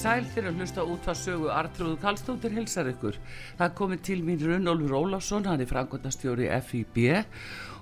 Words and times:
Sæl 0.00 0.24
fyrir 0.32 0.48
að 0.48 0.60
hlusta 0.62 0.84
út 0.88 1.06
að 1.10 1.16
sögu 1.20 1.48
Artrúðu 1.52 1.98
Kallstóttir 2.00 2.54
hilsar 2.56 2.88
ykkur. 2.88 3.18
Það 3.58 3.72
komið 3.76 3.98
til 4.06 4.16
mín 4.24 4.40
Runnólfur 4.40 4.94
Ólafsson, 4.96 5.44
hann 5.44 5.60
er 5.60 5.68
frangotastjóri 5.68 6.46
FIB 6.64 7.00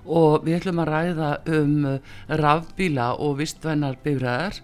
og 0.09 0.43
við 0.43 0.57
ætlum 0.57 0.81
að 0.83 0.91
ræða 0.91 1.29
um 1.55 1.87
rafbíla 2.41 3.07
og 3.23 3.37
vistvænar 3.39 4.01
bifræðar 4.03 4.59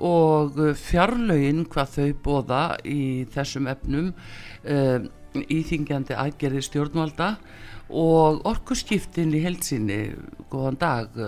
og 0.00 0.56
fjarlögin 0.80 1.66
hvað 1.68 1.92
þau 1.98 2.08
bóða 2.24 2.64
í 2.88 3.02
þessum 3.36 3.68
efnum 3.74 4.10
um, 4.14 5.08
íþingjandi 5.44 6.16
aðgerði 6.16 6.64
stjórnvalda 6.64 7.34
og 7.92 8.46
orkusskiptin 8.48 9.34
í 9.36 9.44
heilsinni. 9.44 10.04
Góðan 10.48 10.80
dag, 10.80 11.24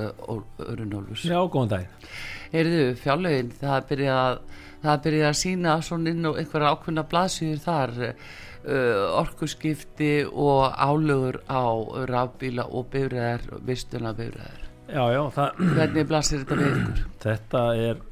Runnólfur. 0.56 1.20
Já, 1.20 1.42
góðan 1.44 1.74
dag. 1.74 2.14
Heyrðu, 2.54 2.94
fjarlögin, 3.02 3.52
það 3.60 3.90
byrja 3.90 4.22
að 4.22 4.38
það 4.82 5.00
byrja 5.06 5.30
að 5.30 5.38
sína 5.40 5.78
svona 5.84 6.12
inn 6.12 6.28
og 6.30 6.40
einhverja 6.40 6.74
ákveðna 6.74 7.06
blaðsýður 7.12 7.62
þar 7.64 7.96
uh, 8.02 9.20
orkuskipti 9.22 10.12
og 10.28 10.76
álögur 10.76 11.40
á 11.48 11.64
rafbíla 12.10 12.68
og 12.68 12.90
bifræðar, 12.92 13.48
vistuna 13.66 14.14
bifræðar 14.16 14.62
Já, 14.86 15.02
já, 15.10 15.22
það 15.34 15.64
hvernig 15.74 16.06
blaðsýður 16.06 16.44
þetta 16.44 16.60
við 16.60 16.76
ykkur? 16.76 17.02
Þetta 17.24 17.64
er 17.88 18.04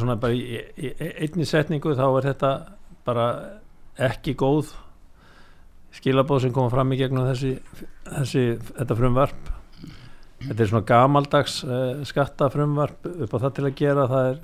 svona 0.00 0.16
bara 0.20 0.36
í, 0.36 0.60
í, 0.60 0.90
í 0.92 1.10
einni 1.24 1.46
setningu 1.48 1.96
þá 1.96 2.06
er 2.08 2.30
þetta 2.32 2.52
bara 3.06 3.26
ekki 4.00 4.34
góð 4.38 4.74
skilabóð 5.96 6.44
sem 6.44 6.52
koma 6.54 6.70
fram 6.72 6.92
í 6.94 6.98
gegnum 7.00 7.26
þessi, 7.28 7.56
þessi 8.06 8.44
þetta 8.68 8.96
frumvarp. 8.98 9.50
Þetta 10.40 10.62
er 10.62 10.70
svona 10.70 10.88
gamaldags 10.88 11.58
uh, 11.66 12.00
skattafrumvarp 12.08 13.08
upp 13.10 13.34
á 13.36 13.38
það 13.42 13.56
til 13.56 13.66
að 13.66 13.76
gera. 13.80 14.06
Það 14.10 14.28
er 14.30 14.38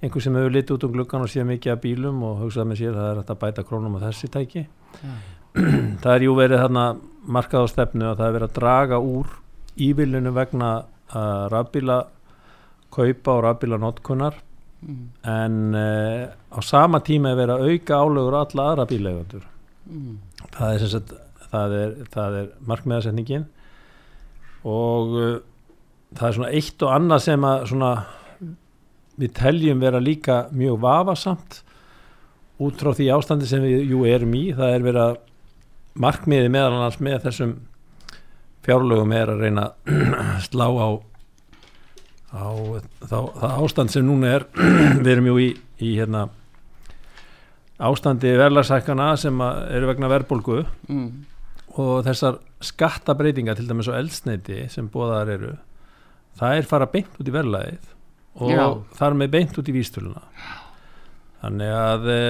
einhver 0.00 0.24
sem 0.24 0.36
hefur 0.38 0.54
litið 0.54 0.76
út 0.76 0.86
um 0.86 0.94
gluggan 0.94 1.24
og 1.26 1.30
séð 1.30 1.48
mikið 1.50 1.74
af 1.74 1.82
bílum 1.82 2.22
og 2.24 2.38
hugsað 2.44 2.68
með 2.70 2.80
sér 2.80 2.96
það 2.96 3.10
er 3.10 3.20
að 3.20 3.40
bæta 3.42 3.64
krónum 3.68 3.98
á 4.00 4.04
þessi 4.06 4.30
tæki 4.32 4.62
ja. 4.64 5.16
það 6.02 6.12
er 6.14 6.24
jú 6.24 6.36
verið 6.38 6.62
þarna 6.64 6.84
markað 7.36 7.66
á 7.68 7.72
stefnu 7.74 8.06
að 8.08 8.20
það 8.20 8.28
er 8.28 8.36
verið 8.38 8.48
að 8.48 8.56
draga 8.60 9.00
úr 9.04 9.34
ívilinu 9.80 10.32
vegna 10.36 10.70
uh, 10.80 11.44
rafbíla 11.52 11.98
kaupa 12.90 13.36
og 13.36 13.42
rafbíla 13.44 13.80
notkunar 13.80 14.38
mm. 14.80 15.02
en 15.34 15.58
uh, 15.76 16.24
á 16.32 16.58
sama 16.64 17.02
tíma 17.04 17.34
er 17.34 17.42
verið 17.42 17.56
að 17.56 17.74
auka 17.74 18.00
álögur 18.00 18.38
alla 18.40 18.68
aðra 18.70 18.88
bílegundur 18.90 19.44
mm. 19.84 20.14
það 20.56 20.72
er 20.72 20.84
sem 20.84 20.92
sagt 20.94 21.12
það 21.50 21.76
er, 21.76 21.94
er 22.24 22.48
markmiðasetningin 22.72 23.44
og 24.64 25.14
uh, 25.18 25.36
það 26.16 26.26
er 26.30 26.38
svona 26.38 26.54
eitt 26.56 26.86
og 26.86 26.94
annað 26.94 27.26
sem 27.28 27.46
að 27.50 27.68
svona 27.74 27.92
við 29.20 29.34
teljum 29.36 29.82
vera 29.82 30.00
líka 30.02 30.44
mjög 30.56 30.80
vafasamt 30.82 31.60
út 32.60 32.80
frá 32.80 32.92
því 32.96 33.10
ástandi 33.14 33.48
sem 33.48 33.62
við 33.64 33.92
jú 33.92 34.04
erum 34.08 34.34
í. 34.36 34.46
Það 34.56 34.74
er 34.74 34.86
verið 34.86 35.04
að 35.04 35.20
markmiði 36.00 36.50
meðal 36.52 36.74
annars 36.76 36.98
með 37.02 37.22
þessum 37.28 37.54
fjárlögum 38.64 39.14
er 39.16 39.32
að 39.32 39.46
reyna 39.46 39.70
að 39.70 40.42
slá 40.48 40.66
á, 40.68 40.88
á 42.36 42.46
þá, 43.08 43.18
það 43.40 43.56
ástand 43.64 43.94
sem 43.94 44.06
núna 44.06 44.36
er. 44.38 44.46
Við 45.04 45.12
erum 45.14 45.30
jú 45.32 45.38
í, 45.40 45.48
í 45.80 45.94
hérna, 45.96 46.28
ástandi 47.80 48.34
verðlarsækana 48.36 49.14
sem 49.20 49.40
eru 49.40 49.88
vegna 49.88 50.12
verðbólgu 50.12 50.62
mm. 50.88 51.08
og 51.80 52.02
þessar 52.04 52.42
skattabreitinga 52.60 53.56
til 53.56 53.64
dæmis 53.70 53.88
og 53.88 53.96
eldsneiti 53.96 54.66
sem 54.72 54.90
bóðar 54.92 55.32
eru 55.32 55.54
það 56.36 56.58
er 56.58 56.68
fara 56.68 56.88
beint 56.92 57.16
út 57.16 57.30
í 57.30 57.32
verðlæðið 57.32 57.88
og 58.38 58.52
Já. 58.52 58.66
þar 58.98 59.16
með 59.18 59.32
beint 59.34 59.58
út 59.58 59.70
í 59.70 59.74
výstöluna 59.74 60.22
þannig 61.40 61.74
að 61.74 62.06
e, 62.12 62.20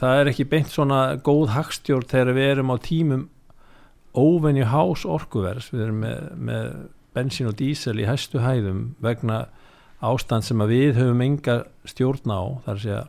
það 0.00 0.20
er 0.20 0.30
ekki 0.32 0.48
beint 0.48 0.72
svona 0.72 1.00
góð 1.26 1.52
hagstjórn 1.56 2.08
þegar 2.10 2.36
við 2.38 2.50
erum 2.54 2.72
á 2.72 2.76
tímum 2.80 3.28
óvenju 4.16 4.66
hás 4.70 5.04
orkuvers 5.06 5.70
við 5.74 5.86
erum 5.88 6.02
með, 6.04 6.28
með 6.36 6.68
bensín 7.14 7.50
og 7.50 7.56
dísel 7.58 7.98
í 8.00 8.08
hæstu 8.08 8.42
hæðum 8.42 8.92
vegna 9.02 9.44
ástand 10.00 10.46
sem 10.46 10.60
að 10.62 10.74
við 10.74 11.00
höfum 11.00 11.24
enga 11.24 11.56
stjórn 11.88 12.32
á. 12.32 12.42
Þar 12.64 12.76
að 12.76 12.84
segja 12.84 13.02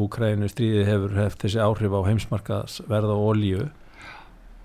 Úkrænu 0.00 0.46
stríði 0.48 0.84
hefur 0.86 1.16
hefð 1.18 1.40
þessi 1.42 1.60
áhrif 1.60 1.94
á 1.98 2.00
heimsmarkaðsverð 2.06 3.10
og 3.10 3.24
olíu. 3.32 3.64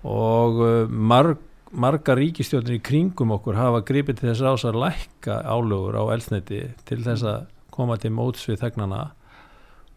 Og 0.06 0.60
e, 0.62 0.70
marg 0.86 1.42
marga 1.72 2.14
ríkistjórnir 2.16 2.78
í 2.78 2.82
kringum 2.84 3.34
okkur 3.36 3.58
hafa 3.58 3.82
gripið 3.86 4.20
til 4.20 4.30
þess 4.30 4.44
ás 4.46 4.64
að 4.68 4.80
lækka 4.84 5.40
álögur 5.42 5.98
á 5.98 6.04
elsniti 6.14 6.62
til 6.86 7.00
þess 7.04 7.26
að 7.26 7.46
koma 7.74 7.98
til 8.00 8.12
móts 8.14 8.46
við 8.48 8.60
þegnana 8.62 9.02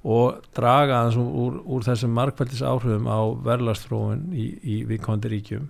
og 0.03 0.39
draga 0.55 1.03
þessum 1.07 1.29
úr, 1.43 1.59
úr 1.67 1.85
þessum 1.85 2.15
markveldis 2.15 2.63
áhrifum 2.63 3.07
á 3.11 3.19
verðlastrófun 3.45 4.29
í, 4.31 4.49
í 4.63 4.81
viðkomandi 4.87 5.31
ríkjum. 5.33 5.69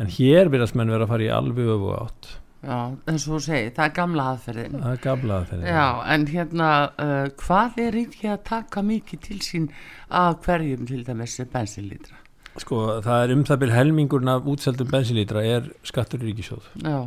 En 0.00 0.10
hér 0.10 0.50
verðast 0.52 0.76
menn 0.76 0.92
vera 0.92 1.06
að 1.06 1.14
fara 1.14 1.26
í 1.26 1.30
alveg 1.32 1.70
öfu 1.76 1.92
átt. 1.96 2.32
Já, 2.64 2.78
eins 3.10 3.26
og 3.28 3.36
þú 3.36 3.38
segir, 3.44 3.72
það 3.76 3.86
er 3.86 3.94
gamla 3.98 4.26
aðferðin. 4.32 4.76
Það 4.80 4.94
er 4.96 5.00
gamla 5.04 5.38
aðferðin. 5.40 5.68
Já, 5.68 5.86
en 6.14 6.26
hérna, 6.32 6.68
uh, 6.96 7.24
hvað 7.44 7.80
er 7.84 7.96
ríkja 7.98 8.34
að 8.34 8.44
taka 8.50 8.84
mikið 8.84 9.24
til 9.28 9.40
sín 9.44 9.70
af 10.08 10.38
hverjum 10.44 10.86
til 10.88 11.02
dæmis 11.04 11.36
bensinlítra? 11.52 12.23
Sko 12.62 12.80
það 13.02 13.24
er 13.24 13.34
um 13.34 13.44
það 13.48 13.60
byrj 13.64 13.74
helmingurinn 13.74 14.30
af 14.30 14.48
útseldum 14.50 14.90
bensinlítra 14.92 15.42
er 15.42 15.68
skattur 15.86 16.22
í 16.22 16.30
ríkisjóð 16.30 16.68
Já. 16.84 17.00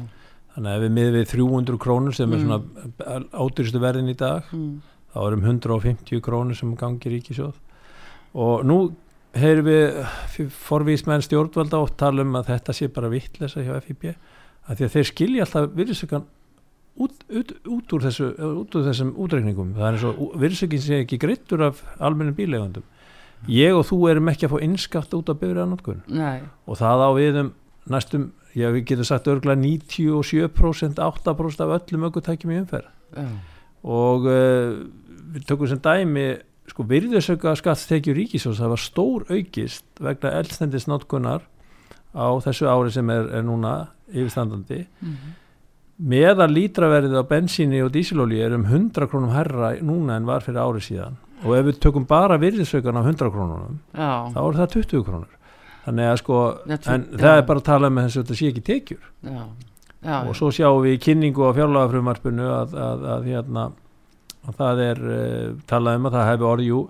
þannig 0.55 0.71
að 0.71 0.75
ef 0.75 0.83
við 0.83 0.95
miðum 0.97 1.15
við 1.15 1.27
300 1.31 1.81
krónur 1.85 2.17
sem 2.17 2.27
mm. 2.27 2.35
er 2.35 2.43
svona 2.43 3.21
áduristu 3.31 3.81
verðin 3.83 4.11
í 4.11 4.17
dag 4.19 4.49
mm. 4.51 4.73
þá 5.13 5.19
er 5.23 5.37
um 5.37 5.45
150 5.45 6.23
krónur 6.25 6.59
sem 6.59 6.73
gangir 6.79 7.15
ríkisjóð 7.15 7.55
og 8.37 8.65
nú 8.67 8.79
heyrum 9.37 9.69
við 9.69 10.49
forvísmenn 10.67 11.23
stjórnvalda 11.23 11.79
og 11.79 11.95
tala 11.99 12.25
um 12.25 12.35
að 12.39 12.51
þetta 12.51 12.75
sé 12.75 12.89
bara 12.91 13.11
vittlesa 13.11 13.63
hjá 13.63 13.77
FIB 13.85 14.09
að 14.11 14.75
því 14.81 14.87
að 14.87 14.93
þeir 14.97 15.09
skilja 15.11 15.45
alltaf 15.45 15.71
virðsökan 15.77 16.27
út, 16.97 17.15
út, 17.29 17.53
út 17.71 17.95
úr 17.95 18.05
þessu, 18.07 18.29
út 18.35 18.77
úr 18.77 18.85
þessum 18.89 19.15
útreikningum 19.15 19.73
það 19.77 19.87
er 19.87 19.97
eins 19.97 20.05
og 20.09 20.37
virðsökin 20.43 20.83
sé 20.83 21.01
ekki 21.03 21.19
greittur 21.21 21.63
af 21.69 21.83
almennum 21.99 22.35
bílegandum 22.37 22.85
ég 23.47 23.75
og 23.77 23.85
þú 23.87 24.01
erum 24.11 24.29
ekki 24.31 24.47
að 24.47 24.55
fá 24.55 24.65
innskatt 24.65 25.13
út 25.13 25.29
af 25.29 25.39
byrjaðanótkun 25.41 26.01
og 26.65 26.79
það 26.79 27.03
á 27.05 27.09
viðum 27.17 27.53
næstum, 27.87 28.31
já 28.57 28.69
við 28.73 28.85
getum 28.91 29.07
sagt 29.07 29.29
örgulega 29.31 29.61
97% 29.61 30.99
8% 30.99 31.63
af 31.63 31.73
öllum 31.77 32.07
aukvöntækjum 32.07 32.53
í 32.53 32.59
umferð. 32.61 32.91
Já. 33.15 33.27
og 33.87 34.25
uh, 34.27 34.83
við 35.31 35.47
tökum 35.47 35.69
sem 35.71 35.79
dæmi 35.79 36.27
sko 36.67 36.83
virðisauka 36.89 37.53
skattstekjur 37.55 38.17
ríkisós 38.17 38.59
það 38.59 38.73
var 38.73 38.81
stór 38.83 39.27
aukist 39.31 40.01
vegna 40.03 40.33
eldstendisnótkunar 40.41 41.45
á 42.11 42.27
þessu 42.43 42.67
ári 42.67 42.91
sem 42.91 43.09
er, 43.13 43.29
er 43.39 43.45
núna 43.47 43.93
yfirstandandi. 44.11 44.81
Mm 45.01 45.13
-hmm. 45.13 45.37
meðan 45.97 46.53
lítraverðið 46.53 47.21
á 47.23 47.29
bensíni 47.29 47.81
og 47.83 47.91
dísilóli 47.91 48.41
er 48.41 48.53
um 48.53 48.65
100 48.65 49.07
krónum 49.07 49.31
herra 49.31 49.75
núna 49.81 50.17
en 50.17 50.25
var 50.25 50.41
fyrir 50.41 50.59
ári 50.59 50.81
síðan 50.81 51.17
og 51.45 51.55
ef 51.57 51.65
við 51.67 51.79
tökum 51.83 52.05
bara 52.09 52.37
virðisaukan 52.41 52.97
á 52.97 53.01
100 53.03 53.31
krónunum 53.33 53.79
já. 53.93 54.11
þá 54.33 54.39
er 54.41 54.59
það 54.59 54.69
20 54.75 55.03
krónur. 55.05 55.33
Þannig 55.87 56.09
að 56.11 56.19
sko 56.21 56.37
já, 56.67 56.77
en 56.93 57.05
já. 57.05 57.17
það 57.21 57.33
er 57.33 57.47
bara 57.49 57.61
að 57.61 57.67
tala 57.69 57.89
með 57.93 58.07
þess 58.07 58.17
að 58.17 58.23
þetta 58.23 58.39
sé 58.39 58.51
ekki 58.51 58.63
tekjur. 58.71 59.09
Og 60.17 60.37
svo 60.37 60.51
sjáum 60.55 60.83
við 60.85 60.97
í 60.97 61.01
kynningu 61.03 61.45
á 61.45 61.51
fjárlagafrumarpinu 61.57 62.47
að, 62.53 62.75
að, 62.87 63.05
að, 63.13 63.29
hérna, 63.31 63.65
að 64.47 64.61
það 64.61 64.83
er 64.87 65.01
uh, 65.07 65.47
talað 65.69 65.99
um 65.99 66.09
að 66.09 66.17
það 66.17 66.29
hefur 66.31 66.51
orðjú 66.51 66.83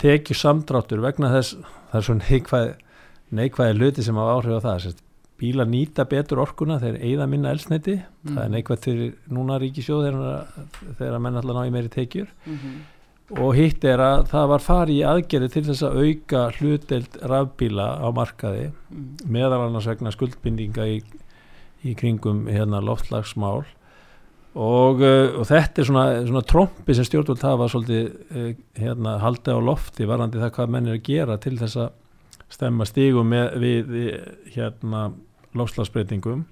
tekjur 0.00 0.40
samdráttur 0.40 1.04
vegna 1.04 1.32
þess 1.34 1.58
það 1.90 1.98
er 2.00 2.06
svona 2.06 2.28
neikvæð 2.30 2.70
neikvæði 3.40 3.78
hluti 3.78 4.04
sem 4.04 4.20
á 4.20 4.24
áhrif 4.26 4.60
á 4.60 4.66
það. 4.66 4.78
Sest, 4.84 5.02
bíla 5.40 5.64
nýta 5.64 6.04
betur 6.04 6.42
orkuna 6.42 6.76
þegar 6.82 7.00
eigða 7.00 7.26
minna 7.32 7.52
elsneiti 7.54 7.94
mm. 7.96 8.32
það 8.34 8.40
er 8.44 8.50
neikvæð 8.54 8.80
til 8.84 8.96
núna 9.32 9.56
ríkisjóð 9.62 10.08
þegar, 10.08 10.64
þegar 10.98 11.22
menn 11.24 11.40
allar 11.40 11.56
ná 11.56 11.68
í 11.68 11.72
meiri 11.72 11.92
tekjur. 11.92 12.32
Mm 12.44 12.56
-hmm 12.56 12.80
og 13.38 13.54
hitt 13.54 13.84
er 13.86 14.00
að 14.02 14.24
það 14.32 14.46
var 14.50 14.62
farið 14.64 14.96
í 14.96 15.02
aðgerði 15.06 15.48
til 15.54 15.62
þess 15.68 15.84
að 15.86 15.98
auka 16.02 16.40
hlutdeild 16.56 17.18
rafbíla 17.30 17.86
á 18.02 18.08
markaði 18.14 18.64
mm. 18.70 19.04
meðal 19.30 19.60
annars 19.68 19.86
vegna 19.86 20.12
skuldbindinga 20.14 20.86
í, 20.90 20.96
í 21.86 21.94
kringum 21.98 22.48
hérna 22.50 22.82
loftlagsmál 22.82 23.62
og, 24.58 25.02
uh, 25.04 25.38
og 25.38 25.46
þetta 25.46 25.82
er 25.82 25.88
svona, 25.92 26.04
svona 26.26 26.44
trombi 26.50 26.96
sem 26.96 27.06
stjórnvöld 27.06 27.46
hafa 27.46 27.70
svolítið 27.70 28.10
uh, 28.34 28.52
hérna 28.80 29.16
haldi 29.22 29.54
á 29.54 29.58
lofti 29.62 30.10
varandi 30.10 30.42
það 30.42 30.54
hvað 30.58 30.74
menn 30.74 30.90
er 30.90 30.98
að 30.98 31.06
gera 31.06 31.38
til 31.38 31.54
þess 31.60 31.84
að 31.86 31.92
stemma 32.50 32.86
stígum 32.88 33.30
með, 33.30 33.60
við 33.62 33.94
hérna 34.56 35.12
loftslagsbreytingum 35.54 36.42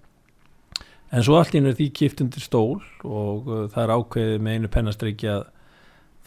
en 1.09 1.25
svo 1.25 1.41
allt 1.41 1.57
ínur 1.59 1.75
því 1.75 1.91
kipt 1.97 2.23
undir 2.23 2.45
stól 2.45 2.79
og 3.03 3.51
uh, 3.51 3.65
það 3.73 3.83
er 3.83 3.97
ákveðið 3.99 4.43
með 4.47 4.61
einu 4.61 4.77
pennastriki 4.79 5.33
að 5.35 5.49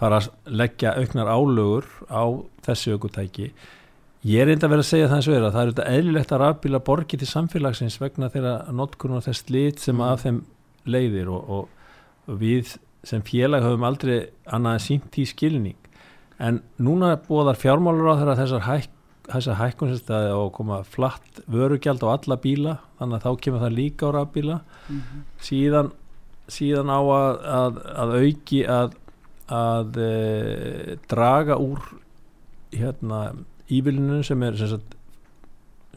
fara 0.02 0.22
að 0.22 0.58
leggja 0.62 0.96
auknar 0.98 1.30
álögur 1.30 1.88
á 2.10 2.24
þessi 2.66 2.96
aukutæki 2.96 3.52
ég 4.28 4.44
er 4.44 4.52
enda 4.54 4.68
að 4.68 4.76
vera 4.76 4.86
að 4.86 4.90
segja 4.90 5.10
það 5.10 5.18
eins 5.18 5.28
og 5.28 5.36
er 5.36 5.44
að 5.46 5.54
það 5.56 5.62
er 5.62 5.70
auðvitað 5.72 5.92
eðlilegt 5.96 6.32
að 6.32 6.42
rafbíla 6.44 6.80
borgi 6.86 7.18
til 7.18 7.30
samfélagsins 7.30 7.98
vegna 8.02 8.30
þeirra 8.34 8.56
notkunum 8.78 9.18
og 9.18 9.26
þess 9.26 9.50
lit 9.50 9.82
sem 9.82 9.98
mm. 9.98 10.06
af 10.06 10.26
þeim 10.26 10.42
leiðir 10.86 11.32
og, 11.34 11.54
og, 11.58 11.70
við 12.42 12.76
sem 13.06 13.24
félag 13.26 13.66
höfum 13.66 13.86
aldrei 13.88 14.18
annað 14.46 14.78
en 14.78 14.84
sínt 14.86 15.18
í 15.18 15.26
skilning 15.26 15.78
en 16.42 16.62
núna 16.82 17.16
búðar 17.26 17.58
fjármálur 17.58 18.14
á 18.14 18.20
þeirra 18.20 18.38
þessar 18.38 18.66
hæk, 18.68 18.92
hækkunstæði 19.58 20.36
og 20.38 20.54
koma 20.54 20.82
flatt 20.86 21.42
vörugjald 21.50 22.06
á 22.06 22.14
alla 22.14 22.38
bíla 22.42 22.78
þannig 23.00 23.18
að 23.18 23.26
þá 23.26 23.42
kemur 23.46 23.66
það 23.66 23.78
líka 23.80 24.10
á 24.14 24.16
rafbíla 24.18 24.62
mm 24.62 25.02
-hmm. 25.02 25.26
síðan, 25.50 25.92
síðan 26.46 26.94
á 26.94 27.02
að, 27.02 27.34
að, 27.58 27.82
að 28.06 28.16
auki 28.22 28.64
að 28.70 28.98
að 29.50 30.00
e, 30.02 30.98
draga 31.12 31.58
úr 31.62 31.82
hérna 32.72 33.32
ívilinu 33.72 34.22
sem 34.24 34.44
er 34.44 34.58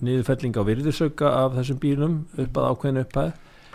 niðurfelling 0.05 0.56
á 0.58 0.62
virðursauka 0.67 1.32
af 1.44 1.56
þessum 1.58 1.81
bílum 1.82 2.20
upp 2.35 2.61
að 2.61 2.69
ákveðinu 2.70 3.05
upphæð. 3.05 3.32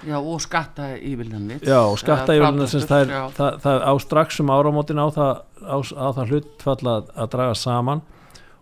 Já 0.08 0.16
og 0.16 0.40
skatta 0.40 0.94
ívilinu 0.96 1.58
Já 1.60 1.80
og 1.82 1.98
skatta 2.00 2.36
ívilinu 2.38 2.68
það, 2.68 3.12
það, 3.36 3.60
það 3.66 3.84
á 3.84 3.94
straxum 4.00 4.52
áramótin 4.54 5.02
á 5.04 5.08
það, 5.12 5.42
á, 5.60 5.78
á 5.80 6.08
það 6.16 6.34
hlutfall 6.34 6.92
að, 6.94 7.12
að 7.16 7.30
draga 7.36 7.60
saman. 7.60 8.04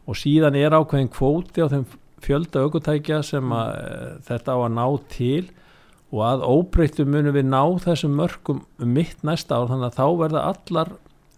Og 0.07 0.17
síðan 0.17 0.57
er 0.57 0.75
ákveðin 0.77 1.11
kvóti 1.13 1.65
á 1.65 1.67
þeim 1.69 1.85
fjölda 2.23 2.63
aukutækja 2.65 3.21
sem 3.25 3.53
að, 3.53 3.73
e, 3.77 4.11
þetta 4.29 4.55
á 4.55 4.57
að 4.57 4.75
ná 4.77 4.85
til 5.13 5.45
og 6.13 6.23
að 6.23 6.45
óbreyttu 6.47 7.05
munum 7.07 7.35
við 7.35 7.49
ná 7.51 7.61
þessum 7.83 8.15
mörgum 8.15 8.63
mitt 8.79 9.23
næsta 9.27 9.59
ár 9.59 9.71
þannig 9.71 9.89
að 9.89 9.97
þá 9.97 10.05
verða 10.21 10.43
allar 10.53 10.91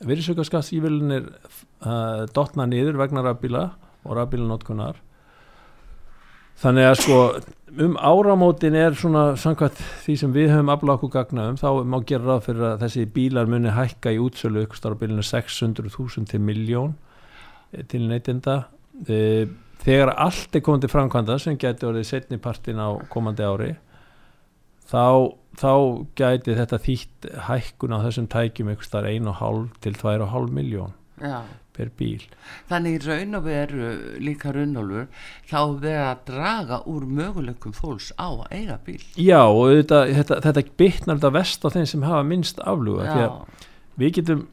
virðsaukaskattsívillinir 0.06 1.30
uh, 1.30 2.25
dotna 2.36 2.68
niður 2.69 3.00
vegna 3.01 3.24
rafbíla 3.25 3.63
og 4.06 4.18
rafbílanótkunar 4.19 5.00
þannig 6.60 6.89
að 6.89 7.00
sko 7.01 7.19
um 7.80 7.98
áramótin 7.98 8.77
er 8.77 8.95
svona 8.98 9.33
samkvæmt 9.39 9.81
því 10.06 10.16
sem 10.21 10.33
við 10.36 10.54
höfum 10.54 10.71
afláð 10.74 10.95
okkur 10.98 11.13
gagna 11.13 11.50
um 11.51 11.57
þá 11.60 11.68
má 11.86 11.98
gera 12.07 12.36
ráð 12.36 12.45
fyrir 12.48 12.68
að 12.71 12.86
þessi 12.86 13.06
bílar 13.16 13.50
muni 13.50 13.74
hækka 13.74 14.13
í 14.13 14.21
útsölu 14.21 14.66
ykkur 14.66 14.80
starf 14.80 15.01
bílinu 15.01 15.25
600.000 15.25 16.30
til 16.30 16.42
miljón 16.44 16.95
eh, 17.74 17.83
til 17.89 18.06
neytinda 18.10 18.63
eh, 19.07 19.50
þegar 19.83 20.16
allt 20.16 20.56
er 20.56 20.66
komið 20.66 20.86
til 20.86 20.94
framkvæmda 20.95 21.38
sem 21.42 21.60
getur 21.60 21.94
orðið 21.94 22.10
setni 22.10 22.42
partin 22.42 22.81
á 22.81 22.89
komandi 23.12 23.45
ári 23.45 23.75
þá, 24.89 25.06
þá 25.59 25.74
gæti 26.19 26.57
þetta 26.57 26.81
þýtt 26.86 27.31
hækkun 27.47 27.95
á 27.95 28.00
þessum 28.06 28.30
tækjum 28.31 28.71
eitthvað 28.74 28.89
starf 28.89 29.09
1,5 29.13 29.65
til 29.86 29.95
2,5 30.00 30.53
miljón 30.56 30.94
Já. 31.19 31.41
per 31.75 31.91
bíl. 32.00 32.24
Þannig 32.69 33.06
raun 33.06 33.39
og 33.39 33.47
veru 33.47 33.89
líka 34.24 34.53
raunolfur 34.56 35.09
þá 35.50 35.59
verður 35.80 36.06
að 36.06 36.21
draga 36.30 36.83
úr 36.89 37.07
möguleikum 37.19 37.75
fólks 37.75 38.12
á 38.15 38.30
að 38.30 38.45
eiga 38.56 38.80
bíl. 38.86 39.01
Já 39.19 39.41
og 39.45 39.74
þetta, 39.81 40.06
þetta, 40.19 40.39
þetta 40.47 40.65
bytnar 40.80 41.19
þetta 41.19 41.35
vest 41.39 41.68
á 41.68 41.69
þeim 41.75 41.92
sem 41.94 42.07
hafa 42.07 42.24
minnst 42.27 42.63
afluga 42.63 43.09
því 43.09 43.27
að 43.27 43.68
við 44.00 44.15
getum 44.19 44.47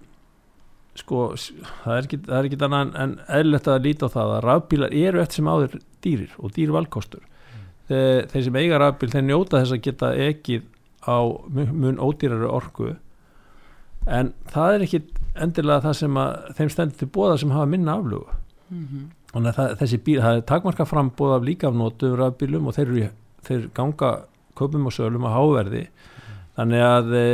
sko 0.97 1.23
það 1.37 1.97
er 1.97 2.07
ekki, 2.07 2.59
annað 2.65 2.95
en 3.03 3.17
eðlert 3.39 3.69
að 3.69 3.83
líta 3.85 4.09
á 4.09 4.15
það 4.15 4.35
að 4.37 4.45
rafbílar 4.47 4.95
eru 4.97 5.21
eftir 5.21 5.41
sem 5.41 5.51
áður 5.51 5.75
dýrir 6.05 6.37
og 6.41 6.55
dýrvalkostur 6.57 7.21
þeir, 7.21 7.36
þeir 7.89 8.47
sem 8.47 8.57
eiga 8.59 8.81
rafbíl 8.83 9.11
þeir 9.13 9.27
njóta 9.29 9.61
þess 9.61 9.77
að 9.77 9.85
geta 9.85 10.13
ekið 10.27 10.65
á 11.07 11.19
mun 11.55 12.01
ódýrari 12.03 12.49
orku 12.51 12.95
en 14.07 14.33
það 14.51 14.75
er 14.75 14.85
ekki 14.87 15.01
endilega 15.37 15.85
það 15.85 15.97
sem 16.01 16.19
að 16.21 16.51
þeim 16.59 16.73
stendur 16.73 17.01
til 17.01 17.09
bóða 17.15 17.39
sem 17.43 17.55
hafa 17.55 17.71
minna 17.71 17.97
aflugu 17.99 18.27
mm 18.71 18.85
-hmm. 18.85 19.05
og 19.33 19.47
það, 19.55 19.77
þessi 19.81 19.99
bíl, 20.05 20.21
það 20.21 20.37
er 20.37 20.47
takmarka 20.51 20.85
frambóð 20.85 21.37
af 21.37 21.47
líkafnótum 21.47 22.17
rafbílum 22.19 22.67
og 22.67 22.75
þeir, 22.75 22.89
eru, 22.89 23.11
þeir 23.43 23.69
ganga 23.75 24.13
köpum 24.57 24.87
og 24.87 24.93
sölum 24.93 25.27
á 25.27 25.31
háverði 25.37 25.87
mm. 25.87 26.41
þannig 26.57 26.83
að 26.83 27.15
e, 27.15 27.27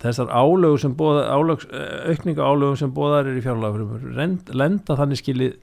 þessar 0.00 0.28
álögu 0.30 0.78
sem 0.78 0.94
bóða 0.96 1.28
álögs, 1.30 1.66
e, 1.70 2.10
aukninga 2.10 2.42
álögu 2.42 2.76
sem 2.76 2.94
bóðar 2.94 3.26
er 3.26 3.38
í 3.38 3.42
fjárlega 3.42 4.50
lenda 4.54 4.96
þannig 4.96 5.18
skilið 5.18 5.58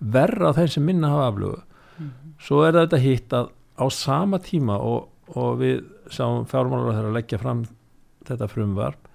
verra 0.00 0.50
á 0.50 0.56
þeim 0.56 0.68
sem 0.68 0.84
minna 0.84 1.08
hafa 1.08 1.28
aflugu 1.28 1.56
-hmm 1.56 1.68
svo 2.42 2.62
er 2.66 2.76
þetta 2.78 3.02
hitt 3.02 3.34
að 3.34 3.50
á 3.78 3.86
sama 3.94 4.40
tíma 4.42 4.78
og, 4.82 5.08
og 5.34 5.60
við 5.60 5.84
sáum 6.10 6.46
fjármálar 6.48 6.92
að 6.92 6.98
þeirra 6.98 7.14
leggja 7.18 7.40
fram 7.42 7.62
þetta 8.28 8.48
frumvarp 8.50 9.08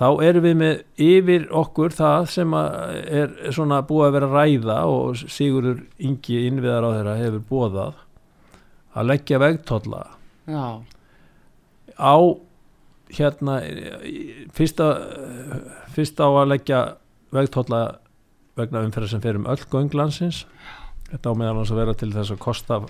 þá 0.00 0.06
erum 0.24 0.46
við 0.46 0.54
með 0.60 1.02
yfir 1.06 1.48
okkur 1.60 1.94
það 1.96 2.28
sem 2.34 2.54
er 2.56 3.34
svona 3.52 3.82
búið 3.86 4.06
að 4.06 4.14
vera 4.16 4.30
ræða 4.32 4.78
og 4.88 5.20
Sigurður 5.20 5.82
Ingi 6.00 6.44
innviðar 6.48 6.86
á 6.88 6.90
þeirra 6.96 7.16
hefur 7.20 7.42
bóðað 7.50 7.98
að 8.96 9.10
leggja 9.12 9.40
vegtólla 9.42 10.04
á 12.00 12.16
hérna 13.10 13.58
fyrsta, 14.56 14.86
fyrsta 15.94 16.26
á 16.26 16.30
að 16.30 16.50
leggja 16.54 16.80
vegtólla 17.34 17.82
vegna 18.58 18.84
umferðar 18.86 19.12
sem 19.12 19.22
fer 19.22 19.38
um 19.38 19.48
öll 19.50 19.62
gönglansins 19.70 20.44
þetta 21.10 21.32
á 21.32 21.34
meðal 21.40 21.64
að 21.64 21.80
vera 21.80 21.94
til 21.98 22.12
þess 22.14 22.34
að 22.34 22.42
kosta 22.44 22.80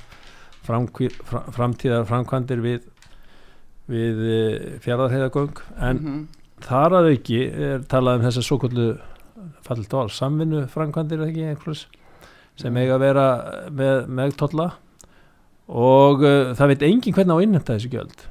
framtíðar 0.67 2.08
framkvæmdir 2.08 2.61
við, 2.64 2.90
við 3.90 4.20
eh, 4.31 4.58
fjaraðarheiðagöng 4.84 5.62
en 5.78 5.96
mm 5.96 6.05
-hmm. 6.05 6.26
þar 6.67 6.99
að 7.00 7.11
auki 7.14 7.40
er 7.49 7.87
talað 7.88 8.20
um 8.20 8.26
þess 8.26 8.43
að 8.43 8.46
svo 8.49 8.61
kvöldu 8.61 8.90
fallit 9.64 9.94
á 9.96 10.02
samvinnu 10.08 10.67
framkvæmdir 10.69 11.25
ekki 11.26 11.49
einhvers 11.49 11.87
sem 12.61 12.76
eiga 12.76 12.99
að 12.99 13.05
vera 13.06 13.26
með, 13.71 14.06
með 14.09 14.37
tolla. 14.40 14.68
Og 15.71 16.25
uh, 16.26 16.50
það 16.59 16.73
veit 16.73 16.83
engin 16.88 17.14
hvernig 17.14 17.38
á 17.38 17.42
innhemta 17.45 17.76
þessu 17.76 17.92
gjöld. 17.92 18.25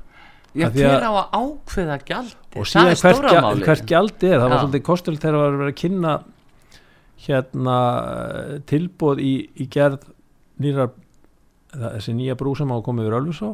Já, 0.57 0.65
hver 0.73 1.05
á 1.05 1.11
að 1.13 1.35
ákveða 1.37 1.95
gjaldi 2.09 2.57
og 2.57 2.67
síðan 2.67 2.95
hvert, 2.97 3.59
hvert 3.67 3.83
gjaldi 3.85 4.31
er 4.31 4.39
það 4.41 4.47
Já. 4.47 4.51
var 4.51 4.61
svolítið 4.63 4.83
kosturlega 4.87 5.21
þegar 5.21 5.35
það 5.35 5.43
var 5.43 5.51
að 5.51 5.59
vera 5.61 5.73
að 5.73 5.77
kynna 5.77 6.13
hérna 7.25 7.77
tilbóð 8.69 9.21
í, 9.23 9.33
í 9.59 9.67
gerð 9.71 10.07
nýra 10.59 10.89
þessi 11.69 12.15
nýja 12.17 12.38
brú 12.39 12.55
sem 12.57 12.69
á 12.71 12.75
að 12.77 12.85
koma 12.88 13.05
yfir 13.05 13.17
Ölfusá. 13.19 13.51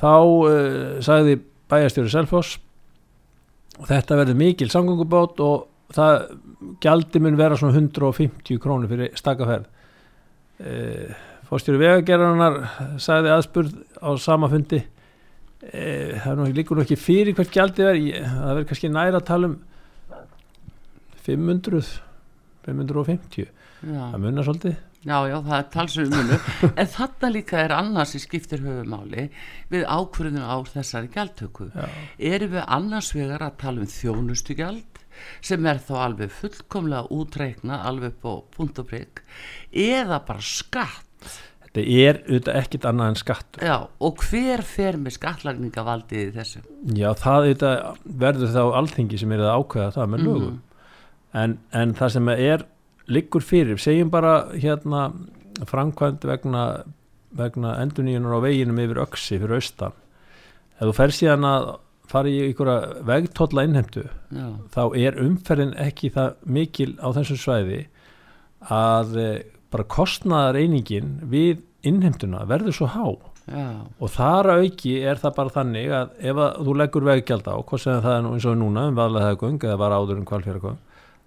Þá 0.00 0.14
uh, 0.16 1.00
sagði 1.04 1.40
bæjarstjóri 1.70 2.12
Selfoss 2.12 2.58
og 3.80 3.88
þetta 3.88 4.20
verður 4.20 4.38
mikil 4.38 4.70
samgöngubátt 4.72 5.40
og 5.44 5.66
það 5.94 6.16
gjaldi 6.82 7.22
mun 7.22 7.38
vera 7.38 7.58
svona 7.58 7.78
150 7.78 8.60
krónur 8.62 8.90
fyrir 8.90 9.14
stakkaferð 9.18 9.66
uh, 9.66 11.18
fórstjóri 11.48 11.80
vegagerðanar 11.80 12.60
sagði 13.02 13.32
aðspurð 13.34 13.74
á 13.98 14.10
sama 14.22 14.50
fundi 14.52 14.82
uh, 14.82 16.12
það 16.20 16.44
er 16.46 16.54
líkur 16.60 16.78
nú 16.78 16.84
ekki 16.84 17.00
fyrir 17.00 17.36
hvert 17.38 17.54
gjaldi 17.54 17.86
verður 17.86 18.28
það 18.28 18.52
verður 18.52 18.70
kannski 18.70 18.92
næra 18.92 19.20
að 19.22 19.28
tala 19.32 19.50
um 19.50 19.58
500 21.26 22.09
550 22.66 23.48
já. 23.48 24.04
það 24.12 24.22
munar 24.24 24.48
svolítið. 24.48 24.78
Já 25.00 25.16
já 25.30 25.36
það 25.40 25.54
er 25.56 25.68
talsum 25.72 26.10
munur. 26.12 26.48
En 26.80 26.88
þetta 26.92 27.32
líka 27.32 27.60
er 27.62 27.72
annars 27.72 28.14
í 28.18 28.20
skiptir 28.20 28.60
höfumáli 28.64 29.28
við 29.72 29.86
ákvörðinu 29.88 30.44
á 30.44 30.56
þessari 30.68 31.08
gjaldtöku. 31.14 31.70
Erum 32.18 32.56
við 32.56 32.66
annars 32.66 33.12
vegar 33.16 33.46
að 33.46 33.60
tala 33.62 33.84
um 33.84 33.88
þjónustu 33.88 34.56
gjald 34.58 35.00
sem 35.44 35.66
er 35.68 35.80
þá 35.84 35.94
alveg 36.04 36.32
fullkomlega 36.32 37.08
útreikna 37.12 37.80
alveg 37.88 38.14
på 38.20 38.38
punkt 38.54 38.80
og 38.80 38.90
prigg 38.92 39.22
eða 39.72 40.20
bara 40.28 40.44
skatt? 40.44 41.06
Þetta 41.70 41.82
er 42.02 42.16
auðvitað 42.24 42.56
ekkit 42.58 42.86
annað 42.88 43.10
en 43.12 43.18
skatt 43.20 43.58
Já, 43.62 43.76
og 43.86 44.24
hver 44.26 44.64
fer 44.66 44.96
með 44.98 45.14
skattlagningavaldi 45.20 46.24
í 46.24 46.32
þessu? 46.34 46.64
Já, 46.96 47.12
það 47.20 47.44
auðvitað 47.44 48.00
verður 48.24 48.56
þá 48.56 48.62
alþingi 48.80 49.20
sem 49.20 49.36
er 49.36 49.44
að 49.44 49.60
ákveða 49.60 49.94
það 49.96 50.10
með 50.14 50.24
lögum. 50.26 50.48
mm 50.48 50.66
en, 51.36 51.58
en 51.72 51.94
það 51.98 52.16
sem 52.16 52.32
er 52.36 52.66
liggur 53.10 53.42
fyrir, 53.42 53.78
segjum 53.82 54.10
bara 54.12 54.34
hérna 54.54 55.10
framkvæmt 55.66 56.24
vegna, 56.24 56.64
vegna 57.36 57.76
enduníunar 57.82 58.38
á 58.38 58.44
veginum 58.46 58.80
yfir 58.82 59.02
öksi 59.04 59.38
fyrir 59.40 59.58
austan 59.58 59.96
ef 60.80 60.88
þú 60.88 60.96
fer 60.96 61.14
síðan 61.14 61.46
að 61.46 61.70
fara 62.10 62.30
í 62.30 62.42
einhverja 62.48 63.04
vegtólla 63.06 63.64
innhemdu 63.68 64.04
Já. 64.34 64.46
þá 64.74 64.82
er 64.98 65.18
umferðin 65.22 65.74
ekki 65.78 66.10
það 66.14 66.36
mikil 66.58 66.92
á 66.98 67.08
þessum 67.14 67.40
svæði 67.40 67.80
að 68.66 69.18
e, 69.20 69.26
bara 69.70 69.90
kostnaðar 69.90 70.58
einingin 70.60 71.18
við 71.30 71.62
innhemduna 71.86 72.46
verður 72.50 72.76
svo 72.76 72.88
há 72.90 73.04
Já. 73.50 73.66
og 73.98 74.12
þar 74.14 74.52
auki 74.58 74.96
er 75.02 75.20
það 75.22 75.36
bara 75.38 75.54
þannig 75.54 75.94
að 76.00 76.16
ef 76.32 76.42
að 76.46 76.60
þú 76.66 76.76
leggur 76.80 77.08
veggjald 77.10 77.50
á 77.50 77.56
hvað 77.58 77.84
sem 77.84 78.02
það 78.04 78.16
er 78.16 78.30
eins 78.30 78.48
og 78.50 78.58
núna 78.60 78.86
um 78.90 78.98
vaðlega 78.98 79.30
það 79.30 79.40
gung 79.44 79.66
eða 79.68 79.80
var 79.84 79.96
áður 79.96 80.20
um 80.20 80.28
kvalfjörgum 80.28 80.80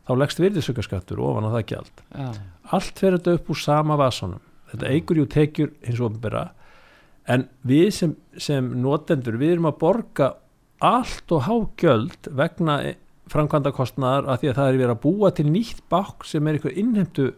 þá 0.03 0.15
leggst 0.19 0.41
virðisökkarskattur 0.43 1.21
ofan 1.23 1.47
á 1.47 1.55
það 1.55 1.65
gjald 1.71 2.03
Já. 2.11 2.27
allt 2.75 2.99
fer 2.99 3.17
þetta 3.17 3.37
upp 3.37 3.51
úr 3.53 3.61
sama 3.61 3.97
vasunum 3.99 4.43
þetta 4.73 4.91
eigur 4.91 5.21
jú 5.21 5.27
tekjur 5.31 5.73
hins 5.85 6.01
og 6.01 6.09
ofnbæra 6.11 6.43
en 7.33 7.45
við 7.67 7.89
sem, 7.95 8.15
sem 8.35 8.67
notendur 8.83 9.37
við 9.39 9.55
erum 9.57 9.69
að 9.71 9.79
borga 9.83 10.33
allt 10.83 11.31
og 11.31 11.45
há 11.47 11.55
gjöld 11.79 12.31
vegna 12.35 12.79
framkvæmda 13.31 13.71
kostnaðar 13.75 14.27
að 14.27 14.41
því 14.41 14.49
að 14.51 14.57
það 14.59 14.69
er 14.69 14.79
verið 14.81 14.95
að 14.95 15.03
búa 15.05 15.31
til 15.31 15.45
nýtt 15.47 15.83
bák 15.91 16.25
sem 16.27 16.47
er 16.47 16.57
einhver 16.57 16.79
innhemtu 16.81 17.29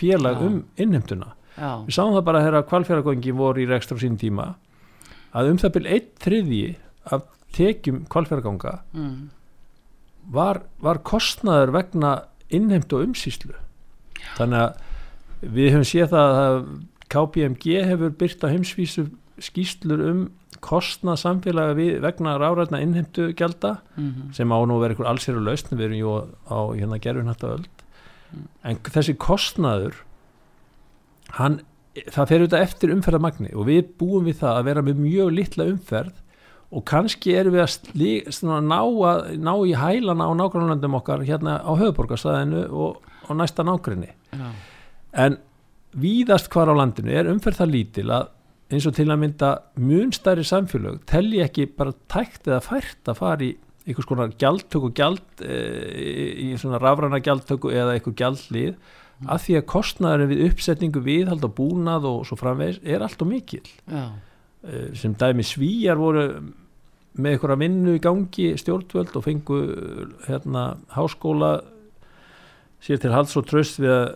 félag 0.00 0.40
Já. 0.40 0.46
um 0.48 0.56
innhemtuna 0.80 1.34
Já. 1.54 1.72
við 1.86 1.94
sáum 1.94 2.16
það 2.16 2.26
bara 2.26 2.46
að 2.50 2.64
kvalfjörgöngi 2.72 3.36
voru 3.38 3.62
í 3.62 3.68
rekstra 3.70 4.00
á 4.00 4.02
sín 4.02 4.18
tíma 4.18 4.54
að 5.30 5.52
um 5.52 5.60
það 5.62 5.76
byrj 5.76 5.92
eitt 5.94 6.10
þriðji 6.24 6.64
af 7.14 7.28
tekjum 7.54 8.02
kvalfjörganga 8.10 8.80
mm 8.90 9.20
var, 10.30 10.62
var 10.82 11.02
kostnaður 11.06 11.74
vegna 11.78 12.12
innheimt 12.50 12.92
og 12.94 13.08
umsýslu 13.08 13.54
þannig 14.38 14.66
að 14.66 15.50
við 15.56 15.72
höfum 15.74 15.88
séð 15.88 16.12
það 16.14 16.40
að 16.40 16.60
KPMG 17.10 17.80
hefur 17.88 18.12
byrt 18.20 18.44
á 18.46 18.52
heimsvísu 18.52 19.06
skýslur 19.40 20.02
um 20.10 20.20
kostnað 20.60 21.22
samfélaga 21.22 21.74
við, 21.78 21.94
vegna 22.04 22.36
ráðrætna 22.40 22.82
innheimtu 22.84 23.30
gælda 23.36 23.78
mm 23.96 24.08
-hmm. 24.10 24.32
sem 24.36 24.52
á 24.52 24.58
nú 24.66 24.76
verið 24.80 24.96
einhver 24.96 25.10
allsýru 25.10 25.40
lausn 25.40 25.76
við 25.76 25.84
erum 25.86 26.00
jú 26.00 26.10
á 26.46 26.58
hérna 26.76 26.98
gerfinhættu 26.98 27.46
öll 27.46 27.66
mm. 28.32 28.46
en 28.64 28.76
þessi 28.76 29.16
kostnaður 29.16 29.94
hann, 31.38 31.60
það 31.94 32.28
fer 32.28 32.40
auðvitað 32.40 32.62
eftir 32.62 32.92
umferðamagni 32.94 33.54
og 33.54 33.66
við 33.66 33.88
búum 33.98 34.24
við 34.24 34.40
það 34.42 34.58
að 34.58 34.64
vera 34.64 34.82
með 34.82 34.96
mjög 34.96 35.32
litla 35.32 35.64
umferð 35.64 36.12
og 36.70 36.84
kannski 36.86 37.34
erum 37.34 37.56
við 37.56 37.64
að 37.64 37.70
slí, 37.74 38.10
ná, 38.46 38.78
að, 38.78 39.30
ná 39.42 39.52
í 39.66 39.76
hælana 39.78 40.28
á 40.30 40.32
nágrannlandum 40.38 40.98
okkar 41.00 41.24
hérna 41.26 41.58
á 41.66 41.72
höfuborgarstæðinu 41.74 42.66
og, 42.70 43.00
og 43.26 43.38
næsta 43.38 43.66
nágrinni 43.66 44.12
Já. 44.30 44.50
en 45.26 45.40
víðast 45.90 46.50
hvar 46.52 46.70
á 46.70 46.74
landinu 46.78 47.10
er 47.10 47.30
umferð 47.30 47.64
það 47.64 47.74
lítil 47.74 48.06
að 48.14 48.28
eins 48.70 48.86
og 48.86 48.94
til 48.94 49.08
að 49.10 49.18
mynda 49.24 49.50
munstæri 49.82 50.44
samfélög 50.46 51.02
telli 51.10 51.42
ekki 51.42 51.66
bara 51.74 51.94
tækt 52.12 52.46
eða 52.46 52.62
fært 52.62 53.10
að 53.10 53.18
fara 53.18 53.46
í 53.48 53.50
einhvers 53.88 54.06
konar 54.06 54.32
gjaldtöku 54.38 54.92
gjald 54.94 55.42
e, 55.42 55.58
í 56.46 56.48
svona 56.60 56.78
rafræna 56.78 57.18
gjaldtöku 57.24 57.72
eða 57.74 57.96
einhver 57.96 58.14
gjaldlið 58.20 58.76
mm. 58.76 59.30
af 59.34 59.46
því 59.46 59.58
að 59.58 59.68
kostnæðurinn 59.72 60.30
við 60.30 60.44
uppsetningu 60.46 61.02
viðhald 61.02 61.46
og 61.48 61.54
búnað 61.58 62.06
og 62.12 62.22
svo 62.28 62.38
framvegs 62.38 62.78
er 62.84 63.02
allt 63.02 63.24
og 63.24 63.32
mikil 63.32 63.64
Já. 63.90 64.04
E, 64.62 64.90
sem 65.00 65.16
dæmi 65.18 65.46
svíjar 65.46 65.98
voru 65.98 66.28
með 67.18 67.34
einhverja 67.34 67.60
vinnu 67.60 67.96
í 67.96 68.02
gangi 68.02 68.48
stjórnvöld 68.60 69.16
og 69.18 69.24
fengu 69.24 69.60
hérna 70.28 70.64
háskóla 70.94 71.60
sér 72.84 73.00
til 73.02 73.14
hals 73.14 73.36
og 73.36 73.48
tröst 73.50 73.80
við 73.82 73.92
að 73.92 74.06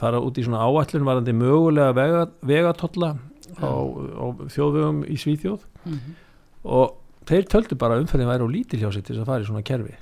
fara 0.00 0.22
út 0.24 0.38
í 0.40 0.44
svona 0.46 0.64
áallin 0.64 1.06
varandi 1.06 1.34
mögulega 1.36 1.92
vega, 1.94 2.24
vegatotla 2.42 3.12
á, 3.60 3.70
á 3.70 4.26
þjóðvögum 4.50 5.04
í 5.06 5.18
Svíþjóð 5.20 5.60
mm 5.84 5.92
-hmm. 5.92 6.14
og 6.64 6.96
þeir 7.28 7.46
töldu 7.46 7.78
bara 7.78 8.00
umferðin 8.00 8.30
væri 8.30 8.46
á 8.46 8.54
lítil 8.54 8.80
hjá 8.80 8.92
sig 8.92 9.04
til 9.04 9.16
þess 9.16 9.22
að 9.22 9.30
fara 9.30 9.42
í 9.42 9.46
svona 9.46 9.62
kerfi 9.62 9.94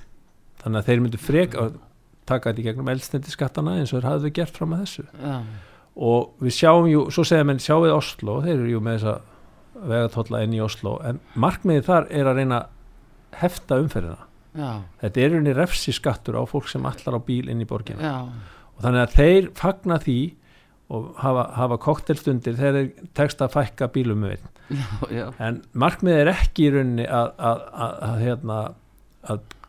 þannig 0.63 0.79
að 0.79 0.85
þeir 0.85 1.01
myndu 1.01 1.17
frek 1.17 1.55
að 1.55 1.73
taka 2.25 2.49
þetta 2.49 2.61
í 2.61 2.67
gegnum 2.69 2.89
eldstendi 2.93 3.33
skattana 3.33 3.77
eins 3.79 3.93
og 3.93 4.01
þeir 4.01 4.09
hafðu 4.09 4.31
gert 4.33 4.57
fram 4.57 4.73
að 4.73 4.85
þessu 4.85 5.05
ja. 5.21 5.41
og 5.95 6.33
við 6.39 6.53
sjáum 6.55 6.87
jú, 6.87 7.09
svo 7.11 7.23
segja 7.23 7.43
menn 7.43 7.59
sjáum 7.59 7.83
við 7.85 7.97
Oslo, 7.97 8.41
þeir 8.41 8.55
eru 8.57 8.71
jú 8.71 8.81
með 8.81 8.99
þessa 8.99 9.15
vegatólla 9.89 10.43
inn 10.45 10.57
í 10.57 10.61
Oslo 10.63 10.97
en 11.07 11.21
markmiðið 11.39 11.87
þar 11.87 12.11
er 12.19 12.29
að 12.29 12.41
reyna 12.41 12.59
hefta 13.41 13.79
umferðina. 13.81 14.27
Já. 14.51 14.83
þetta 14.99 15.21
er 15.23 15.35
unni 15.37 15.51
refsi 15.55 15.93
skattur 15.95 16.35
á 16.35 16.43
fólk 16.43 16.67
sem 16.67 16.83
allar 16.83 17.15
á 17.15 17.21
bíl 17.23 17.45
inn 17.47 17.63
í 17.63 17.67
borgina. 17.67 18.03
Já. 18.03 18.17
og 18.75 18.83
þannig 18.83 19.05
að 19.05 19.13
þeir 19.15 19.49
fagna 19.55 19.99
því 20.03 20.19
og 20.91 21.11
hafa, 21.21 21.45
hafa 21.55 21.77
koktelstundir 21.85 22.57
þegar 22.59 22.77
þeir 22.77 23.09
tekst 23.15 23.43
að 23.43 23.53
fækka 23.55 23.87
bílum 23.95 24.25
með 24.25 24.43
en 25.39 25.61
markmiðið 25.71 26.21
er 26.21 26.31
ekki 26.33 26.67
í 26.67 26.71
rauninni 26.75 27.07
að, 27.07 27.31
að, 27.39 27.61
að, 27.85 27.95
að 28.07 28.23
hérna, 28.25 28.59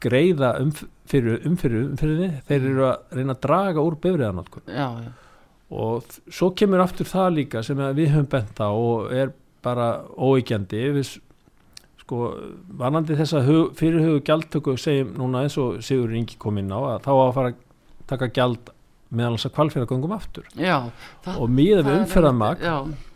greiða 0.03 0.53
umfyrir 0.63 1.47
umfyrir 1.49 2.39
þeir 2.49 2.57
eru 2.59 2.87
að 2.89 3.19
reyna 3.19 3.37
að 3.37 3.43
draga 3.47 3.85
úr 3.85 3.99
bifriðanótkun 4.03 4.75
og 5.73 6.17
svo 6.29 6.51
kemur 6.59 6.83
aftur 6.85 7.09
það 7.09 7.39
líka 7.39 7.63
sem 7.67 7.79
við 7.97 8.13
höfum 8.17 8.31
bent 8.33 8.63
á 8.63 8.71
og 8.71 9.15
er 9.15 9.33
bara 9.63 9.89
óeikjandi 10.19 10.83
við 10.97 11.13
sko 12.03 12.21
vanandi 12.79 13.17
þess 13.19 13.37
að 13.39 13.51
fyrirhugðu 13.79 14.23
gjaldtöku 14.27 14.77
segjum 14.81 15.15
núna 15.19 15.45
eins 15.47 15.57
og 15.61 15.81
Sigur 15.85 16.13
Ingi 16.19 16.39
kom 16.41 16.59
inn 16.61 16.73
á 16.75 16.79
að 16.79 17.05
þá 17.07 17.13
að 17.15 17.35
fara 17.37 17.53
að 17.53 17.61
taka 18.11 18.31
gjald 18.35 18.73
meðal 19.13 19.37
þess 19.37 19.49
að 19.49 19.55
kvalfýragöngum 19.59 20.15
aftur. 20.17 20.49
Já, 20.57 20.77
og 21.37 21.53
miða 21.53 21.85
við 21.87 22.01
umferðarmag 22.01 22.67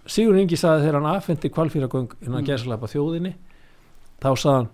Sigur 0.06 0.38
Ingi 0.38 0.58
saði 0.60 0.86
þegar 0.86 1.00
hann 1.00 1.10
aðfendi 1.14 1.50
kvalfýragöng 1.52 2.14
innan 2.22 2.42
mm. 2.42 2.46
gerðslega 2.46 2.92
þjóðinni 2.92 3.34
þá 4.22 4.30
saðan 4.38 4.70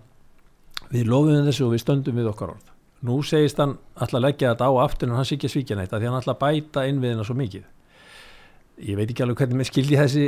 við 0.93 1.09
lofum 1.09 1.47
þessu 1.47 1.65
og 1.65 1.73
við 1.73 1.83
stöndum 1.83 2.19
við 2.19 2.29
okkar 2.29 2.53
orð. 2.53 2.69
Nú 3.03 3.17
segist 3.27 3.57
hann 3.59 3.79
alltaf 3.99 4.21
leggja 4.21 4.53
þetta 4.53 4.69
á 4.69 4.73
aftur 4.85 5.09
en 5.09 5.17
hann 5.17 5.25
sé 5.27 5.35
ekki 5.39 5.49
svíkja 5.51 5.75
neitt 5.79 5.91
því 5.91 6.05
hann 6.07 6.19
alltaf 6.19 6.37
bæta 6.39 6.85
innviðina 6.87 7.25
svo 7.27 7.35
mikið 7.39 7.65
ég 8.81 8.97
veit 8.97 9.11
ekki 9.11 9.21
alveg 9.25 9.37
hvernig 9.43 9.59
maður 9.59 9.69
skildi 9.69 9.99
þessi 9.99 10.23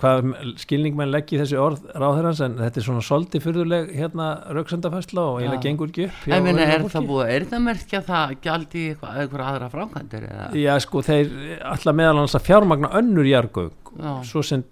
hvað 0.00 0.28
skilning 0.62 0.94
maður 0.98 1.14
leggji 1.16 1.40
þessi 1.40 1.58
orð 1.58 1.88
ráðherrans 1.98 2.42
en 2.44 2.56
þetta 2.60 2.80
er 2.80 2.86
svona 2.86 3.04
soldi 3.08 3.42
fyrðuleg 3.42 3.90
hérna 3.98 4.28
rauksendafæsla 4.54 5.24
og 5.32 5.40
eiginlega 5.40 5.64
gengur 5.64 5.90
ekki 5.90 6.06
upp 6.06 6.30
en 6.30 6.46
minna, 6.46 6.68
er 6.68 6.86
það 6.86 7.10
búið, 7.10 7.34
er 7.34 7.48
það 7.50 7.64
merkja 7.66 8.02
það 8.06 8.34
gjaldi 8.46 8.86
eitthvað, 8.92 9.20
eitthvað 9.24 9.46
aðra 9.48 9.70
frákvæmdur 9.74 10.28
já 10.62 10.72
sko 10.86 11.02
þeir 11.08 11.36
alltaf 11.74 11.98
meðal 11.98 12.18
hans 12.22 12.38
að 12.38 12.46
fjármagna 12.46 12.92
önnur 13.02 13.26
jargöng 13.26 13.74
svo 14.28 14.44
sem 14.46 14.62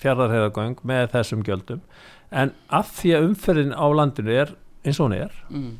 fjardarheðagöng 0.00 0.80
með 0.86 1.10
þessum 1.14 1.42
gjöldum. 1.46 1.82
En 2.34 2.52
af 2.74 2.90
því 2.98 3.14
að 3.14 3.26
umferðin 3.28 3.76
á 3.76 3.86
landinu 3.94 4.34
er 4.34 4.54
eins 4.84 4.98
og 4.98 5.08
hún 5.08 5.18
er 5.18 5.36
mm. 5.50 5.70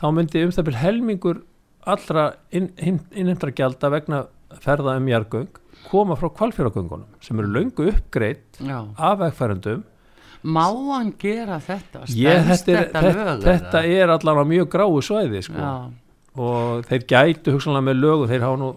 þá 0.00 0.06
myndi 0.16 0.44
um 0.44 0.52
byrj 0.52 0.80
helmingur 0.80 1.40
allra 1.88 2.26
innhemtra 2.52 3.48
inn, 3.50 3.56
gjalda 3.56 3.92
vegna 3.94 4.24
ferða 4.58 4.96
um 4.98 5.08
jargöng 5.08 5.48
koma 5.88 6.16
frá 6.18 6.28
kvalfjöragöngunum 6.34 7.06
sem 7.22 7.38
eru 7.38 7.52
löngu 7.54 7.88
uppgreitt 7.92 8.60
af 8.96 9.18
vegfærendum 9.22 9.86
Má 10.40 10.64
hann 10.72 11.10
gera 11.20 11.58
þetta? 11.60 12.06
Ég, 12.16 12.46
þetta, 12.48 12.72
er, 12.72 12.86
þetta, 12.94 13.00
lög, 13.04 13.42
þetta 13.44 13.80
er 13.84 14.12
allavega 14.14 14.48
mjög 14.48 14.70
gráu 14.72 15.02
svæði 15.04 15.42
sko. 15.44 15.72
og 16.40 16.86
þeir 16.88 17.04
gætu 17.12 17.52
hugsanlega 17.52 17.84
með 17.90 18.00
lög 18.00 18.24
og 18.24 18.30
þeir 18.30 18.46
há 18.46 18.52
nú 18.56 18.70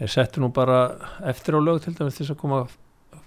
þeir 0.00 0.12
settu 0.12 0.42
nú 0.42 0.50
bara 0.52 0.80
eftir 1.30 1.56
á 1.56 1.60
lög 1.64 1.80
til 1.84 1.94
dæmis 1.96 2.18
til 2.18 2.26
þess 2.26 2.34
að 2.34 2.40
koma 2.42 2.60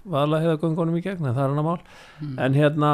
vala 0.03 0.41
heiðagöngunum 0.43 0.99
í 0.99 1.03
gegn 1.05 1.25
en 1.25 1.33
það 1.33 1.43
er 1.43 1.53
hann 1.53 1.63
að 1.63 1.69
mál 1.69 1.81
mm. 1.81 2.37
en 2.45 2.57
hérna 2.59 2.91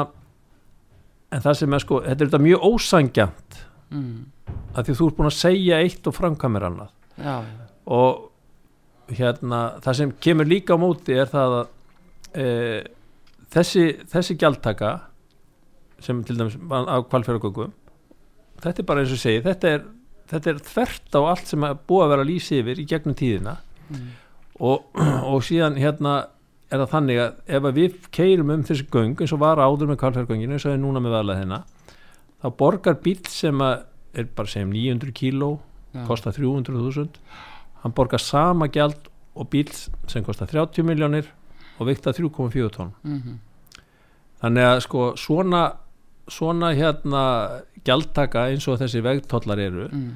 en 1.30 1.44
það 1.44 1.58
sem 1.60 1.74
er 1.74 1.84
sko, 1.84 2.00
þetta 2.06 2.24
er 2.24 2.30
þetta 2.30 2.44
mjög 2.46 2.68
ósangjant 2.70 3.58
mm. 3.90 4.14
að 4.72 4.86
því 4.86 4.96
þú 5.00 5.10
ert 5.10 5.18
búin 5.18 5.30
að 5.32 5.40
segja 5.42 5.82
eitt 5.84 6.08
og 6.08 6.16
framkamir 6.16 6.68
annað 6.70 6.94
já, 7.20 7.36
já 7.42 7.69
og 7.86 8.26
hérna 9.10 9.60
það 9.82 9.98
sem 10.00 10.16
kemur 10.22 10.48
líka 10.48 10.76
á 10.76 10.82
móti 10.82 11.16
er 11.18 11.30
það 11.30 11.56
að 11.58 11.70
e, 12.38 12.48
þessi, 13.50 13.84
þessi 14.10 14.36
gjaldtaka 14.38 14.92
sem 16.00 16.22
til 16.24 16.38
dæmis 16.38 16.56
á 16.70 16.96
kvalfjörðagöngum 17.10 17.72
þetta 18.60 18.82
er 18.82 18.88
bara 18.88 19.04
eins 19.04 19.14
og 19.14 19.22
segi 19.22 19.42
þetta 19.44 19.74
er, 19.76 19.86
þetta 20.32 20.52
er 20.52 20.62
þvert 20.70 21.18
á 21.18 21.20
allt 21.20 21.50
sem 21.50 21.66
er 21.66 21.80
búið 21.88 22.04
að 22.04 22.12
vera 22.14 22.26
að 22.26 22.30
lýsa 22.30 22.60
yfir 22.60 22.82
í 22.82 22.86
gegnum 22.92 23.18
tíðina 23.18 23.56
mm. 23.88 24.06
og, 24.68 24.86
og 25.32 25.42
síðan 25.46 25.80
hérna 25.80 26.14
er 26.70 26.84
það 26.84 26.92
þannig 26.94 27.20
að 27.24 27.56
ef 27.58 27.68
við 27.74 28.00
keirum 28.14 28.54
um 28.54 28.64
þessi 28.66 28.86
göng 28.94 29.18
eins 29.18 29.34
og 29.34 29.42
var 29.42 29.58
áður 29.58 29.90
með 29.90 30.02
kvalfjörðagönginu 30.04 30.56
eins 30.56 30.66
og 30.68 30.76
er 30.76 30.82
núna 30.82 31.02
með 31.02 31.16
valað 31.18 31.42
hérna 31.42 31.64
þá 32.40 32.48
borgar 32.62 33.00
bíl 33.02 33.18
sem 33.28 33.64
er 33.66 34.28
bara 34.36 34.50
segjum 34.50 34.72
900 34.74 35.14
kíló 35.16 35.50
ja. 35.92 36.04
kostar 36.06 36.36
300.000 36.36 37.08
hann 37.82 37.92
borgar 37.96 38.20
sama 38.20 38.68
gjald 38.68 39.10
og 39.34 39.50
bíl 39.50 39.70
sem 40.08 40.24
kostar 40.24 40.50
30 40.50 40.84
miljónir 40.86 41.30
og 41.78 41.86
vikta 41.88 42.12
3,4 42.12 42.70
tónn 42.74 42.92
mm 43.02 43.20
-hmm. 43.20 43.36
þannig 44.42 44.64
að 44.64 44.80
sko 44.80 45.16
svona 45.16 45.72
svona 46.28 46.74
hérna 46.74 47.22
gjaldtaka 47.84 48.48
eins 48.50 48.68
og 48.68 48.78
þessi 48.80 49.02
vegtollar 49.02 49.58
eru 49.58 49.88
mm. 49.88 50.10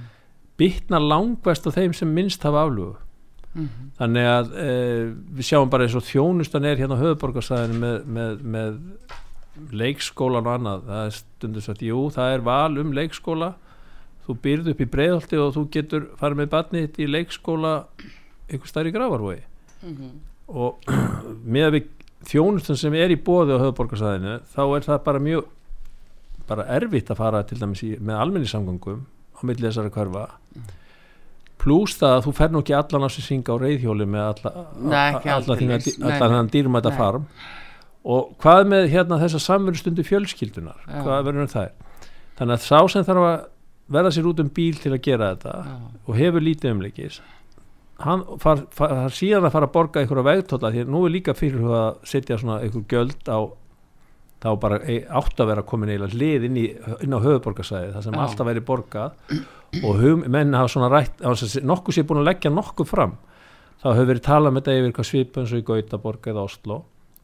bytna 0.60 0.98
langvest 0.98 1.66
á 1.66 1.70
þeim 1.74 1.92
sem 1.92 2.08
minnst 2.08 2.42
hafa 2.42 2.66
aflugu 2.66 2.96
mm 3.54 3.64
-hmm. 3.68 3.90
þannig 3.98 4.26
að 4.26 4.52
e, 4.56 4.70
við 5.36 5.44
sjáum 5.48 5.70
bara 5.70 5.84
eins 5.84 5.94
og 5.94 6.02
þjónustan 6.02 6.64
er 6.64 6.76
hérna 6.76 6.96
á 6.98 7.02
höfuborgarsæðinu 7.02 7.78
með, 7.78 8.04
með, 8.06 8.42
með 8.42 8.78
leikskólan 9.72 10.46
og 10.46 10.54
annað 10.54 10.86
það 10.86 11.06
er 11.06 11.10
stundur 11.10 11.62
svo 11.62 11.72
að 11.72 11.82
jú, 11.82 12.10
það 12.10 12.34
er 12.34 12.40
val 12.40 12.78
um 12.78 12.92
leikskóla 12.92 13.54
þú 14.26 14.36
byrð 14.44 14.70
upp 14.72 14.80
í 14.80 14.90
breiðholti 14.90 15.40
og 15.40 15.56
þú 15.56 15.64
getur 15.76 16.06
farið 16.20 16.40
með 16.40 16.52
barnið 16.54 17.00
í 17.00 17.08
leikskóla 17.10 17.74
einhver 18.48 18.70
starf 18.70 18.88
í 18.88 18.94
gravarvogi 18.94 19.42
mm 19.82 19.96
-hmm. 19.96 20.14
og 20.48 20.78
með 21.54 21.66
að 21.66 21.74
við 21.76 21.90
þjónustan 22.24 22.80
sem 22.80 22.94
er 22.94 23.12
í 23.12 23.20
bóði 23.20 23.56
á 23.56 23.62
höfuborgarsæðinu 23.62 24.38
þá 24.54 24.62
er 24.76 24.86
það 24.88 25.04
bara 25.04 25.18
mjög 25.18 25.50
bara 26.48 26.66
erfitt 26.76 27.10
að 27.10 27.20
fara 27.20 27.42
til 27.42 27.58
dæmis 27.60 27.82
í, 27.82 27.96
með 28.00 28.20
almenningssamgangum 28.20 29.04
á 29.36 29.40
millið 29.42 29.68
þessari 29.70 29.92
hverfa. 29.94 30.24
Pluss 31.64 31.96
það 31.96 32.16
að 32.16 32.24
þú 32.26 32.32
fer 32.36 32.50
nú 32.52 32.60
ekki 32.60 32.76
allan 32.76 33.06
á 33.06 33.14
sér 33.14 33.24
synga 33.24 33.56
á 33.56 33.62
reyðhjóli 33.62 34.06
með 34.06 34.26
alla, 34.28 34.50
alla 35.24 35.56
þannig 35.56 36.52
dýrum 36.52 36.76
að 36.76 36.82
þetta 36.82 36.96
farm. 36.98 37.24
Og 38.04 38.34
hvað 38.42 38.66
með 38.68 38.90
hérna 38.92 39.20
þessa 39.22 39.40
samverðstundu 39.40 40.04
fjölskyldunar? 40.04 40.82
Já. 40.84 41.00
hvað 41.00 41.24
verður 41.30 41.52
það 41.54 41.70
þannig 42.38 42.56
að 42.58 42.64
sá 42.66 42.78
sem 42.92 43.06
þarf 43.06 43.26
að 43.30 43.36
verða 43.92 44.12
sér 44.14 44.28
út 44.30 44.40
um 44.40 44.50
bíl 44.54 44.78
til 44.80 44.92
að 44.94 45.02
gera 45.04 45.32
þetta 45.34 45.54
Já. 45.54 45.74
og 46.06 46.18
hefur 46.18 46.44
lítið 46.44 46.74
umleikis 46.74 47.18
hann 48.04 48.24
far, 48.42 48.64
far, 48.74 48.94
far 49.04 49.14
síðan 49.14 49.48
að 49.48 49.54
fara 49.54 49.68
að 49.68 49.74
borga 49.74 50.00
einhverja 50.00 50.26
vegtóla 50.30 50.72
því 50.74 50.86
nú 50.90 51.04
er 51.06 51.14
líka 51.14 51.34
fyrir 51.36 51.68
að 51.68 52.00
setja 52.08 52.38
svona 52.40 52.62
einhver 52.64 52.86
göld 52.90 53.28
á 53.28 53.38
þá 54.44 54.48
bara 54.60 54.80
átt 54.84 55.40
að 55.40 55.50
vera 55.52 55.64
komin 55.64 55.92
eiginlega 55.92 56.18
lið 56.20 56.48
inn, 56.48 56.56
í, 56.60 56.64
inn 57.04 57.14
á 57.16 57.24
höfuborgarsæði 57.24 57.92
það 57.94 58.06
sem 58.06 58.16
Já. 58.16 58.22
alltaf 58.24 58.48
væri 58.48 58.64
borgað 58.64 59.36
og 59.80 60.02
hum, 60.02 60.24
menn 60.32 60.56
hafa 60.56 60.72
svona 60.74 60.90
rætt 60.92 61.22
nokkuð 61.64 61.96
sé 61.96 62.04
búin 62.04 62.20
að 62.20 62.28
leggja 62.32 62.52
nokkuð 62.52 62.90
fram 62.90 63.16
þá 63.80 63.88
hefur 63.92 64.10
verið 64.12 64.26
talað 64.26 64.54
með 64.54 64.64
þetta 64.64 64.76
yfir 64.78 64.90
eitthvað 64.90 65.10
svipun 65.10 65.48
svo 65.48 65.60
í 65.60 65.66
Gautaborg 65.70 66.28
eða 66.32 66.44
Oslo 66.48 66.80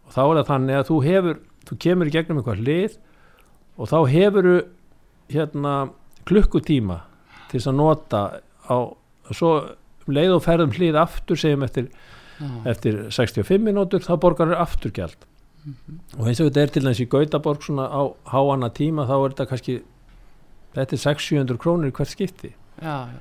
og 0.07 0.15
þá 0.15 0.23
er 0.23 0.41
það 0.41 0.51
þannig 0.53 0.79
að 0.79 0.89
þú 0.89 0.99
hefur 1.07 1.41
þú 1.69 1.79
kemur 1.85 2.11
í 2.11 2.15
gegnum 2.15 2.41
eitthvað 2.41 2.65
lið 2.69 2.97
og 3.77 3.91
þá 3.91 3.99
hefur 4.15 4.51
hérna 5.31 5.75
klukkutíma 6.31 7.03
til 7.51 7.59
þess 7.59 7.71
að 7.73 7.79
nota 7.83 8.23
á 8.71 8.77
svo 9.35 9.53
um 10.07 10.17
leið 10.17 10.37
og 10.37 10.45
ferðum 10.45 10.75
hlið 10.75 10.99
aftur 11.01 11.39
segjum 11.39 11.65
eftir, 11.67 11.89
eftir 12.69 13.03
65 13.13 13.67
minútur 13.67 14.03
þá 14.05 14.15
borgar 14.23 14.51
þér 14.51 14.63
afturgjald 14.65 15.27
mm 15.65 15.75
-hmm. 15.75 15.99
og 16.19 16.29
eins 16.29 16.41
og 16.41 16.51
þetta 16.51 16.61
er 16.61 16.73
til 16.75 16.83
dæmis 16.85 17.01
í 17.01 17.09
Gautaborg 17.09 17.63
svona 17.63 17.87
á 17.87 18.03
háanna 18.33 18.71
tíma 18.71 19.07
þá 19.07 19.17
er 19.25 19.31
þetta 19.31 19.47
kannski 19.47 19.83
þetta 20.75 20.97
er 20.97 21.03
600-700 21.05 21.57
krónir 21.57 21.93
hvert 21.93 22.09
skipti 22.09 22.55
já, 22.83 23.07
já. 23.07 23.19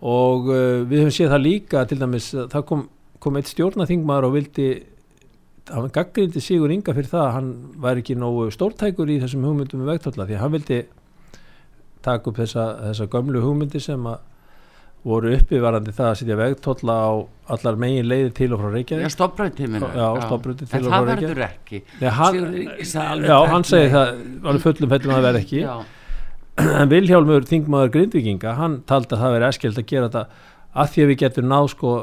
og 0.00 0.48
uh, 0.48 0.82
við 0.88 1.02
höfum 1.02 1.16
séð 1.18 1.30
það 1.30 1.46
líka 1.46 1.84
til 1.84 1.98
dæmis 2.00 2.34
það 2.34 2.64
kom, 2.64 2.88
kom 3.18 3.36
eitt 3.36 3.48
stjórnaþingmaður 3.48 4.24
og 4.24 4.32
vildi 4.32 4.82
hann 5.70 5.90
gaggrindi 5.90 6.40
Sigur 6.40 6.70
Inga 6.70 6.94
fyrir 6.94 7.10
það 7.10 7.32
hann 7.32 7.52
var 7.76 7.96
ekki 7.96 8.14
nógu 8.18 8.50
stórtækur 8.50 9.10
í 9.10 9.20
þessum 9.22 9.44
hugmyndum 9.44 9.80
með 9.80 9.92
vegtólla 9.94 10.26
því 10.26 10.40
hann 10.40 10.52
vildi 10.52 10.86
taka 12.04 12.30
upp 12.30 12.42
þessa, 12.42 12.66
þessa 12.88 13.08
gömlu 13.12 13.42
hugmyndi 13.44 13.80
sem 13.82 14.06
að 14.10 14.20
voru 15.02 15.32
uppivarandi 15.34 15.90
það 15.96 16.08
að 16.08 16.18
sitja 16.20 16.36
vegtólla 16.38 16.94
á 16.94 17.10
allar 17.56 17.78
megin 17.82 18.06
leiði 18.06 18.28
til 18.36 18.52
og 18.54 18.60
frá 18.62 18.68
Reykjavík. 18.70 19.02
Já, 19.02 19.14
stoppröðtíminu 19.16 19.88
Já, 19.88 20.06
stoppröðtíminu 20.28 20.70
til 20.70 20.84
og 20.86 20.92
frá 20.92 21.00
Reykjavík 21.08 21.08
En 21.08 21.08
það 21.08 21.08
verður 21.08 21.42
ekki. 21.48 21.80
Nei, 21.98 22.10
hann, 22.18 23.26
Já, 23.26 23.36
hann 23.50 23.66
segi 23.66 23.90
það 23.96 24.12
alveg 24.46 24.64
fullum 24.68 24.92
fellum 24.92 25.14
að 25.14 25.18
það 25.18 25.26
verður 25.26 25.40
ekki. 25.42 25.62
Já. 25.64 25.74
En 26.62 26.92
Vilhjálmur, 26.92 27.46
þingmaður 27.48 27.94
Grindvikinga 27.96 28.54
hann 28.58 28.78
taldi 28.86 29.16
að 29.16 29.24
það 29.24 29.34
verður 29.34 29.48
eskjöld 29.48 29.80
að 29.82 29.88
gera 29.90 30.10
þetta 30.10 30.50
að 30.72 30.92
því 30.92 31.02
að 31.02 31.10
við 31.10 31.20
getum 31.22 31.48
náð 31.50 31.70
sko 31.72 31.94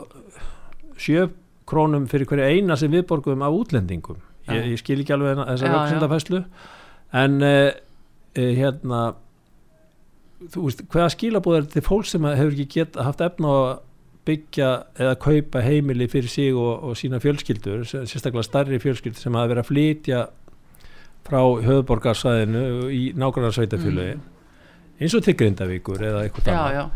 sjö 0.99 1.27
krónum 1.69 2.07
fyrir 2.09 2.27
hverja 2.29 2.49
eina 2.49 2.77
sem 2.79 2.91
við 2.91 3.05
borgum 3.09 3.45
af 3.45 3.55
útlendingum. 3.55 4.19
Ég, 4.49 4.71
ég 4.73 4.81
skil 4.81 4.99
ekki 5.03 5.13
alveg 5.13 5.39
þessa 5.45 5.71
vöksundafæslu 5.75 6.43
en 7.19 7.39
uh, 7.45 7.69
uh, 7.69 8.51
hérna 8.57 9.01
þú 10.47 10.65
veist, 10.65 10.83
hvaða 10.87 11.11
skilabóð 11.15 11.57
er 11.57 11.67
þetta 11.67 11.85
fólk 11.89 12.09
sem 12.09 12.27
hefur 12.29 12.55
ekki 12.55 12.67
gett 12.77 12.99
haft 12.99 13.23
efna 13.25 13.53
að 13.59 13.69
byggja 14.29 14.69
eða 14.99 15.15
kaupa 15.23 15.61
heimili 15.65 16.07
fyrir 16.11 16.31
sig 16.31 16.55
og, 16.55 16.83
og 16.85 16.97
sína 16.99 17.21
fjölskyldur 17.23 17.85
sérstaklega 17.87 18.45
starri 18.45 18.79
fjölskyldur 18.81 19.21
sem 19.21 19.37
hafa 19.37 19.53
verið 19.53 19.63
að 19.63 19.69
flytja 19.71 20.25
frá 21.29 21.39
höfuborgarsæðinu 21.65 22.65
í 22.93 23.01
nákvæmlega 23.17 23.55
sveitafjölu 23.57 24.05
mm. 24.13 24.27
eins 24.99 25.15
og 25.17 25.25
til 25.25 25.35
Grindavíkur 25.39 26.05
eða 26.11 26.25
eitthvað 26.25 26.53
annað 26.53 26.93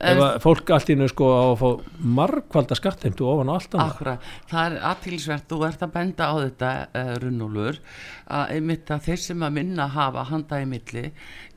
ef 0.00 0.20
að 0.24 0.36
fólk 0.40 0.70
allt 0.74 0.90
í 0.92 0.96
nú 0.96 1.06
sko 1.10 1.28
á 1.28 1.42
að 1.50 1.58
fá 1.60 1.68
margvalda 2.18 2.76
skattheimtu 2.78 3.26
ofan 3.28 3.50
á 3.52 3.54
allt 3.56 3.74
annað. 3.74 3.90
Akkurat, 3.92 4.30
það 4.50 4.66
er 4.66 4.86
aðtilsvert, 4.90 5.46
þú 5.50 5.60
ert 5.68 5.84
að 5.84 5.92
benda 5.96 6.28
á 6.30 6.34
þetta 6.40 6.70
uh, 6.88 7.12
Runnúlur 7.24 7.80
að 8.30 8.54
einmitt 8.56 8.92
að 8.94 9.04
þeir 9.08 9.22
sem 9.26 9.44
að 9.46 9.56
minna 9.58 9.88
hafa 9.92 10.24
handa 10.30 10.60
í 10.62 10.68
milli 10.70 11.04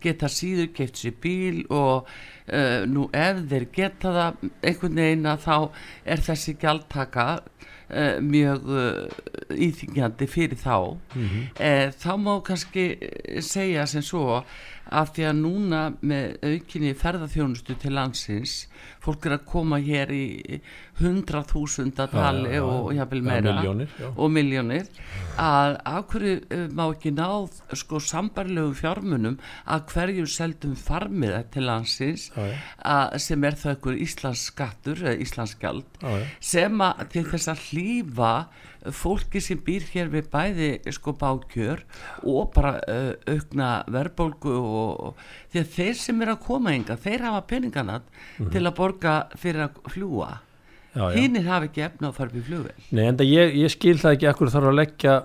geta 0.03 0.29
síður 0.32 0.73
geitt 0.75 0.99
sér 0.99 1.15
bíl 1.23 1.63
og 1.71 2.10
uh, 2.51 2.84
nú 2.89 3.08
ef 3.15 3.45
þeir 3.53 3.69
geta 3.75 4.15
það 4.17 4.43
einhvern 4.60 5.01
veginn 5.03 5.32
að 5.32 5.47
þá 5.47 5.58
er 6.03 6.25
þessi 6.27 6.58
gjaldtaka 6.60 7.27
uh, 7.39 8.19
mjög 8.19 8.67
íþingjandi 9.53 10.27
fyrir 10.27 10.60
þá. 10.60 10.99
Mm 11.15 11.27
-hmm. 11.32 11.95
þá 11.95 12.12
má 12.19 12.34
kannski 12.43 12.86
segja 13.39 13.88
sem 13.88 14.01
svo 14.03 14.43
af 14.91 15.13
því 15.15 15.28
að 15.30 15.38
núna 15.39 15.82
með 16.04 16.34
aukinni 16.43 16.93
ferðarþjónustu 16.98 17.76
til 17.80 17.93
landsins 17.96 18.56
fólk 19.04 19.28
er 19.28 19.38
að 19.38 19.46
koma 19.48 19.80
hér 19.84 20.12
í 20.15 20.60
hundraþúsunda 21.00 22.06
tali 22.12 22.52
ja, 22.52 22.60
ja, 22.60 22.63
og 22.63 22.91
jáfnvel 22.93 23.24
meira. 23.26 23.54
miljónir, 23.56 23.93
og 24.13 24.32
miljónir 24.32 24.89
að 25.41 25.78
af 25.89 26.06
hverju 26.12 26.34
eh, 26.54 26.65
má 26.76 26.84
ekki 26.86 27.13
náð 27.15 27.62
sko 27.80 28.02
sambarlegu 28.04 28.76
fjármunum 28.78 29.39
að 29.65 29.88
hverju 29.93 30.28
seldum 30.30 30.76
farmið 30.80 31.39
til 31.56 31.65
landsins 31.69 32.28
ja, 32.36 32.50
að, 32.80 33.17
sem 33.24 33.48
er 33.48 33.58
það 33.60 33.76
einhver 33.76 34.04
Íslands 34.06 34.46
skattur, 34.52 35.02
Íslands 35.15 35.58
gjald 35.62 36.06
sem 36.43 36.86
að 36.86 37.08
til 37.15 37.26
þess 37.32 37.52
að 37.56 37.65
hlýfa 37.69 38.36
fólki 38.91 39.41
sem 39.41 39.60
býr 39.63 39.86
hér 39.93 40.10
við 40.12 40.30
bæði 40.34 40.69
sko 40.91 41.13
bákjör 41.19 41.84
og 42.28 42.52
bara 42.56 42.76
uh, 42.91 43.13
aukna 43.30 43.69
verðbólgu 43.88 44.56
og, 44.60 45.04
og 45.08 45.22
því 45.54 45.62
að 45.63 45.76
þeir 45.78 46.00
sem 46.02 46.22
er 46.26 46.34
að 46.34 46.41
koma 46.48 46.74
ynga, 46.76 46.98
þeir 47.00 47.28
hafa 47.30 47.46
peningana 47.48 48.00
mm 48.02 48.08
-hmm. 48.38 48.52
til 48.52 48.65
að 48.65 48.76
borga 48.76 49.13
fyrir 49.36 49.67
að 49.67 49.93
fljúa 49.93 50.32
hinnir 50.93 51.48
hafa 51.48 51.69
ekki 51.69 51.86
efna 51.88 52.10
að 52.10 52.17
fara 52.17 52.30
upp 52.30 52.38
í 52.38 52.46
fljóvel 52.48 52.89
Nei 52.91 53.06
en 53.08 53.17
ég, 53.26 53.56
ég 53.58 53.72
skil 53.74 53.98
það 53.98 54.17
ekki 54.17 54.30
ekkur 54.30 54.52
þarf 54.54 54.69
að 54.69 54.80
leggja 54.80 55.15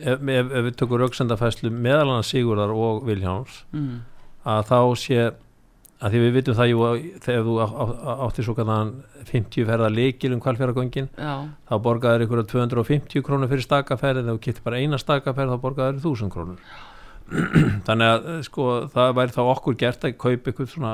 ef, 0.00 0.20
ef, 0.20 0.50
ef 0.50 0.64
við 0.66 0.76
tökum 0.80 1.00
rauksendafæslu 1.02 1.70
meðal 1.70 2.14
hann 2.14 2.26
Sigurðar 2.26 2.74
og 2.74 3.04
Viljáns 3.06 3.62
mm. 3.72 4.00
að 4.44 4.70
þá 4.70 4.80
sé 5.02 5.28
að 5.96 6.12
því 6.12 6.20
við 6.20 6.34
vitum 6.36 6.56
það 6.58 6.70
jú 6.70 6.80
þegar 7.24 7.46
þú 7.46 7.54
áttir 8.26 8.46
svo 8.46 8.54
kannan 8.58 8.90
50 9.30 9.68
ferða 9.68 9.88
leikil 9.92 10.34
um 10.36 10.42
kvalfjöragöngin 10.44 11.08
þá 11.16 11.74
borgaður 11.86 12.26
ykkur 12.26 12.42
250 12.52 13.24
krónur 13.24 13.50
fyrir 13.50 13.64
stakafærið 13.64 14.26
þegar 14.26 14.36
þú 14.36 14.44
getur 14.44 14.66
bara 14.66 14.82
eina 14.82 15.00
stakafærið 15.00 15.54
þá 15.54 15.62
borgaður 15.64 16.00
1000 16.02 16.32
krónur. 16.34 16.60
Þannig 17.86 18.06
að 18.12 18.28
eh, 18.30 18.40
sko 18.46 18.66
það 18.92 19.14
væri 19.18 19.34
þá 19.34 19.42
okkur 19.42 19.78
gert 19.80 20.04
að 20.06 20.18
kaupa 20.20 20.52
ykkur 20.52 20.68
svona 20.70 20.92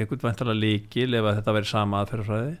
ykkur 0.00 0.22
vantala 0.24 0.56
leikil 0.56 1.12
ef 1.12 1.28
þetta 1.28 1.54
væri 1.58 1.68
sama 1.68 2.00
aðferðfræði 2.02 2.56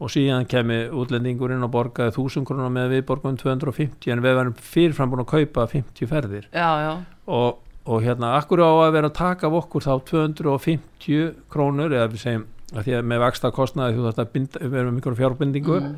og 0.00 0.12
síðan 0.12 0.46
kemur 0.48 0.94
útlendingurinn 1.00 1.64
og 1.64 1.72
borgaði 1.72 2.12
1000 2.12 2.46
krónur 2.48 2.70
með 2.72 2.94
við 2.94 3.02
borgaðum 3.08 3.40
250 3.40 4.14
en 4.14 4.22
við 4.24 4.38
varum 4.38 4.54
fyrirfram 4.68 5.10
búin 5.12 5.24
að 5.24 5.32
kaupa 5.32 5.66
50 5.72 6.12
ferðir. 6.12 6.46
Já, 6.52 6.70
já. 6.84 6.92
og 7.26 7.60
og 7.88 8.02
hérna, 8.04 8.34
akkur 8.36 8.60
á 8.60 8.70
að 8.70 8.94
vera 8.96 9.10
að 9.10 9.16
taka 9.16 9.48
af 9.48 9.56
okkur 9.62 9.84
þá 9.86 9.92
250 10.10 11.30
krónur 11.52 11.94
eða 11.94 12.10
við 12.12 12.24
segjum, 12.24 12.46
að 12.74 12.86
því 12.86 12.96
að 12.98 13.06
með 13.12 13.22
vaksta 13.24 13.52
kostnaði 13.56 13.96
þú 13.96 14.06
þarfst 14.06 14.22
að 14.22 14.32
binda, 14.34 14.64
við 14.66 14.80
erum 14.82 14.98
mikilvæg 14.98 15.20
fjárbindingu 15.22 15.78
mm. 15.78 15.94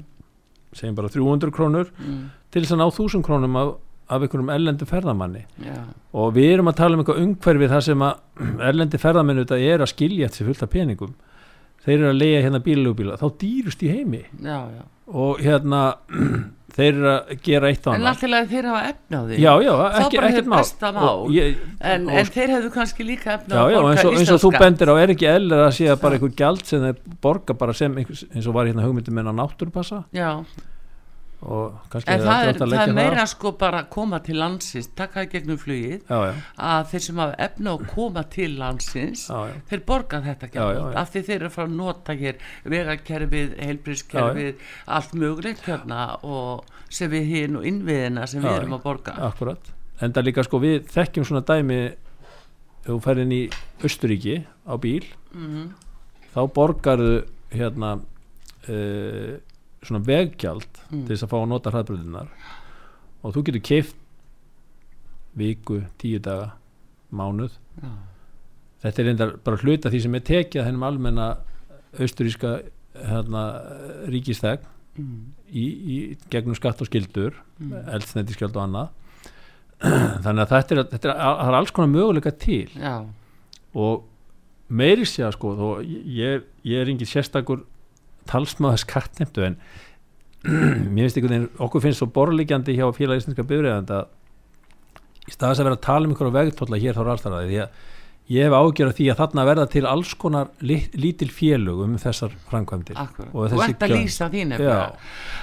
segjum 0.78 1.00
bara 1.00 1.10
300 1.16 1.56
krónur 1.56 1.90
mm. 1.98 2.20
til 2.54 2.62
þess 2.62 2.76
að 2.76 2.82
ná 2.82 2.86
1000 2.86 3.26
krónum 3.26 3.58
af, 3.60 3.74
af 4.06 4.24
einhverjum 4.24 4.54
ellendu 4.54 4.88
ferðamanni 4.88 5.44
yeah. 5.64 5.90
og 6.14 6.32
við 6.38 6.54
erum 6.54 6.70
að 6.70 6.78
tala 6.80 6.96
um 6.96 7.02
einhver 7.02 7.20
umhverfi 7.24 7.70
þar 7.74 7.86
sem 7.88 8.06
að 8.06 8.40
ellendi 8.70 9.02
ferðamannu 9.02 9.44
þetta 9.44 9.74
er 9.74 9.84
að 9.84 9.92
skilja 9.92 10.30
þetta 10.30 10.48
fullt 10.48 10.66
af 10.68 10.72
peningum 10.76 11.14
þeir 11.82 11.96
eru 11.98 12.10
að 12.12 12.20
leia 12.22 12.42
hérna 12.46 12.62
bílugubíla 12.62 13.18
þá 13.18 13.26
dýrust 13.42 13.82
í 13.82 13.90
heimi 13.90 14.22
já, 14.38 14.58
já. 14.70 14.82
og 15.10 15.42
hérna 15.42 15.82
þeir 16.76 16.90
eru 16.92 17.10
að 17.12 17.32
gera 17.46 17.70
eitt 17.72 17.86
hann 17.88 17.98
en 18.00 18.08
alltaf 18.10 18.50
þeir 18.52 18.68
hafa 18.70 18.82
efnaði 18.92 19.38
já, 19.42 19.52
já, 19.66 19.72
ekki, 20.00 20.20
ekkert 20.28 20.50
mál. 20.52 20.64
ég, 21.36 21.62
en, 21.92 22.08
en 22.08 22.32
þeir 22.32 22.54
hefðu 22.56 22.72
kannski 22.76 23.06
líka 23.06 23.36
efnaði 23.36 23.60
já, 23.60 23.76
já, 23.76 23.80
eins 23.92 24.04
og, 24.08 24.18
eins 24.18 24.34
og 24.36 24.42
þú 24.46 24.52
bendir 24.58 24.92
á 24.92 24.94
er 25.02 25.14
ekki 25.14 25.30
eðlir 25.30 25.64
að 25.66 25.72
sé 25.78 25.88
að 25.92 26.02
bara 26.06 26.18
einhver 26.18 26.36
gjald 26.42 26.66
sem 26.68 26.84
þeir 26.88 27.16
borga 27.24 27.58
bara 27.62 27.76
sem 27.76 28.02
eins 28.02 28.46
og 28.46 28.56
var 28.56 28.70
hérna 28.70 28.86
hugmyndum 28.86 29.22
en 29.22 29.32
á 29.32 29.34
náttúrupassa? 29.42 30.04
Já 30.16 30.30
en 31.42 32.22
það 32.22 32.48
er, 32.48 32.58
það 32.60 32.74
er 32.78 32.94
meira 32.94 33.26
sko 33.26 33.52
bara 33.58 33.82
að 33.82 33.90
koma 33.96 34.20
til 34.22 34.36
landsins 34.38 34.88
taka 34.98 35.24
í 35.26 35.30
gegnum 35.32 35.58
flugið 35.58 35.98
já, 36.06 36.18
já. 36.28 36.32
að 36.70 36.86
þeir 36.92 37.04
sem 37.06 37.20
hafa 37.24 37.36
efna 37.48 37.74
að 37.74 37.84
koma 37.90 38.24
til 38.36 38.48
landsins 38.60 39.26
já, 39.26 39.40
þeir 39.70 39.84
borga 39.88 40.22
þetta 40.28 40.48
ekki 40.48 40.68
af 41.02 41.12
því 41.12 41.24
þeir 41.28 41.36
eru 41.40 41.52
frá 41.56 41.64
að 41.66 41.76
nota 41.80 42.16
hér 42.22 42.40
vegakerfið, 42.76 43.58
heilbrískerfið 43.58 44.66
allt 44.86 45.14
mögulegt 45.18 45.66
hérna 45.66 46.08
og 46.22 46.66
sem 46.92 47.10
við 47.10 47.30
hinn 47.34 47.60
og 47.60 47.68
innviðina 47.68 48.26
sem 48.28 48.44
við 48.44 48.58
erum 48.60 48.76
að 48.76 48.84
borga. 48.86 49.16
Akkurat 49.32 49.72
en 50.02 50.14
það 50.14 50.28
líka 50.28 50.44
sko 50.46 50.60
við 50.62 50.88
þekkjum 50.90 51.26
svona 51.28 51.44
dæmi 51.46 51.80
þú 52.86 52.98
fær 53.04 53.20
inn 53.22 53.34
í 53.34 53.42
Östuríki 53.86 54.40
á 54.66 54.74
bíl 54.82 55.04
mm. 55.34 55.68
þá 56.34 56.40
borgarðu 56.54 57.22
hérna 57.52 57.94
uh, 58.00 59.38
svona 59.82 60.02
veggjald 60.06 60.66
Mm. 60.92 61.06
til 61.06 61.16
þess 61.16 61.24
að 61.26 61.30
fá 61.32 61.36
að 61.42 61.48
nota 61.48 61.70
hraðbröðunar 61.72 62.28
og 63.24 63.34
þú 63.34 63.42
getur 63.48 63.62
keift 63.62 63.96
viku, 65.36 65.82
tíu 65.98 66.18
daga 66.20 66.50
mánuð 67.12 67.54
Já. 67.80 67.88
þetta 68.84 69.00
er 69.02 69.06
reyndar 69.08 69.32
bara 69.44 69.56
hluta 69.62 69.90
því 69.92 70.00
sem 70.04 70.14
er 70.18 70.24
tekið 70.28 70.66
hennum 70.66 70.82
almenna 70.86 71.30
austuríska 71.98 72.62
hérna, 72.94 73.44
ríkisteg 74.12 74.68
Mm. 74.98 75.32
í, 75.48 75.62
í 75.64 76.18
gegnum 76.28 76.54
skatt 76.54 76.82
og 76.82 76.86
skildur 76.90 77.32
Mm. 77.58 77.72
eldsnættiskjöld 77.96 78.56
og 78.56 78.66
annað 78.66 78.88
þannig 80.22 80.42
að 80.44 80.50
þetta 80.52 80.74
er, 80.76 80.84
þetta 80.92 81.08
er, 81.08 81.16
er 81.48 81.54
alls 81.56 81.70
konar 81.72 81.88
möguleika 81.88 82.30
til 82.38 82.68
Já. 82.76 83.06
og 83.74 84.04
meiri 84.68 85.06
sé 85.08 85.24
að 85.24 85.32
sko 85.38 85.54
ég, 85.82 86.42
ég 86.64 86.76
er 86.82 86.90
engin 86.92 87.08
sérstakur 87.08 87.64
talsmaður 88.30 88.82
skattemtu 88.82 89.46
en 89.46 89.58
mér 90.94 91.06
finnst 91.06 91.18
einhvern 91.18 91.34
veginn 91.34 91.64
okkur 91.66 91.84
finnst 91.84 92.02
svo 92.02 92.10
borlíkjandi 92.14 92.74
hjá 92.78 92.86
félag 92.96 93.22
íslenska 93.22 93.46
byrjaðand 93.46 93.92
að 93.94 95.28
í 95.28 95.34
staðis 95.34 95.62
að 95.62 95.68
vera 95.68 95.78
að 95.78 95.84
tala 95.86 96.08
um 96.08 96.16
á 96.34 96.38
vegtólla 96.38 96.80
hér 96.82 96.96
þá 96.96 97.02
er 97.04 97.12
alltaf 97.14 97.36
að 97.36 97.50
því 97.50 97.60
að 97.62 97.82
ég 98.30 98.46
hef 98.46 98.54
ágjörð 98.54 98.92
því 98.96 99.06
að 99.12 99.18
þarna 99.18 99.42
verða 99.44 99.64
til 99.72 99.82
alls 99.90 100.12
konar 100.14 100.48
lit, 100.62 100.92
lítil 100.94 101.28
félög 101.34 101.80
um 101.84 101.96
þessar 102.00 102.32
framkvæmdir 102.48 102.96
Akkurat, 103.02 103.32
Og 103.34 103.50
þessi 103.50 103.66
ert 103.74 103.82
að 103.82 103.94
lýsa 103.96 104.28
Já. 104.30 104.44
nefnilega. 104.48 104.92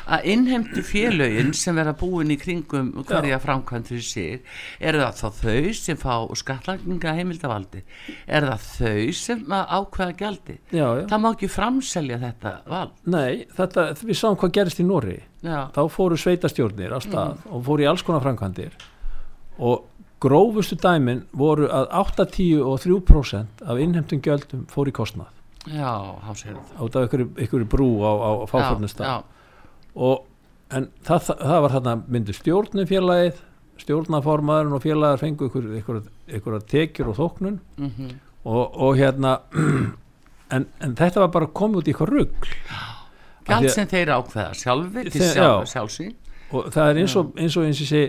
Að 0.09 0.23
innheimtu 0.33 0.83
félögin 0.87 1.51
sem 1.53 1.75
vera 1.75 1.93
búin 1.93 2.31
í 2.33 2.37
kringum 2.39 2.91
hverja 3.03 3.37
framkvæmt 3.43 3.91
fyrir 3.91 4.01
sig 4.07 4.41
er 4.79 4.97
það 4.97 5.19
þá 5.19 5.27
þau 5.43 5.73
sem 5.73 5.97
fá 6.01 6.15
skattlagninga 6.41 7.13
heimildavaldi 7.19 7.83
er 8.27 8.47
það 8.49 8.65
þau 8.79 9.13
sem 9.13 9.43
ákveða 9.49 10.17
gjaldi 10.23 10.57
já, 10.71 10.87
já. 11.01 11.05
það 11.11 11.23
má 11.25 11.29
ekki 11.35 11.51
framselja 11.51 12.17
þetta 12.23 12.55
vald. 12.69 12.95
Nei, 13.05 13.45
þetta, 13.59 13.87
við 14.01 14.17
sáum 14.17 14.39
hvað 14.39 14.55
gerist 14.57 14.79
í 14.81 14.87
Nóri 14.87 15.19
þá 15.43 15.81
fóru 15.93 16.17
sveitastjórnir 16.17 16.95
á 16.95 16.99
stað 17.03 17.35
Mm. 17.39 17.53
og 17.53 17.63
fóru 17.67 17.83
í 17.83 17.87
alls 17.91 18.01
konar 18.03 18.23
framkvæmdir 18.25 18.73
og 19.59 19.85
grófustu 20.19 20.75
dæmin 20.83 21.21
voru 21.31 21.67
að 21.71 21.87
8-10 22.03 22.61
og 22.65 22.79
3% 22.83 23.63
af 23.65 23.79
innheimtum 23.79 24.21
gjöldum 24.25 24.65
fóru 24.71 24.91
í 24.91 24.95
kostnað. 24.95 25.29
Já, 25.69 25.89
át 25.89 26.95
af 26.95 27.05
ykkur, 27.07 27.25
ykkur 27.45 27.65
brú 27.69 27.89
á, 28.03 28.11
á 28.15 28.29
fáfórnustaf 28.49 29.05
já, 29.05 29.23
og 29.95 30.25
en 30.71 30.87
það, 31.03 31.29
það, 31.39 31.61
var 31.65 31.73
þarna 31.75 31.93
myndu 32.07 32.33
stjórnum 32.37 32.87
félagið 32.89 33.39
stjórnaformaðurinn 33.79 34.75
og 34.77 34.83
félagar 34.83 35.19
fengu 35.21 35.47
ykkur, 35.49 35.67
ykkur, 35.79 36.01
ykkur 36.39 36.57
tekjur 36.69 37.11
og 37.13 37.19
þóknun. 37.19 37.59
Mm 37.79 38.09
og, 38.49 38.75
og 38.79 38.95
hérna 38.95 39.33
en, 40.55 40.65
en 40.79 40.93
þetta 40.95 41.19
var 41.25 41.31
bara 41.33 41.47
komið 41.59 41.81
út 41.81 41.89
í 41.89 41.93
ykkur 41.93 42.11
rugg 42.15 42.45
gjald 42.47 43.65
því 43.65 43.67
að- 43.67 43.73
sem 43.75 43.89
þeir 43.91 44.11
ákveða 44.15 44.53
sjálfur 44.55 45.09
til 45.11 45.21
Þeir- 45.21 45.33
sjálf, 45.33 45.65
já. 45.65 45.71
sjálfsvín 45.73 46.13
og 46.55 46.69
það 46.73 46.91
er 46.93 46.99
eins 47.01 47.15
og 47.19 47.33
eins 47.35 47.57
og 47.59 47.67
eins 47.67 47.81
og 47.83 47.89
sé 47.91 48.03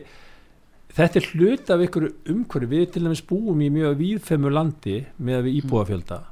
þetta 0.97 1.21
er 1.21 1.29
hlut 1.35 1.73
af 1.73 1.85
ykkur 1.87 2.07
umhverju 2.35 2.71
við 2.71 2.87
til 2.95 3.05
dæmis 3.07 3.25
búum 3.27 3.61
í 3.63 3.71
mjög 3.73 3.99
víðfemmu 4.01 4.53
landi 4.53 4.97
með 5.19 5.47
við 5.47 5.61
íbúafjölda. 5.63 6.23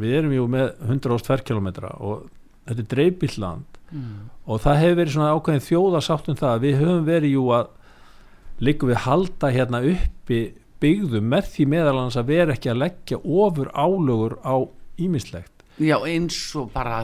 Við 0.00 0.16
erum 0.18 0.34
jú 0.36 0.46
með 0.50 0.72
102 0.88 1.42
km 1.46 1.68
og 1.98 2.26
þetta 2.66 2.80
er 2.80 2.90
dreifbill 2.94 3.36
land. 3.42 3.68
Mm. 3.92 4.28
og 4.48 4.62
það 4.64 4.78
hefur 4.80 4.96
verið 4.96 5.12
svona 5.12 5.32
ákveðin 5.36 5.64
þjóðasátt 5.66 6.28
um 6.32 6.36
það 6.40 6.52
að 6.54 6.62
við 6.64 6.78
höfum 6.80 7.02
verið 7.04 7.34
jú 7.34 7.42
að 7.52 7.66
líka 8.64 8.88
við 8.88 9.00
halda 9.04 9.50
hérna 9.52 9.80
uppi 9.90 10.38
byggðum 10.82 11.26
með 11.28 11.50
því 11.52 11.66
meðal 11.74 11.92
annars 11.98 12.16
að 12.16 12.30
vera 12.32 12.54
ekki 12.56 12.70
að 12.72 12.80
leggja 12.80 13.18
ofur 13.20 13.68
álögur 13.76 14.38
á 14.40 14.56
ímislegt 14.96 15.51
Já, 15.82 15.96
eins 16.08 16.36
og 16.60 16.70
bara 16.74 17.00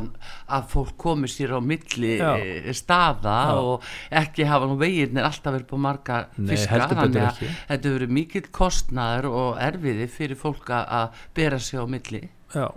að 0.48 0.66
fólk 0.72 0.94
komi 1.00 1.28
sér 1.30 1.54
á 1.56 1.60
milli 1.60 2.16
Já. 2.18 2.32
eh, 2.38 2.72
staða 2.76 3.36
Já. 3.50 3.54
og 3.60 3.82
ekki 4.22 4.46
hafa 4.48 4.66
nú 4.70 4.76
veginir 4.80 5.24
alltaf 5.26 5.52
verið 5.54 5.66
på 5.70 5.78
marga 5.78 6.18
Nei, 6.36 6.54
fiska 6.56 6.78
betur 6.84 7.00
þannig 7.02 7.24
að 7.28 7.40
þetta 7.68 7.94
verið 7.98 8.14
mikill 8.18 8.46
kostnaður 8.52 9.30
og 9.30 9.58
erfiði 9.68 10.08
fyrir 10.08 10.36
fólk 10.40 10.70
að- 10.74 11.10
bera 11.34 11.58
sig 11.58 11.78
á 11.80 11.84
milli. 11.86 12.28
Já, 12.54 12.68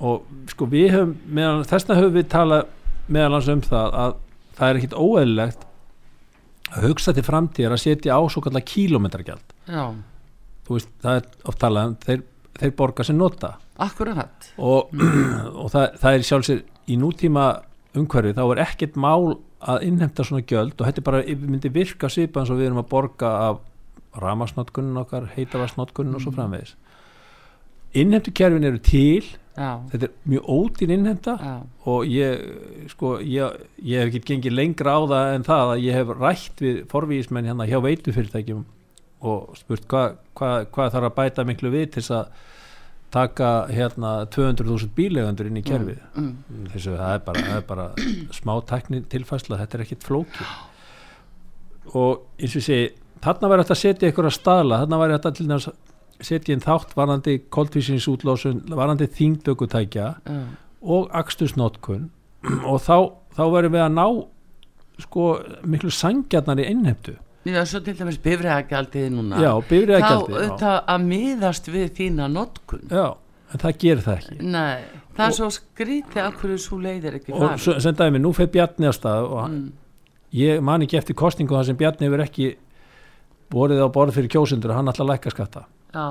og 0.00 0.22
sko 0.48 0.66
við 0.66 0.90
höfum 0.92 1.16
meðan, 1.26 1.64
þessna 1.64 1.96
höfum 1.96 2.14
við 2.18 2.28
talað 2.28 2.66
meðal 3.08 3.32
hans 3.32 3.48
um 3.48 3.60
það 3.62 3.94
að 3.94 4.14
það 4.56 4.68
er 4.70 4.76
ekkit 4.80 4.96
óeðlilegt 4.98 5.66
að 6.76 6.88
hugsa 6.88 7.12
til 7.14 7.22
framtíðar 7.22 7.72
að 7.76 7.82
setja 7.84 8.16
á 8.18 8.20
svo 8.28 8.42
kallar 8.42 8.64
kílómetragjald. 8.66 9.54
Já, 9.68 9.94
þú 10.66 10.74
veist, 10.78 10.88
það 11.02 11.20
er 11.20 11.26
oft 11.46 11.58
talað 11.62 11.86
um 11.92 11.96
þeir, 12.02 12.22
þeir 12.58 12.74
borga 12.76 13.04
sem 13.06 13.16
nota 13.18 13.52
akkurat. 13.82 14.50
Og, 14.58 14.92
og 15.62 15.70
það, 15.72 15.86
það 16.02 16.18
er 16.18 16.26
sjálfsir 16.30 16.62
í 16.86 16.98
nútíma 17.00 17.46
umhverfi 17.96 18.36
þá 18.36 18.44
er 18.44 18.62
ekkert 18.66 18.98
mál 19.00 19.36
að 19.66 19.86
innhemta 19.88 20.24
svona 20.26 20.44
gjöld 20.46 20.76
og 20.76 20.84
þetta 20.88 21.04
bara, 21.06 21.22
myndi 21.24 21.72
virka 21.72 22.10
svipa 22.12 22.42
eins 22.42 22.52
og 22.52 22.60
við 22.60 22.70
erum 22.70 22.82
að 22.82 22.90
borga 22.92 23.32
af 23.48 23.62
ramasnotkunnin 24.20 25.00
okkar, 25.00 25.30
heitavarsnotkunnin 25.34 26.16
og 26.16 26.22
svo 26.24 26.32
framvegis. 26.36 26.76
Innhemtukerfin 27.96 28.68
eru 28.68 28.80
til. 28.84 29.26
Já, 29.56 29.80
þetta 29.88 30.08
er 30.10 30.16
mjög 30.28 30.48
ódýr 30.52 30.90
innhemta 30.92 31.34
og 31.88 32.02
ég 32.12 32.88
sko, 32.92 33.14
ég, 33.24 33.54
ég 33.80 34.02
hef 34.02 34.10
ekki 34.10 34.34
gengið 34.34 34.52
lengra 34.52 34.92
á 34.92 35.00
það 35.08 35.28
en 35.32 35.46
það 35.46 35.70
að 35.72 35.84
ég 35.86 35.96
hef 35.96 36.10
rætt 36.12 36.60
við 36.60 36.82
forvísmenn 36.90 37.48
hérna 37.48 37.68
hjá 37.70 37.78
veitufyrirtækjum 37.86 38.66
og 39.24 39.56
spurt 39.56 39.86
hvað 39.88 40.18
hva, 40.36 40.50
hva 40.68 40.90
þarf 40.92 41.08
að 41.08 41.16
bæta 41.16 41.46
miklu 41.48 41.72
við 41.72 41.86
til 41.94 42.02
þess 42.02 42.14
að 42.18 42.44
taka 43.16 43.50
hérna 43.72 44.12
200.000 44.34 44.92
bílegandur 44.96 45.48
inn 45.48 45.60
í 45.60 45.64
kerfið. 45.66 45.98
mm, 46.20 46.68
þessu 46.74 46.94
það 46.98 47.16
er 47.16 47.24
bara, 47.26 47.44
það 47.48 47.58
er 47.62 47.66
bara 47.72 47.88
smá 48.38 48.54
tækni 48.70 49.02
tilfæsla, 49.12 49.60
þetta 49.62 49.78
er 49.78 49.84
ekkit 49.86 50.06
flóki 50.06 50.46
og 51.96 52.26
eins 52.40 52.56
og 52.58 52.64
segi 52.66 52.86
þarna 53.24 53.50
væri 53.50 53.64
þetta 53.64 53.76
að 53.76 53.82
setja 53.82 54.12
ykkur 54.12 54.28
að 54.28 54.36
staðla 54.36 54.80
þarna 54.82 55.02
væri 55.02 55.16
þetta 55.16 55.34
til 55.38 55.48
þess 55.50 55.70
að 55.70 56.26
setja 56.26 56.54
inn 56.56 56.64
þátt 56.64 56.94
varandi 56.96 57.34
koldvísinsútlósun 57.52 58.62
varandi 58.72 59.08
þingdökutækja 59.18 60.06
já, 60.16 60.40
og 60.82 61.10
akstusnotkun 61.16 62.08
og 62.64 62.80
þá, 62.80 63.12
þá 63.36 63.44
verðum 63.52 63.76
við 63.76 63.84
að 63.84 63.94
ná 63.96 64.06
sko 65.04 65.26
miklu 65.68 65.92
sangjarnar 65.92 66.62
í 66.62 66.68
innhemtu 66.72 67.16
já, 67.54 67.62
svo 67.68 67.80
til 67.84 67.94
dæmis 67.98 68.18
bifræðagjaldið 68.24 69.06
núna. 69.14 69.40
Já, 69.42 69.50
þá 69.52 69.70
bifriðagjaldi 69.70 70.32
já. 70.32 70.36
auðvitað 70.36 70.76
að 70.94 71.06
miðast 71.12 71.70
við 71.72 71.88
þína 71.98 72.28
notkun. 72.32 72.84
Já, 72.90 73.06
en 73.52 73.62
það 73.62 73.80
gerir 73.84 74.04
það 74.04 74.20
ekki. 74.20 74.38
Nei, 74.56 75.02
það 75.16 75.26
er 75.26 75.36
svo 75.38 75.50
skrítið 75.56 76.22
af 76.24 76.38
hverju 76.40 76.60
svo 76.66 76.78
leiðir 76.82 77.18
ekki 77.20 77.34
og 77.36 77.56
svo, 77.62 77.76
sem 77.82 77.98
dæmi, 77.98 78.22
nú 78.22 78.32
fyrir 78.36 78.52
Bjarni 78.56 78.90
á 78.90 78.94
stað 78.96 79.28
og 79.30 79.42
mm, 79.46 79.64
ég 80.40 80.64
man 80.64 80.86
ekki 80.86 81.00
eftir 81.00 81.18
kostningu 81.18 81.56
þar 81.56 81.68
sem 81.70 81.78
Bjarni 81.80 82.08
hefur 82.08 82.24
ekki 82.26 82.50
borið 83.52 83.84
á 83.84 83.88
borð 83.94 84.18
fyrir 84.18 84.32
kjósundur 84.34 84.74
og 84.74 84.80
hann 84.80 84.92
að 84.92 85.06
lækka 85.12 85.34
skatta. 85.34 85.66
Já, 85.94 86.06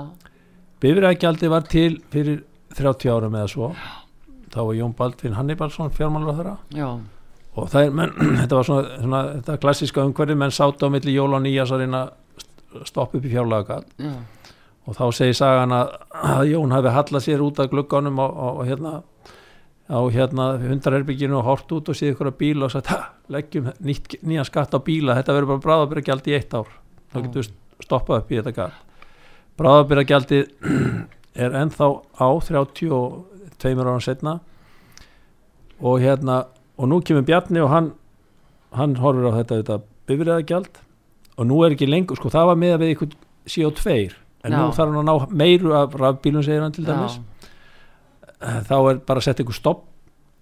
bifriðagjaldi 0.84 1.52
var 1.52 1.68
til 1.70 2.00
fyrir 2.14 2.44
30 2.76 3.12
árum 3.12 3.38
eða 3.40 3.52
svo. 3.52 3.74
Þá 4.56 4.62
var 4.62 4.78
Jón 4.78 4.96
Baldvin 4.96 5.36
Hannibalsson 5.36 5.92
fjármálur 5.92 6.38
þeirra 6.38 6.54
já, 6.72 6.88
og 7.56 7.72
það 7.72 7.88
er, 7.88 7.98
menn, 8.00 8.14
þetta 8.42 8.60
var 8.60 8.70
svona, 8.70 9.00
svona 9.02 9.24
þetta 9.34 9.58
klassiska 9.64 10.06
umhverfi, 10.06 10.38
menn 10.44 10.56
sátt 10.56 10.86
á 10.86 10.88
milli 10.92 11.16
jól 11.16 11.34
og 11.34 11.44
nýjas 11.46 11.74
að 11.74 11.84
reyna 11.84 12.06
að 12.06 12.88
stoppa 12.92 13.20
upp 13.20 13.26
í 13.26 13.34
fjárlaga 13.34 13.82
já. 13.98 14.16
Og 14.86 14.94
þá 14.94 15.06
segir 15.18 15.34
sagan 15.34 15.72
að, 15.74 15.96
að 16.14 16.44
Jón 16.52 16.74
hafi 16.76 16.92
hallað 16.94 17.24
sér 17.26 17.42
út 17.42 17.58
af 17.58 17.72
glugganum 17.72 18.20
og, 18.22 18.36
og, 18.38 18.60
og 18.62 18.68
hérna 18.70 18.92
á 19.90 19.98
hérna 20.14 20.46
hundarherbygginu 20.62 21.40
og 21.40 21.48
hort 21.48 21.72
út 21.74 21.90
og 21.90 21.98
séð 21.98 22.14
ykkur 22.14 22.30
að 22.30 22.38
bíla 22.38 22.68
og 22.68 22.74
sagt, 22.74 22.92
leggjum 23.34 23.72
nýtt, 23.82 24.20
nýjan 24.22 24.46
skatt 24.46 24.78
á 24.78 24.80
bíla, 24.86 25.18
þetta 25.18 25.34
verður 25.34 25.56
bara 25.56 25.64
bráðabyrjagjald 25.66 26.30
í 26.30 26.36
eitt 26.38 26.54
ár. 26.54 26.70
Þá 27.14 27.18
getur 27.18 27.42
við 27.42 27.50
stoppað 27.86 28.22
upp 28.22 28.30
í 28.34 28.40
þetta 28.40 28.54
gat 28.60 28.86
bráðabyrjagjaldið 29.60 30.50
er 31.46 31.56
ennþá 31.62 31.88
á 32.20 32.28
32 32.44 33.72
ára 33.80 33.96
setna 34.04 34.36
og 35.80 36.04
hérna 36.04 36.44
og 36.78 36.90
nú 36.92 37.00
kemur 37.06 37.26
Bjarni 37.28 37.62
og 37.64 37.70
hann 37.72 37.92
hann 38.76 38.96
horfir 39.00 39.30
á 39.32 39.38
þetta, 39.40 39.60
þetta 39.62 39.78
bifriðagjald 40.10 40.82
og 41.38 41.48
nú 41.48 41.62
er 41.66 41.76
ekki 41.76 41.88
lengur, 41.90 42.18
sko 42.20 42.30
það 42.34 42.50
var 42.52 42.56
með 42.60 42.74
að 42.76 42.84
við 42.84 42.94
ykkur 42.96 43.14
CO2 43.48 43.96
en 44.46 44.52
nú 44.54 44.64
Já. 44.70 44.76
þarf 44.78 44.92
hann 44.92 45.02
að 45.02 45.10
ná 45.10 45.36
meiru 45.42 45.74
af 45.74 45.96
rafbílum 46.00 46.44
segir 46.46 46.62
hann 46.62 46.72
til 46.76 46.86
dæmis. 46.86 47.16
Já, 48.42 48.62
þá 48.68 48.76
er 48.92 49.00
bara 49.08 49.20
að 49.22 49.26
setja 49.30 49.46
ykkur 49.46 49.58
stopp 49.58 49.84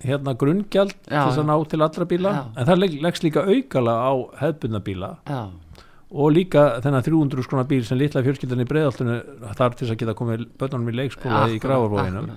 hérna 0.03 0.33
grunngjald 0.35 0.95
til 1.05 1.13
þess 1.15 1.39
að 1.39 1.45
ná 1.47 1.55
til 1.71 1.81
allra 1.85 2.05
bíla. 2.09 2.31
Já. 2.33 2.43
en 2.59 2.67
það 2.67 2.79
legg- 2.81 3.01
leggst 3.05 3.23
líka 3.23 3.45
aukala 3.47 3.93
á 4.03 4.11
hefðbundna 4.41 4.81
bíla. 4.83 5.11
Já, 5.29 5.41
og 6.13 6.31
líka 6.35 6.81
þennan 6.83 7.03
300 7.05 7.43
skrona 7.47 7.63
bíl 7.69 7.85
sem 7.85 7.97
litla 7.97 8.21
fjölskyldan 8.25 8.61
í 8.61 8.67
breiðaltunni 8.69 9.21
þarf 9.55 9.75
til 9.77 9.87
þess 9.87 9.93
að 9.95 10.01
geta 10.03 10.13
komið 10.19 10.43
bönnunum 10.59 10.89
í 10.91 10.97
leikskóla 10.99 11.45
í 11.49 11.59
akkúrat. 11.87 12.29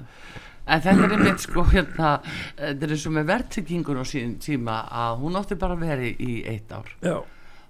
En 0.67 0.83
þetta 0.83 1.07
er 1.07 1.15
einmitt 1.15 1.45
sko 1.45 1.63
hérna, 1.71 2.17
þetta 2.59 2.87
er 2.87 2.95
eins 2.97 3.07
og 3.07 3.17
með 3.17 3.31
verðtryggingun 3.31 4.03
á 4.03 4.05
síðan 4.07 4.37
tíma 4.43 4.81
að 5.05 5.21
hún 5.23 5.39
átti 5.39 5.59
bara 5.61 5.79
að 5.79 5.85
vera 5.87 6.11
í 6.11 6.41
eitt 6.51 6.73
ár. 6.75 6.91
Já, 7.07 7.17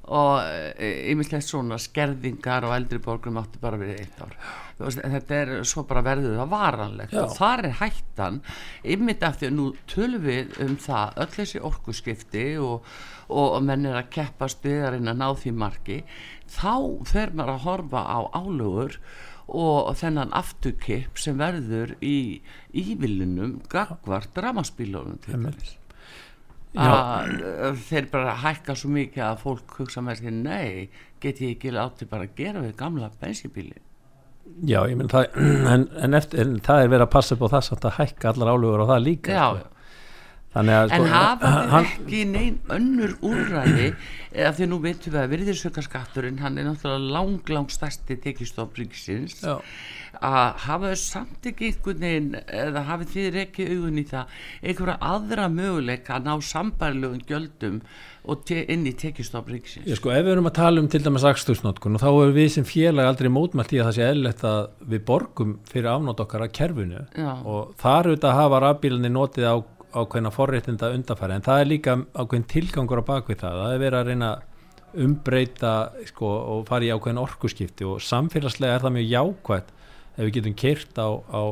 og 0.07 0.39
yfirlega 0.79 1.43
svona 1.43 1.79
skerðingar 1.83 2.67
og 2.69 2.77
eldri 2.77 3.01
borgum 3.03 3.41
áttu 3.41 3.59
bara 3.63 3.79
verið 3.81 4.05
eitt 4.05 4.23
ár. 4.23 4.37
Veist, 4.79 5.01
þetta 5.03 5.39
er 5.41 5.53
svo 5.67 5.83
bara 5.89 6.05
verður 6.05 6.37
það 6.39 6.51
varanlegt. 6.53 7.15
Já. 7.17 7.23
og 7.25 7.35
þar 7.35 7.65
er 7.65 7.77
hættan 7.81 8.41
ymmit 8.85 9.25
af 9.27 9.39
því 9.41 9.49
að 9.49 9.57
nú 9.57 9.69
tölum 9.91 10.27
við 10.27 10.59
um 10.63 10.75
það 10.81 11.21
öll 11.25 11.31
þessi 11.35 11.63
orkuskipti 11.71 12.47
og, 12.63 12.91
og 13.29 13.57
menn 13.67 13.89
er 13.89 13.99
að 14.03 14.13
keppa 14.19 14.51
stuðarinn 14.53 15.11
að 15.11 15.23
ná 15.23 15.29
því 15.41 15.55
marki 15.65 16.03
þá 16.47 16.75
fer 17.09 17.33
maður 17.35 17.57
að 17.57 17.65
horfa 17.67 18.05
á 18.07 18.19
álugur 18.37 19.01
og 19.47 19.93
þennan 20.01 20.33
afturkipp 20.35 21.19
sem 21.23 21.39
verður 21.39 21.95
í 22.03 22.43
ívillinum 22.75 23.61
gagvart 23.71 24.33
dramaspílunum 24.35 25.21
til 25.23 25.39
þess 25.45 25.77
að 26.77 27.79
þeir 27.87 28.09
bara 28.13 28.35
hækka 28.43 28.75
svo 28.77 28.91
mikið 28.93 29.23
að 29.25 29.43
fólk 29.45 29.77
hugsa 29.79 30.03
með 30.05 30.25
því 30.25 30.33
nei, 30.43 30.89
get 31.23 31.41
ég 31.41 31.55
ekki 31.55 31.73
átti 31.73 32.09
bara 32.11 32.27
að 32.27 32.35
gera 32.37 32.65
við 32.65 32.75
gamla 32.81 33.11
bensínbíli 33.23 33.79
Já, 34.67 34.85
ég 34.87 34.95
menn 34.99 35.11
það 35.11 35.39
en, 35.73 35.89
en, 36.03 36.19
eftir, 36.19 36.43
en 36.43 36.59
það 36.65 36.83
er 36.83 36.93
verið 36.93 37.07
að 37.07 37.15
passa 37.17 37.39
på 37.39 37.51
þess 37.55 37.75
að 37.77 37.89
hækka 38.01 38.33
allar 38.33 38.53
álugur 38.53 38.85
og 38.85 38.93
það 38.93 39.07
líka 39.07 39.39
Já, 39.39 39.47
sko. 39.55 39.73
Að, 40.57 40.71
en 40.73 41.05
sko, 41.05 41.09
hafa 41.13 41.51
þeir 41.53 41.77
ekki 41.83 42.23
neyn 42.31 42.57
önnur 42.73 43.13
úrræði 43.27 43.91
eða 44.37 44.55
því 44.57 44.69
nú 44.71 44.81
veitum 44.85 45.15
við 45.15 45.21
að 45.23 45.31
virðirsökarskatturinn 45.35 46.41
hann 46.41 46.59
er 46.61 46.69
náttúrulega 46.69 47.13
lang, 47.17 47.53
lang 47.53 47.73
stærsti 47.73 48.19
tekistofriksins 48.25 49.45
að 50.17 50.51
hafa 50.65 50.93
þau 50.93 51.01
samt 51.01 51.49
ekki 51.51 51.71
einhvern 51.71 52.05
veginn 52.07 52.35
eða 52.41 52.85
hafið 52.89 53.15
þið 53.15 53.39
ekki 53.43 53.69
augun 53.75 54.01
í 54.01 54.05
það 54.09 54.37
einhverja 54.63 54.99
aðra 55.13 55.49
möguleika 55.53 56.17
að 56.17 56.29
ná 56.31 56.35
sambarlegum 56.51 57.25
gjöldum 57.29 57.81
og 58.27 58.51
inn 58.51 58.87
í 58.89 58.93
tekistofriksins 58.99 60.01
sko, 60.01 60.11
Ef 60.11 60.25
við 60.27 60.33
erum 60.35 60.49
að 60.51 60.57
tala 60.59 60.83
um 60.83 60.89
til 60.91 61.03
dæmis 61.05 61.27
axtursnótkun 61.29 61.99
og 61.99 62.03
þá 62.03 62.09
erum 62.11 62.35
við 62.37 62.51
sem 62.57 62.67
félag 62.67 63.11
aldrei 63.13 63.31
mótmælt 63.33 63.77
í 63.77 63.81
að 63.81 63.91
það 63.91 63.99
sé 63.99 64.09
eðlert 64.09 64.45
að 64.51 64.61
við 64.95 65.05
borgum 65.13 65.55
fyrir 65.71 65.93
afnátt 65.93 66.23
okkar 66.25 66.47
að 66.47 66.55
kerfinu. 66.59 67.05
Já. 67.15 67.33
og 67.45 67.77
þar 67.81 68.11
auðvitað 68.11 68.39
hafa 68.41 68.63
rafbílunni 68.67 69.13
notið 69.13 69.51
á 69.53 69.57
ákveðna 69.97 70.33
forréttinda 70.35 70.91
undarfæri 70.95 71.37
en 71.37 71.47
það 71.47 71.63
er 71.63 71.71
líka 71.71 71.97
ákveðin 72.15 72.51
tilgangur 72.53 73.03
á 73.03 73.09
bakvið 73.09 73.41
það. 73.43 73.63
Það 73.63 73.75
er 73.75 73.83
verið 73.83 73.99
að 74.01 74.11
reyna 74.11 74.31
umbreyta 74.97 75.73
sko, 76.09 76.29
og 76.55 76.69
fara 76.69 76.87
í 76.87 76.93
ákveðin 76.95 77.23
orkuskipti. 77.23 77.87
Og 77.89 78.05
samfélagslega 78.05 78.77
er 78.77 78.85
það 78.85 78.97
mjög 78.97 79.11
jákvægt 79.13 79.73
ef 80.17 80.25
við 80.25 80.33
getum 80.39 80.55
keirt 80.57 80.97
á, 80.97 81.09
á, 81.13 81.43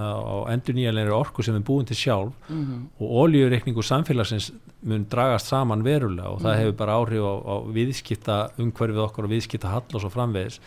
á 0.00 0.36
endur 0.54 0.76
nýjanleiri 0.78 1.12
orku 1.12 1.44
sem 1.44 1.56
við 1.58 1.66
búum 1.68 1.84
til 1.84 1.96
sjálf. 1.96 2.32
Mm 2.48 2.64
-hmm. 2.64 2.80
og 3.00 3.08
ólíureikningu 3.20 3.82
samfélagsins 3.82 4.52
mun 4.82 5.06
dragast 5.10 5.46
saman 5.46 5.84
verulega. 5.84 6.28
Og 6.28 6.40
það 6.40 6.44
mm 6.44 6.54
-hmm. 6.54 6.64
hefur 6.64 6.76
bara 6.76 6.96
áhrif 6.96 7.20
á, 7.20 7.34
á 7.52 7.56
viðskipta 7.72 8.50
umhverfið 8.58 9.04
okkar 9.04 9.24
og 9.24 9.30
viðskipta 9.30 9.68
hall 9.68 9.94
og 9.94 10.00
svo 10.00 10.08
framvegis. 10.08 10.60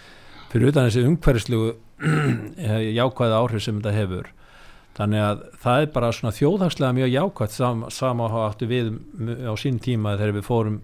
Fyrir 0.49 0.67
utan 0.67 0.85
þessi 0.85 1.05
umhverfislu 1.07 1.75
jákvæða 2.99 3.39
áhrif 3.41 3.61
sem 3.63 3.81
þetta 3.81 3.91
hefur 3.91 4.36
þannig 4.97 5.23
að 5.23 5.41
það 5.61 5.81
er 5.81 5.89
bara 5.93 6.11
svona 6.15 6.35
þjóðhagslega 6.35 6.97
mjög 6.97 7.13
jákvæmt 7.13 7.55
sam, 7.55 7.83
samáháttu 7.93 8.69
við 8.69 8.93
á 9.45 9.53
sín 9.59 9.79
tíma 9.83 10.15
þegar 10.17 10.37
við 10.39 10.47
fórum 10.47 10.77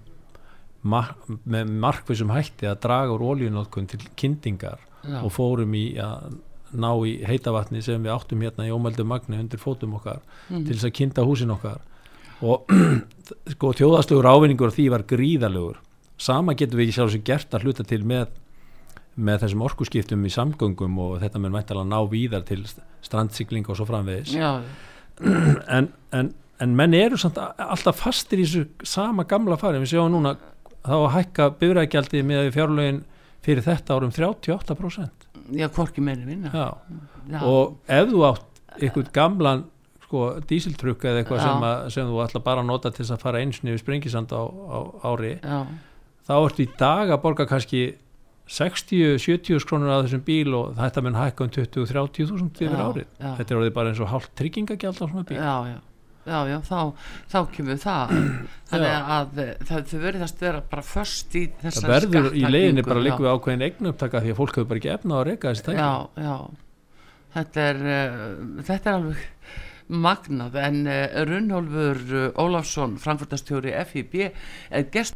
mar 0.83 1.13
með 1.47 1.71
markvísum 1.83 2.33
hætti 2.33 2.67
að 2.67 2.81
draga 2.83 3.15
úr 3.15 3.23
ólíunótkun 3.31 3.87
til 3.89 4.01
kyndingar 4.19 4.81
Já. 5.03 5.21
og 5.23 5.31
fórum 5.33 5.73
í 5.79 5.85
að 6.01 6.35
ná 6.73 6.89
í 7.05 7.15
heitavatni 7.27 7.81
sem 7.85 8.03
við 8.03 8.13
áttum 8.13 8.43
hérna 8.43 8.67
í 8.67 8.73
ómældu 8.73 9.05
magni 9.07 9.39
undir 9.39 9.61
fótum 9.61 9.95
okkar 9.99 10.19
mm 10.19 10.55
-hmm. 10.57 10.65
til 10.67 10.75
þess 10.75 10.89
að 10.89 10.97
kynda 10.99 11.25
húsin 11.25 11.53
okkar 11.53 11.81
og 12.41 12.65
sko 13.53 13.73
þjóðhagslegur 13.73 14.29
ávinningur 14.29 14.73
því 14.73 14.89
var 14.89 15.03
gríðalegur 15.03 15.77
sama 16.17 16.53
getur 16.53 16.77
við 16.77 16.87
ekki 16.87 16.97
sjálf 16.97 17.11
sem 17.11 17.23
gert 17.23 17.53
að 17.53 17.63
hluta 17.63 17.83
til 17.83 18.03
með 18.03 18.27
með 19.15 19.43
þessum 19.43 19.65
orkuskiptum 19.67 20.23
í 20.25 20.31
samgöngum 20.33 20.95
og 21.03 21.17
þetta 21.21 21.41
með 21.41 21.53
mættalega 21.57 21.89
ná 21.89 21.99
víðar 22.09 22.45
til 22.47 22.63
strandsikling 23.05 23.67
og 23.69 23.77
svo 23.79 23.89
framvegis. 23.89 24.37
En, 25.69 25.91
en, 26.09 26.31
en 26.57 26.71
menn 26.73 26.95
eru 26.97 27.19
samt 27.21 27.37
alltaf 27.37 27.99
fastir 28.01 28.39
í 28.41 28.47
þessu 28.47 28.87
sama 28.89 29.27
gamla 29.29 29.59
fari, 29.61 29.77
við 29.83 29.91
sjáum 29.91 30.09
núna 30.15 30.31
þá 30.83 30.95
að 30.95 31.11
hækka 31.13 31.45
byrjagjaldi 31.59 32.23
með 32.25 32.49
fjárlögin 32.55 33.03
fyrir 33.45 33.65
þetta 33.65 33.97
árum 33.97 34.13
38% 34.15 35.29
Já, 35.53 35.67
hvorki 35.75 36.03
meðin 36.03 36.31
vinna 36.31 36.65
og 37.43 37.77
ef 37.91 38.09
þú 38.09 38.25
átt 38.31 38.61
einhvern 38.79 39.13
gamlan 39.15 39.63
sko, 40.05 40.25
dísiltrukk 40.49 41.05
eða 41.09 41.23
eitthvað 41.23 41.43
sem, 41.43 41.65
að, 41.69 41.87
sem 41.95 42.09
þú 42.09 42.21
ætla 42.25 42.43
bara 42.45 42.65
nota 42.65 42.91
til 42.95 43.05
að 43.07 43.23
fara 43.23 43.41
einsni 43.43 43.73
við 43.73 43.83
sprengisand 43.83 44.33
á, 44.33 44.41
á 44.43 44.77
ári 45.13 45.35
Já. 45.37 45.59
þá 46.27 46.33
ertu 46.39 46.65
í 46.65 46.69
dag 46.79 47.13
að 47.13 47.21
borga 47.23 47.47
kannski 47.49 47.83
60-70 48.49 49.63
krónur 49.67 49.93
að 49.93 50.05
þessum 50.07 50.23
bíl 50.27 50.51
og 50.57 50.75
þetta 50.77 51.03
mun 51.05 51.15
hækka 51.17 51.45
um 51.45 51.51
20-30 51.55 52.27
þúsund 52.29 52.59
yfir 52.59 52.75
árið. 52.75 53.07
já. 53.15 53.31
þetta 53.39 53.49
er 53.53 53.59
orðið 53.61 53.73
bara 53.77 53.93
eins 53.93 54.03
og 54.03 54.11
hálf 54.11 54.29
tryggingagjald 54.35 54.99
á 54.99 55.05
svona 55.07 55.25
bíl. 55.29 55.37
Já, 55.37 55.55
já, 55.71 55.77
já, 56.27 56.39
já 56.51 56.57
þá, 56.67 56.79
þá 57.31 57.39
kemur 57.55 57.79
það. 57.83 58.13
Þannig 58.73 58.91
að 59.15 59.39
það 59.69 59.95
verður 60.03 60.19
það 60.25 60.33
stöðra 60.33 60.61
bara 60.73 60.85
först 60.89 61.39
í 61.39 61.45
þessar 61.63 61.79
skattakningu 61.79 62.13
það 62.19 62.27
verður 62.27 62.35
í 62.35 62.53
leiðinni 62.57 62.85
bara 62.89 63.05
líka 63.07 63.21
við 63.23 63.31
ákveðin 63.31 63.67
eignuptaka 63.69 64.23
því 64.25 64.35
að 64.35 64.39
fólk 64.41 64.59
hefur 64.59 64.69
bara 64.73 64.83
ekki 64.83 64.93
efna 64.97 65.19
að 65.19 65.27
reyka 65.29 65.53
þessi 65.53 65.67
tæki. 65.69 65.79
Já, 65.79 65.91
já, 66.27 66.35
þetta 67.37 67.67
er 67.71 67.77
uh, 67.87 68.03
þetta 68.67 68.91
er 68.91 68.99
alveg 68.99 69.23
magnað 69.93 70.59
en 70.63 70.83
uh, 70.87 71.23
Runnholfur 71.29 72.03
uh, 72.11 72.43
Ólafsson, 72.43 72.99
Frankfurtastjóri 72.99 73.71
FIB 73.87 74.19
er 74.27 74.87
gest 74.91 75.15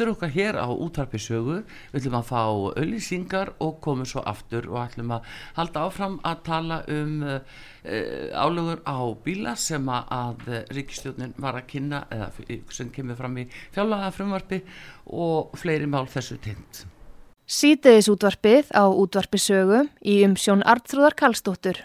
Þetta 0.00 0.08
er 0.08 0.16
okkar 0.16 0.30
hér 0.32 0.56
á 0.56 0.68
útvarpisögu, 0.72 1.54
við 1.92 1.98
ætlum 1.98 2.14
að 2.16 2.28
fá 2.30 2.38
auðlýsingar 2.40 3.50
og 3.60 3.74
komum 3.84 4.06
svo 4.08 4.22
aftur 4.24 4.64
og 4.70 4.78
ætlum 4.80 5.10
að 5.12 5.26
halda 5.58 5.82
áfram 5.84 6.14
að 6.24 6.38
tala 6.46 6.78
um 6.88 7.18
uh, 7.28 7.42
álögur 8.32 8.80
á 8.88 8.96
bíla 9.26 9.52
sem 9.60 9.92
að 9.92 10.48
ríkistjónin 10.72 11.36
var 11.36 11.60
að 11.60 11.68
kynna 11.74 12.00
eða 12.16 12.30
sem 12.72 12.88
kemur 12.96 13.20
fram 13.20 13.36
í 13.44 13.44
fjálaga 13.76 14.08
frumvarfi 14.16 14.62
og 15.04 15.52
fleiri 15.60 15.92
mál 15.92 16.08
þessu 16.08 16.40
tind. 16.48 16.80
Sýteðis 17.44 18.08
útvarpið 18.08 18.72
á 18.72 18.88
útvarpisögu 18.88 19.84
í 20.00 20.22
umsjón 20.24 20.64
Artrúðar 20.64 21.12
Kallstóttur. 21.12 21.84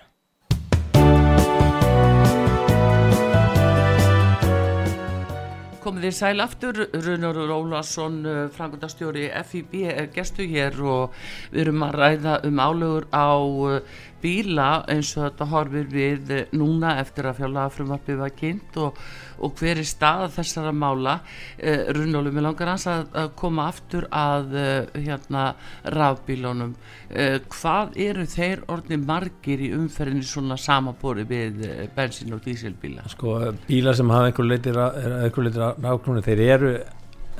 Komið 5.85 6.07
þér 6.07 6.15
sæl 6.17 6.41
aftur. 6.41 6.79
Runar 7.05 7.37
Rólasson, 7.37 8.17
uh, 8.25 8.39
frangundastjóri 8.55 9.27
FIB 9.45 9.75
er 9.91 10.09
gestu 10.15 10.47
hér 10.49 10.79
og 10.81 11.13
við 11.53 11.67
erum 11.67 11.85
að 11.85 11.97
ræða 12.01 12.35
um 12.49 12.61
álögur 12.63 13.05
á 13.13 13.29
uh, 13.37 13.79
bíla 14.21 14.69
eins 14.91 15.11
og 15.17 15.25
þetta 15.25 15.47
horfir 15.51 15.87
við 15.91 16.33
núna 16.57 16.95
eftir 17.01 17.29
að 17.29 17.39
fjálaga 17.41 17.73
frumvarpið 17.75 18.19
var 18.21 18.33
kynnt 18.35 18.79
og, 18.81 18.99
og 19.43 19.55
hver 19.59 19.81
er 19.81 19.87
stað 19.87 20.25
þessara 20.37 20.73
mála 20.75 21.17
eh, 21.57 21.87
Runnólu, 21.95 22.33
mér 22.35 22.47
langar 22.47 22.73
hans 22.73 22.87
að, 22.89 23.07
að 23.13 23.31
koma 23.39 23.67
aftur 23.71 24.07
að 24.09 24.55
eh, 24.59 25.01
hérna 25.05 25.47
rafbílónum 25.95 26.75
eh, 27.09 27.39
hvað 27.53 27.97
eru 28.07 28.27
þeir 28.35 28.65
orðni 28.71 28.99
margir 29.03 29.65
í 29.65 29.71
umferðinni 29.77 30.27
svona 30.27 30.59
samabori 30.59 31.27
við 31.29 31.65
eh, 31.67 31.81
bensin 31.95 32.35
og 32.35 32.43
dísilbíla? 32.45 33.07
Sko, 33.13 33.39
bíla 33.67 33.95
sem 33.97 34.13
hafa 34.13 34.31
einhver 34.31 34.49
leitir 34.49 34.79
rafklúni, 34.79 36.23
þeir 36.25 36.45
eru 36.49 36.77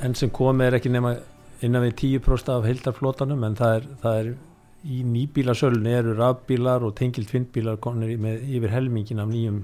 enn 0.03 0.17
sem 0.17 0.31
komið 0.33 0.69
er 0.69 0.77
ekki 0.79 0.91
nema 0.91 1.15
innan 1.63 1.85
við 1.88 2.19
10% 2.19 2.51
af 2.51 2.67
heildarflótanum 2.67 3.45
en 3.47 3.55
það 3.57 3.77
er, 3.77 3.88
það 4.01 4.19
er 4.19 4.35
í 4.85 5.01
nýbílasölunni 5.07 5.95
eru 5.97 6.13
rafbílar 6.17 6.83
og 6.85 6.93
tengilt 6.99 7.31
finnbílar 7.31 7.79
konir 7.81 8.17
með 8.21 8.43
yfir 8.57 8.73
helmingin 8.75 9.23
af 9.23 9.31
nýjum 9.31 9.63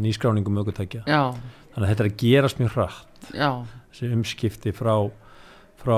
nýskráningum 0.00 0.56
aukvöldtækja 0.58 1.04
þannig 1.06 1.82
að 1.82 1.90
þetta 1.90 2.04
er 2.04 2.08
að 2.10 2.16
gerast 2.22 2.60
mjög 2.60 2.72
hratt 2.74 3.28
Já. 3.34 3.50
þessi 3.92 4.10
umskipti 4.16 4.72
frá, 4.74 4.94
frá 5.80 5.96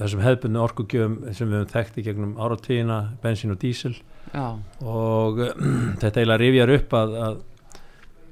þessum 0.00 0.22
hefðbundu 0.24 0.62
orkugjöfum 0.64 1.18
sem 1.36 1.50
við 1.50 1.60
höfum 1.60 1.72
þekkt 1.74 1.98
í 2.00 2.04
gegnum 2.08 2.36
áratíðina, 2.40 2.98
bensin 3.22 3.54
og 3.54 3.60
dísil 3.62 3.94
Já. 4.32 4.56
og 4.80 5.42
þetta 6.00 6.22
eiginlega 6.22 6.40
rifjar 6.42 6.74
upp 6.78 6.96
að, 7.00 7.16
að 7.26 7.42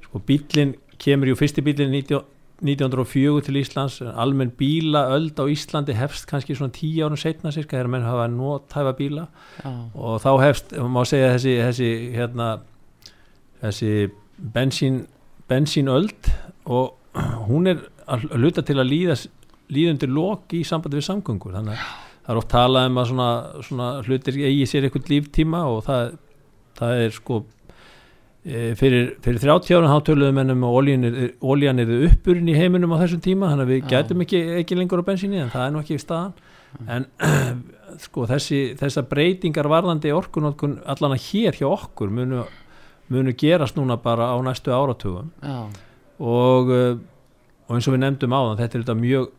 sko 0.07 0.23
bílinn 0.27 0.75
kemur 1.03 1.31
jú 1.33 1.37
fyrsti 1.39 1.65
bílinn 1.65 1.93
1904 2.63 3.43
til 3.45 3.59
Íslands 3.59 3.99
almenn 4.01 4.53
bílaöld 4.59 5.39
á 5.39 5.45
Íslandi 5.51 5.95
hefst 5.97 6.27
kannski 6.29 6.55
svona 6.55 6.73
tíu 6.75 7.05
árum 7.05 7.19
setna 7.19 7.51
sirka 7.51 7.77
þegar 7.77 7.91
menn 7.91 8.07
hafa 8.07 8.27
nótæfa 8.31 8.93
bíla. 8.97 9.27
Já. 9.63 9.71
og 9.93 10.21
þá 10.23 10.31
hefst, 10.45 10.75
má 10.79 11.01
segja 11.07 11.33
þessi 11.35 11.55
þessi, 11.59 11.89
hérna, 12.15 12.49
þessi 13.63 13.91
bensín 14.55 15.03
bensínöld 15.49 16.31
og 16.65 16.95
hún 17.47 17.67
er 17.67 17.83
að 18.07 18.25
luta 18.39 18.63
til 18.65 18.79
að 18.79 18.89
líða 18.91 19.17
líðundir 19.73 20.11
lok 20.11 20.53
í 20.55 20.63
sambandi 20.67 20.99
við 20.99 21.07
samgöngur. 21.07 21.55
Þannig 21.55 21.75
að 21.75 21.91
það 22.23 22.33
er 22.33 22.39
oft 22.39 22.51
talað 22.51 22.89
um 22.89 22.99
að 23.01 23.09
svona, 23.11 23.29
svona 23.67 23.89
hlutir 24.07 24.39
eigi 24.39 24.67
sér 24.69 24.87
eitthvað 24.87 25.11
líftíma 25.11 25.63
og 25.71 25.83
það, 25.87 26.15
það 26.79 27.03
er 27.03 27.15
sko 27.17 27.39
fyrir, 28.43 29.13
fyrir 29.23 29.39
30 29.39 29.77
ára 29.77 29.91
þá 29.93 30.07
töluðum 30.09 30.39
ennum 30.41 30.65
og 30.67 30.81
ólíjan 30.83 31.79
er 31.79 31.91
uppurinn 32.09 32.49
í 32.51 32.57
heiminum 32.57 32.91
á 32.91 32.99
þessum 32.99 33.21
tíma 33.23 33.51
þannig 33.53 33.63
að 33.63 33.71
við 33.71 33.85
gætum 33.93 34.23
ekki, 34.25 34.41
ekki 34.59 34.77
lengur 34.79 34.99
á 34.99 35.07
bensíni 35.07 35.39
en 35.39 35.53
það 35.53 35.67
er 35.67 35.71
nú 35.71 35.83
ekki 35.83 35.95
í 35.95 36.01
staðan. 36.03 36.33
En 36.91 37.07
sko 38.03 38.27
þessi 38.27 38.59
þessar 38.79 39.07
breytingar 39.07 39.69
varðandi 39.71 40.11
orkunótkun 40.15 40.79
allan 40.89 41.15
að 41.15 41.23
hér 41.29 41.59
hjá 41.61 41.69
okkur 41.69 42.11
munu, 42.11 42.43
munu 43.13 43.35
gerast 43.39 43.79
núna 43.79 43.95
bara 44.01 44.33
á 44.33 44.37
næstu 44.43 44.75
áratugum. 44.75 45.31
Og, 46.19 46.73
e, 46.73 46.83
og 47.69 47.77
eins 47.77 47.87
og 47.87 47.95
við 47.95 48.03
nefndum 48.03 48.35
á 48.35 48.39
þann 48.43 48.59
þetta 48.59 48.77
er 48.77 48.85
þetta 48.85 48.99
mjög 48.99 49.31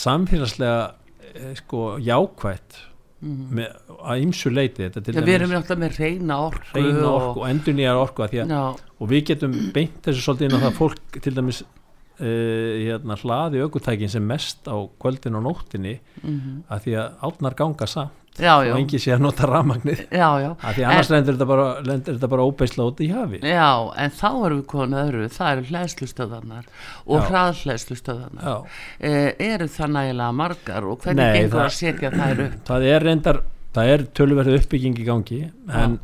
samfélagslega 0.00 0.82
e, 1.30 1.54
sko 1.62 1.84
jákvætt. 2.02 2.84
Með, 3.20 3.74
að 4.00 4.22
ymsu 4.24 4.52
leiti 4.52 4.86
ja, 4.86 4.92
við 5.20 5.34
erum 5.34 5.50
alltaf 5.58 5.80
með 5.80 5.98
reyna 6.00 6.38
orku 6.46 6.78
reyna 6.78 7.10
orku 7.10 7.34
og, 7.34 7.42
og 7.42 7.48
endur 7.50 7.76
nýjar 7.76 8.00
orku 8.00 8.24
að 8.24 8.38
að, 8.40 8.78
og 8.96 9.10
við 9.10 9.26
getum 9.32 9.58
beint 9.74 9.98
þessu 10.06 10.24
svolítið 10.24 10.48
inn 10.48 10.56
á 10.56 10.64
það 10.64 10.78
fólk 10.78 11.18
til 11.20 11.34
dæmis 11.36 11.60
uh, 11.64 12.78
hérna, 12.80 13.18
hlaði 13.20 13.60
aukutækin 13.64 14.12
sem 14.12 14.24
mest 14.24 14.70
á 14.72 14.76
kvöldin 15.02 15.36
og 15.36 15.44
nóttinni 15.44 15.98
-hmm. 16.22 16.62
að 16.68 16.86
því 16.86 16.96
að 17.02 17.28
átnar 17.28 17.58
ganga 17.60 17.86
samt 17.86 18.19
já, 18.40 18.52
já. 18.66 18.72
og 18.72 18.80
engi 18.80 19.00
sé 19.02 19.12
að 19.14 19.22
nota 19.26 19.48
ramagnir 19.48 20.02
að 20.10 20.46
því 20.76 20.84
annars 20.88 21.10
en, 21.10 21.14
lendur 21.16 21.36
þetta 21.36 21.48
bara, 21.50 22.26
bara 22.34 22.46
óbeisla 22.48 22.86
út 22.90 23.02
í 23.04 23.08
hafi. 23.12 23.40
Já, 23.44 23.70
en 24.00 24.14
þá 24.16 24.28
erum 24.32 24.60
við 24.60 24.66
konið 24.72 25.00
öðru. 25.04 25.30
Það 25.36 25.52
eru 25.54 25.64
hlæslustöðanar 25.70 26.68
og 27.06 27.30
hraðhlæslustöðanar 27.30 28.76
eh, 28.98 29.30
eru 29.50 29.70
það 29.70 29.96
nægilega 29.96 30.36
margar 30.42 30.90
og 30.90 31.00
hvernig 31.04 31.22
Nei, 31.22 31.38
gengur 31.38 31.56
það, 31.56 31.64
að 31.66 31.78
setja 31.78 32.12
þær 32.16 32.44
upp? 32.46 32.60
Það 32.70 32.86
er 32.90 33.06
reyndar, 33.06 33.40
það 33.76 33.94
er 33.94 34.06
tölverðu 34.18 34.60
uppbygging 34.60 35.00
í 35.00 35.06
gangi 35.06 35.40
en, 35.80 35.98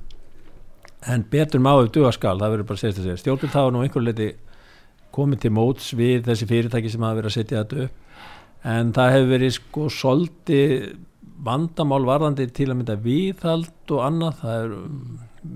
en 1.07 1.29
betur 1.31 1.63
máðu 1.63 1.93
dugaskal, 1.99 2.37
það 2.41 2.57
verður 2.57 2.69
bara 2.69 2.79
að 2.79 2.85
segja. 2.85 2.99
Þess 3.01 3.15
að 3.15 3.23
stjórnum 3.23 3.55
þá 3.55 3.63
nú 3.75 3.85
einhver 3.85 4.05
leiti 4.07 4.29
komið 5.17 5.47
til 5.47 5.53
móts 5.57 5.93
við 5.97 6.27
þessi 6.27 6.49
fyrirtæki 6.51 6.93
sem 6.93 7.05
hafa 7.07 7.21
verið 7.21 7.31
að 7.31 7.37
setja 7.39 7.63
þetta 7.63 7.87
upp. 7.87 8.03
En 8.67 8.91
það 8.97 9.13
hefur 9.15 9.29
verið 9.31 9.53
sko 9.55 9.89
soldi 9.95 10.63
vandamál 11.45 12.05
varðandi 12.09 12.47
til 12.55 12.71
að 12.71 12.79
mynda 12.79 12.97
viðhald 13.03 13.93
og 13.93 14.05
annað 14.05 14.39
það 14.41 14.63
er, 14.63 14.77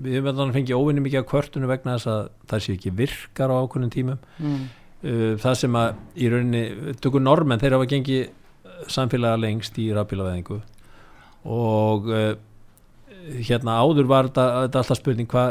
við 0.01 0.19
verðum 0.27 0.43
að 0.51 0.59
fengja 0.59 0.77
óvinni 0.77 1.03
mikið 1.05 1.25
á 1.25 1.29
kvörtunum 1.31 1.71
vegna 1.71 1.95
þess 1.97 2.11
að 2.11 2.21
það 2.51 2.63
sé 2.65 2.75
ekki 2.75 2.93
virkar 2.99 3.53
á 3.53 3.59
ákveðnum 3.61 3.93
tímum. 3.93 4.21
Mm. 4.37 4.61
Uh, 5.01 5.33
það 5.41 5.57
sem 5.63 5.79
að 5.79 5.89
í 6.13 6.29
rauninni 6.29 6.93
tökur 7.01 7.23
normen 7.23 7.61
þeir 7.61 7.77
hafa 7.77 7.89
gengið 7.89 8.29
samfélaga 8.91 9.41
lengst 9.41 9.77
í 9.81 9.89
rafbílaveðingu 9.93 10.59
og 11.49 12.09
uh, 12.13 12.33
hérna 13.41 13.79
áður 13.81 14.09
var 14.09 14.29
þetta, 14.29 14.45
þetta 14.65 14.81
alltaf 14.81 14.99
spurning 14.99 15.29
hva, 15.31 15.45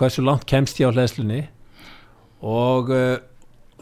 hversu 0.00 0.24
langt 0.24 0.46
kemst 0.48 0.80
ég 0.80 0.92
á 0.92 0.94
hlæðslunni 0.94 1.42
og 2.44 2.92
uh, 2.92 3.16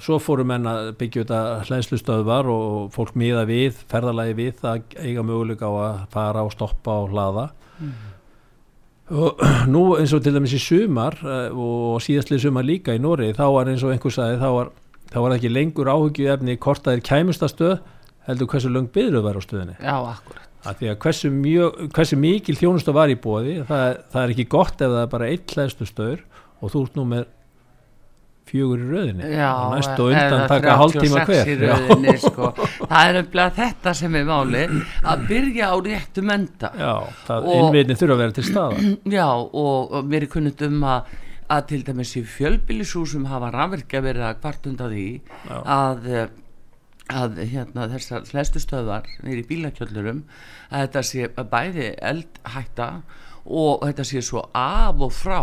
svo 0.05 0.19
fórum 0.23 0.51
menn 0.53 0.69
að 0.69 0.93
byggja 1.01 1.25
þetta 1.25 1.41
hlæðslustöðvar 1.69 2.51
og 2.53 2.91
fólk 2.95 3.17
miða 3.19 3.47
við, 3.49 3.81
ferðalagi 3.91 4.37
við 4.39 4.65
að 4.67 4.95
eiga 4.99 5.25
möguleika 5.27 5.71
á 5.71 5.73
að 5.73 5.99
fara 6.15 6.45
og 6.47 6.55
stoppa 6.55 7.01
og 7.05 7.15
hlaða. 7.15 7.51
Mm. 7.81 7.93
og 9.17 9.41
nú 9.75 9.85
eins 9.97 10.13
og 10.15 10.23
til 10.23 10.35
dæmis 10.37 10.53
í 10.55 10.61
sumar 10.61 11.17
eh, 11.25 11.49
og 11.51 12.03
síðastlið 12.05 12.45
sumar 12.45 12.67
líka 12.69 12.93
í 12.93 13.01
Nóri 13.01 13.33
þá 13.33 13.47
var 13.55 13.71
eins 13.73 13.83
og 13.83 13.95
einhvers 13.95 14.19
aðeins 14.21 14.43
þá 14.43 14.51
var 14.59 14.73
það 15.11 15.25
var 15.25 15.35
ekki 15.37 15.51
lengur 15.51 15.91
áhugju 15.91 16.29
efni 16.35 16.57
hvort 16.61 16.85
það 16.85 16.99
er 16.99 17.03
kæmustastöð 17.09 17.75
heldur 18.29 18.51
hversu 18.53 18.71
lang 18.71 18.91
byrðu 18.95 19.25
var 19.25 19.39
á 19.39 19.43
stöðinni. 19.43 19.77
Já, 19.81 19.97
akkurat. 19.97 20.47
Að 20.61 20.77
því 20.77 20.89
að 20.93 20.97
hversu, 21.01 21.31
mjög, 21.33 21.79
hversu 21.97 22.17
mikil 22.21 22.57
þjónustu 22.59 22.93
var 22.93 23.11
í 23.11 23.17
bóði 23.17 23.55
það, 23.65 23.85
það 24.13 24.23
er 24.23 24.33
ekki 24.35 24.47
gott 24.53 24.75
ef 24.77 24.93
það 24.93 25.03
er 25.03 25.13
bara 25.15 25.31
eitt 25.33 25.55
hlæðslustöður 25.57 26.25
og 26.61 26.73
þú 26.75 26.83
ert 26.85 26.99
nú 26.99 27.05
með 27.09 27.29
fjögur 28.51 28.83
í 28.83 28.89
röðinni. 28.91 29.31
Já, 29.33 29.49
og 29.55 29.77
næstu 29.77 30.05
og 30.05 30.13
undan 30.13 30.45
taka 30.51 30.77
hálftíma 30.81 31.25
hver. 31.29 31.53
röðinni, 31.63 32.17
sko. 32.21 32.51
það 32.83 33.13
er 33.13 33.21
umlega 33.23 33.57
þetta 33.61 33.95
sem 34.03 34.19
er 34.21 34.29
máli 34.29 34.67
að 35.15 35.25
byrja 35.31 35.71
á 35.71 35.77
réttu 35.87 36.27
menda 36.27 36.73
já, 36.77 36.93
það 37.29 37.51
innviðni 37.57 37.99
þurfa 38.03 38.17
að 38.17 38.23
vera 38.25 38.37
til 38.39 38.47
staða 38.51 38.93
já 39.19 39.27
og, 39.31 39.51
og 39.65 40.11
mér 40.11 40.27
er 40.27 40.33
kunnit 40.35 40.67
um 40.67 40.85
að, 40.91 41.17
að 41.57 41.65
til 41.73 41.81
dæmis 41.89 42.15
í 42.19 42.27
fjölbílisúsum 42.37 43.27
hafa 43.31 43.51
rafverkja 43.55 44.05
verið 44.05 44.29
að 44.29 44.39
kvartunda 44.45 44.91
því 44.93 45.09
já. 45.17 45.59
að 45.65 46.13
að 47.11 47.41
hérna, 47.51 47.89
þessar 47.91 48.29
hlæstu 48.31 48.63
stöðar 48.63 49.09
nýri 49.27 49.43
bílakjöldurum 49.49 50.23
að 50.71 50.85
þetta 50.85 51.03
sé 51.09 51.29
bæði 51.51 51.89
eldhætta 52.11 52.89
og 53.51 53.85
þetta 53.87 54.07
sé 54.07 54.23
svo 54.25 54.45
af 54.57 55.03
og 55.03 55.15
frá 55.15 55.41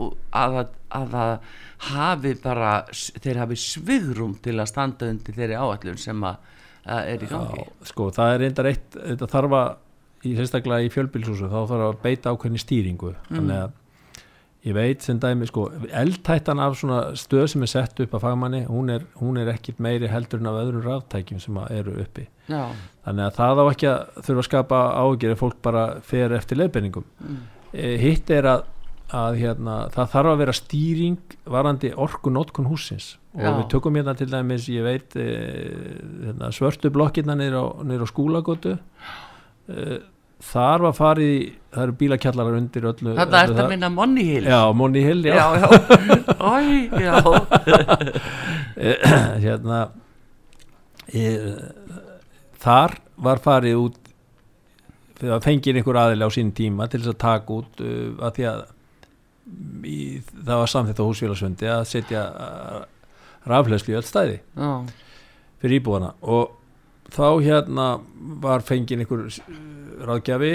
að 0.00 0.58
það 0.90 1.32
hafi 1.90 2.34
bara 2.42 2.72
þeir 2.94 3.40
hafi 3.42 3.60
svigrum 3.60 4.34
til 4.42 4.56
að 4.58 4.70
standa 4.70 5.08
undir 5.10 5.36
þeirri 5.36 5.56
áallun 5.58 6.00
sem 6.00 6.26
að, 6.26 6.50
að 6.86 7.12
er 7.12 7.24
í 7.24 7.30
gangi 7.30 7.62
Já, 7.62 7.70
sko 7.90 8.10
það 8.14 8.34
er 8.34 8.44
reyndar 8.44 8.70
eitt 8.72 8.98
þetta 8.98 9.30
þarf 9.36 9.56
að, 9.60 9.72
í 10.24 10.34
sérstaklega 10.38 10.88
í 10.88 10.92
fjölbilsúsu 10.92 11.48
þá 11.52 11.58
þarf 11.62 11.88
að 11.88 12.04
beita 12.04 12.34
ákveðni 12.34 12.62
stýringu 12.62 13.14
mm. 13.14 13.32
þannig 13.32 13.62
að 13.62 13.80
ég 14.64 14.72
veit 14.72 15.04
sem 15.04 15.18
dæmi 15.20 15.46
sko 15.48 15.66
eldtættan 15.92 16.60
af 16.64 16.78
svona 16.80 17.00
stöð 17.20 17.50
sem 17.52 17.64
er 17.66 17.70
sett 17.74 17.98
upp 18.00 18.14
af 18.16 18.22
fagmanni 18.24 18.62
hún 18.64 18.92
er, 18.94 19.04
hún 19.20 19.36
er 19.40 19.50
ekkit 19.52 19.82
meiri 19.84 20.08
heldur 20.08 20.40
en 20.40 20.48
af 20.48 20.60
öðrum 20.62 20.86
ráttækjum 20.86 21.42
sem 21.42 21.58
eru 21.66 21.98
uppi 22.00 22.24
Já. 22.48 22.70
þannig 23.04 23.26
að 23.26 23.34
það 23.40 23.60
á 23.60 23.64
ekki 23.66 23.90
að 23.90 24.22
þurfa 24.22 24.40
að 24.40 24.48
skapa 24.48 24.78
ágjör 25.04 25.34
ef 25.34 25.42
fólk 25.44 25.58
bara 25.64 25.84
fer 26.04 26.32
eftir 26.38 26.62
leifbenningum 26.62 27.10
mm. 27.20 27.42
Eh, 27.74 27.96
hitt 27.98 28.28
er 28.30 28.46
að 28.46 28.60
að 29.14 29.36
hérna, 29.42 29.76
það 29.94 30.08
þarf 30.14 30.30
að 30.32 30.40
vera 30.40 30.54
stýring 30.56 31.36
varandi 31.50 31.90
orku 32.00 32.32
nótkun 32.32 32.68
húsins 32.70 33.14
og 33.34 33.42
Já. 33.42 33.52
við 33.58 33.68
tökum 33.72 33.98
hérna 33.98 34.14
til 34.18 34.30
dæmis 34.30 34.66
ég 34.70 34.86
veit 34.86 35.14
e, 35.18 35.28
hérna, 36.24 36.50
svörtu 36.54 36.90
blokkirna 36.94 37.36
nýra 37.38 37.62
á, 37.62 38.06
skúlagötu 38.10 38.74
e, 38.74 40.00
þar 40.44 40.86
var 40.88 40.96
farið 40.98 41.34
það 41.74 41.86
eru 41.86 41.96
bílakjallarar 42.02 42.58
undir 42.58 42.88
öllu 42.90 43.16
þetta 43.18 43.42
er 43.42 43.54
þetta 43.54 43.68
minna 43.70 43.90
Monni 43.94 44.26
Hill 44.28 44.48
já, 44.50 44.60
Monni 44.76 45.04
Hill, 45.04 45.24
já, 45.26 45.34
já, 45.34 45.68
já. 47.06 47.14
Æ, 48.78 48.90
e, 48.90 48.94
hérna 49.46 49.82
e, 51.10 51.26
þar 52.62 52.98
var 53.24 53.42
farið 53.42 53.82
út 53.86 54.00
það 55.24 55.42
fengir 55.46 55.76
einhver 55.78 56.02
aðili 56.02 56.26
á 56.26 56.30
sín 56.34 56.50
tíma 56.54 56.88
til 56.90 57.00
þess 57.00 57.14
að 57.14 57.20
taka 57.22 57.58
út 57.62 57.82
að 57.84 58.30
því 58.36 58.48
að 58.50 58.64
í, 59.84 59.98
það 60.24 60.60
var 60.62 60.72
samþitt 60.72 61.00
á 61.00 61.08
húsfélagsfundi 61.08 61.70
að 61.70 61.86
setja 61.90 62.24
uh, 62.32 62.82
raflegslu 63.50 63.94
í 63.94 63.98
öll 63.98 64.06
stæði 64.06 64.38
Já. 64.40 64.70
fyrir 65.62 65.80
íbúana 65.80 66.14
og 66.22 66.56
þá 67.14 67.26
hérna 67.44 67.88
var 68.42 68.64
fengin 68.66 69.04
einhver 69.04 69.26
uh, 69.28 69.60
ráðgjafi 70.08 70.52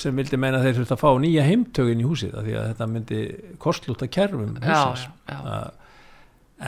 sem 0.00 0.16
vildi 0.16 0.40
meina 0.40 0.62
þeir 0.62 0.80
þurft 0.80 0.96
að 0.96 1.02
fá 1.02 1.10
nýja 1.22 1.44
heimtögin 1.46 2.02
í 2.02 2.08
húsið 2.08 2.38
því 2.38 2.56
að 2.56 2.70
þetta 2.72 2.90
myndi 2.94 3.20
kostlúta 3.62 4.08
kerfum 4.10 4.56
húsins 4.56 5.06
já, 5.28 5.38
já. 5.38 5.60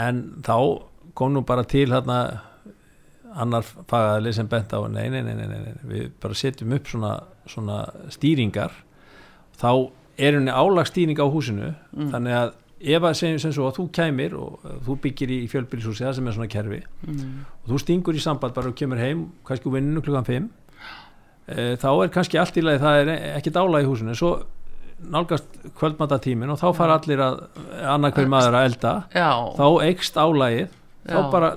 en 0.07 0.23
þá 0.47 0.57
kom 1.19 1.35
nú 1.35 1.45
bara 1.47 1.67
til 1.69 1.89
hérna 1.91 2.21
annar 3.31 3.63
fagaðli 3.63 4.33
sem 4.35 4.49
bent 4.51 4.73
á 4.75 4.83
nei, 4.91 5.07
nei, 5.13 5.23
nei, 5.23 5.35
nei, 5.39 5.73
við 5.87 6.11
bara 6.23 6.35
setjum 6.35 6.75
upp 6.75 6.89
svona, 6.91 7.13
svona 7.47 7.81
stýringar 8.11 8.75
þá 9.61 9.71
er 10.19 10.37
henni 10.39 10.53
álagstýning 10.53 11.21
á 11.21 11.27
húsinu 11.31 11.71
mm. 11.71 12.11
þannig 12.15 12.37
að 12.39 12.53
ef 12.81 13.05
að 13.05 13.17
segjum 13.19 13.43
sem 13.43 13.53
svo 13.53 13.67
að 13.69 13.77
þú 13.77 13.85
kæmir 13.97 14.37
og 14.41 14.71
þú 14.87 14.97
byggir 15.05 15.33
í 15.35 15.41
fjölbyrjishúsi 15.53 16.07
það 16.07 16.15
sem 16.17 16.31
er 16.31 16.37
svona 16.37 16.53
kerfi 16.53 16.81
mm. 16.81 17.35
og 17.65 17.75
þú 17.75 17.81
stingur 17.83 18.17
í 18.17 18.23
samband 18.25 18.57
bara 18.57 18.73
og 18.73 18.79
kemur 18.79 19.01
heim 19.01 19.27
kannski 19.47 19.73
vinninu 19.75 20.03
klukkan 20.05 20.29
5 20.29 20.49
e, 20.49 21.77
þá 21.83 21.91
er 21.91 22.15
kannski 22.15 22.41
allt 22.41 22.57
í 22.57 22.65
lagi 22.65 22.81
það 22.81 23.03
er 23.03 23.13
ekkit 23.35 23.61
álag 23.61 23.85
í 23.85 23.91
húsinu 23.91 24.17
svo 24.17 24.33
nálgast 25.01 25.61
kvöldmatatímin 25.77 26.53
og 26.53 26.61
þá 26.61 26.69
fara 26.77 26.97
allir 26.99 27.21
að 27.25 27.39
annarkveð 27.89 28.33
maður 28.33 28.59
að 28.59 28.67
elda 28.71 28.95
Já. 29.13 29.31
þá 29.57 29.67
eikst 29.87 30.19
álagið 30.21 30.75
þá 31.09 31.21
bara, 31.33 31.55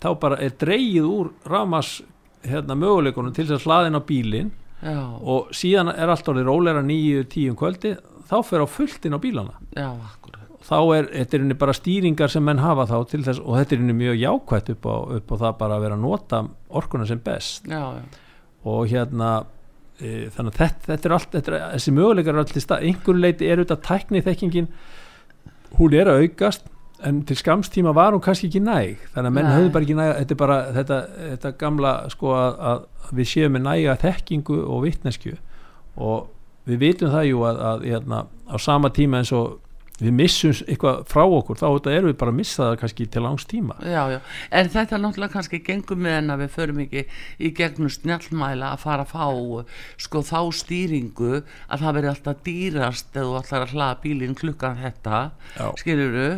þá 0.00 0.10
bara 0.20 0.40
er 0.44 0.56
dreyið 0.60 1.08
úr 1.08 1.30
ramas 1.48 1.96
hérna, 2.44 2.76
möguleikunum 2.76 3.32
til 3.36 3.46
þess 3.48 3.64
að 3.64 3.68
hlaðin 3.68 4.00
á 4.00 4.02
bílinn 4.04 4.52
Já. 4.84 5.00
og 5.00 5.52
síðan 5.56 5.90
er 5.94 6.12
allt 6.12 6.26
orðið 6.28 6.48
róleira 6.50 6.82
nýju 6.84 7.24
tíum 7.32 7.56
kvöldi 7.56 7.94
þá 8.28 8.36
fer 8.44 8.64
á 8.64 8.66
fulltinn 8.68 9.16
á 9.16 9.18
bílana. 9.20 9.56
Já, 9.76 9.90
þá 10.64 10.76
er 10.96 11.08
þetta 11.12 11.40
er 11.40 11.56
bara 11.60 11.76
stýringar 11.76 12.32
sem 12.32 12.44
menn 12.44 12.62
hafa 12.62 12.86
þá 12.88 12.98
til 13.10 13.22
þess 13.24 13.42
og 13.42 13.58
þetta 13.60 13.76
er 13.76 13.96
mjög 13.96 14.20
jákvægt 14.20 14.70
upp 14.74 14.88
á, 14.88 14.96
upp 15.18 15.32
á 15.32 15.36
það 15.42 15.56
bara 15.60 15.78
að 15.78 15.86
vera 15.86 15.98
að 15.98 16.04
nota 16.04 16.42
orkuna 16.68 17.08
sem 17.08 17.22
best. 17.24 17.68
Já, 17.68 18.00
og 18.64 18.84
hérna 18.92 19.30
e, 20.00 20.28
þannig 20.34 20.52
að 20.52 20.60
þetta, 20.60 20.86
þetta 20.90 21.08
er 21.08 21.16
allt 21.18 21.38
þetta 21.38 21.52
er, 21.52 21.58
þessi 21.76 21.96
möguleikar 21.98 22.36
er 22.36 22.44
alltaf 22.44 22.60
í 22.60 22.64
stað. 22.64 22.86
Einhver 22.90 23.20
leiti 23.20 23.48
er 23.48 23.60
auðvitað 23.60 23.84
tæknið 23.88 24.28
þekkingin 24.30 24.70
hún 25.78 25.98
er 25.98 26.10
að 26.10 26.24
aukast 26.24 26.70
en 27.02 27.24
til 27.26 27.36
skamstíma 27.36 27.94
var 27.94 28.14
hún 28.14 28.22
kannski 28.22 28.48
ekki 28.50 28.62
næg 28.62 29.02
þannig 29.14 29.30
að 29.30 29.34
menn 29.38 29.50
höfðu 29.50 29.72
bara 29.74 29.86
ekki 29.86 29.98
næg 29.98 30.12
þetta 30.20 30.34
er 30.34 30.40
bara 30.44 30.58
þetta, 30.76 31.00
þetta 31.32 31.52
gamla 31.58 31.94
sko 32.12 32.36
að, 32.38 32.62
að 32.70 33.18
við 33.18 33.30
séum 33.32 33.56
með 33.56 33.66
næga 33.66 33.98
þekkingu 34.04 34.60
og 34.62 34.84
vittnesku 34.86 35.34
og 35.96 36.30
við 36.68 36.80
vitum 36.80 37.12
það 37.12 37.28
jú 37.28 37.44
að, 37.44 37.60
að 37.70 37.84
hérna, 37.90 38.24
á 38.48 38.56
sama 38.62 38.90
tíma 38.94 39.20
eins 39.20 39.34
og 39.36 39.60
við 40.00 40.14
missum 40.16 40.54
eitthvað 40.66 41.04
frá 41.06 41.22
okkur 41.22 41.58
þá 41.60 41.66
erum 41.92 42.08
við 42.08 42.16
bara 42.18 42.32
að 42.32 42.38
missa 42.40 42.64
það 42.64 42.78
kannski 42.80 43.04
til 43.14 43.22
langs 43.22 43.44
tíma. 43.46 43.76
Já, 43.86 44.00
já. 44.10 44.18
en 44.50 44.70
þetta 44.72 44.98
náttúrulega 44.98 45.34
kannski 45.36 45.60
gengum 45.62 46.02
með 46.02 46.16
en 46.18 46.34
að 46.34 46.42
við 46.42 46.50
förum 46.56 46.80
ekki 46.82 47.04
í 47.38 47.50
gegnum 47.54 47.92
snjallmæla 47.94 48.72
að 48.74 48.82
fara 48.82 49.04
að 49.06 49.12
fá 49.14 49.68
sko 50.02 50.24
þá 50.26 50.40
stýringu 50.58 51.44
að 51.44 51.84
það 51.84 51.96
veri 51.98 52.10
alltaf 52.10 52.42
dýrast 52.48 53.14
eða 53.14 53.28
þú 53.28 53.38
ætlar 53.42 53.66
að 53.68 53.76
hlaða 53.76 54.00
bílinn 54.02 54.38
klukkan 54.40 54.82
þetta 54.82 55.22
skiluru 55.78 56.28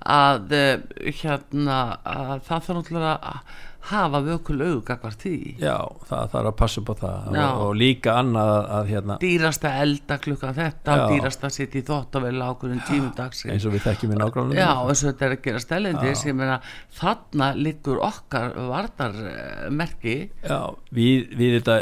að 0.00 0.54
eh, 0.56 1.10
hérna 1.20 1.80
að 2.04 2.38
það 2.46 2.46
þarf 2.46 2.70
náttúrulega 2.78 3.16
að 3.32 3.58
hafa 3.90 4.20
vökul 4.20 4.58
augagakvart 4.60 5.22
því. 5.24 5.36
Já 5.60 5.76
það 6.04 6.32
þarf 6.34 6.48
að 6.50 6.56
passa 6.58 6.80
upp 6.82 6.90
á 6.92 6.94
það. 7.00 7.28
Og, 7.30 7.62
og 7.64 7.72
líka 7.80 8.16
annað 8.20 8.52
að 8.76 8.90
hérna 8.92 9.16
dýrasta 9.22 9.72
elda 9.80 10.18
klukkan 10.20 10.56
þetta 10.58 10.98
já. 11.00 11.04
dýrasta 11.14 11.50
sitt 11.54 11.76
í 11.80 11.82
þóttavel 11.88 12.34
ákveðin 12.44 12.84
tímudags 12.88 13.42
eins 13.48 13.64
og 13.64 13.74
við 13.74 13.86
þekkjum 13.88 14.14
í 14.14 14.20
nágrunum 14.20 14.60
já 14.60 14.68
eins 14.68 15.00
og 15.00 15.08
þetta 15.08 15.26
er 15.26 15.36
að 15.36 15.42
gera 15.48 15.64
stælendi 15.64 16.14
sem 16.20 16.44
er 16.44 16.54
að 16.58 16.70
þarna 17.00 17.50
liggur 17.56 18.04
okkar 18.04 18.56
vardarmerki 18.68 20.16
já 20.44 20.60
við, 20.92 21.32
við 21.40 21.58
þetta 21.58 21.80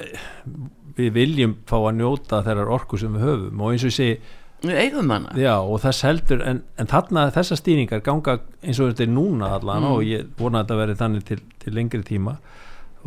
við 0.99 1.15
viljum 1.15 1.55
fá 1.69 1.77
að 1.79 1.95
njóta 2.01 2.43
þeirrar 2.47 2.75
orku 2.75 2.99
sem 3.01 3.15
við 3.15 3.27
höfum. 3.27 3.63
Og 3.63 3.75
eins 3.75 3.85
og 3.85 3.93
ég 3.93 3.97
segi 3.99 4.19
eigum 4.67 5.11
hana. 5.15 5.35
Já 5.39 5.55
og 5.59 5.83
þess 5.85 6.07
heldur 6.07 6.43
en, 6.43 6.63
en 6.79 6.91
þarna 6.91 7.29
þessar 7.35 7.61
stýringar 7.61 8.03
ganga 8.07 8.39
eins 8.63 8.81
og 8.81 8.91
þetta 8.91 9.05
er 9.07 9.13
núna 9.13 9.53
allan 9.59 9.85
mm. 9.85 9.93
og 9.93 10.03
ég 10.07 10.33
vona 10.39 10.63
að 10.63 10.67
þetta 10.67 10.81
verði 10.81 10.99
þannig 11.03 11.29
til, 11.29 11.39
til 11.63 11.77
lengri 11.77 12.03
tíma 12.07 12.35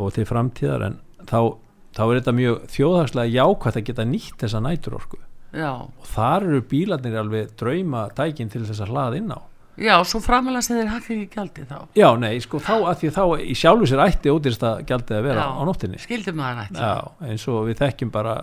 og 0.00 0.14
til 0.16 0.24
framtíðar 0.28 0.86
en 0.88 0.96
þá, 1.28 1.52
þá 1.92 2.02
er 2.06 2.14
þetta 2.20 2.36
mjög 2.38 2.64
þjóðhagslega 2.72 3.36
jákvæmt 3.36 3.78
að 3.82 3.86
geta 3.90 4.08
nýtt 4.08 4.40
þessa 4.40 4.64
næturorku. 4.64 5.20
Já. 5.52 5.84
og 5.84 6.06
þar 6.08 6.46
eru 6.48 6.60
bílarnir 6.64 7.16
alveg 7.20 7.50
drauma 7.60 8.06
tækin 8.16 8.48
til 8.48 8.62
þess 8.64 8.86
að 8.86 8.94
hlaða 8.94 9.18
inn 9.20 9.34
á. 9.36 9.40
Já, 9.80 9.94
svo 10.04 10.20
framalega 10.20 10.64
sem 10.64 10.78
þeir 10.78 10.90
hakka 10.92 11.14
ekki 11.14 11.28
gjaldi 11.32 11.64
þá. 11.68 11.76
Já, 11.96 12.06
nei, 12.20 12.34
sko 12.44 12.60
þá 12.60 12.74
að 12.76 12.96
því 13.00 13.10
þá 13.16 13.22
í 13.40 13.54
sjálfu 13.56 13.88
sér 13.88 14.02
ætti 14.04 14.32
ódýrst 14.32 14.64
að 14.68 14.82
gjaldi 14.88 15.16
að 15.16 15.28
vera 15.28 15.44
já, 15.44 15.52
á 15.52 15.62
nóttinni. 15.68 16.00
Skildum 16.00 16.36
maður 16.40 16.64
ætti 16.66 16.82
Já, 16.82 16.96
eins 17.28 17.46
og 17.48 17.62
við 17.68 17.78
þekkjum 17.80 18.12
bara 18.12 18.34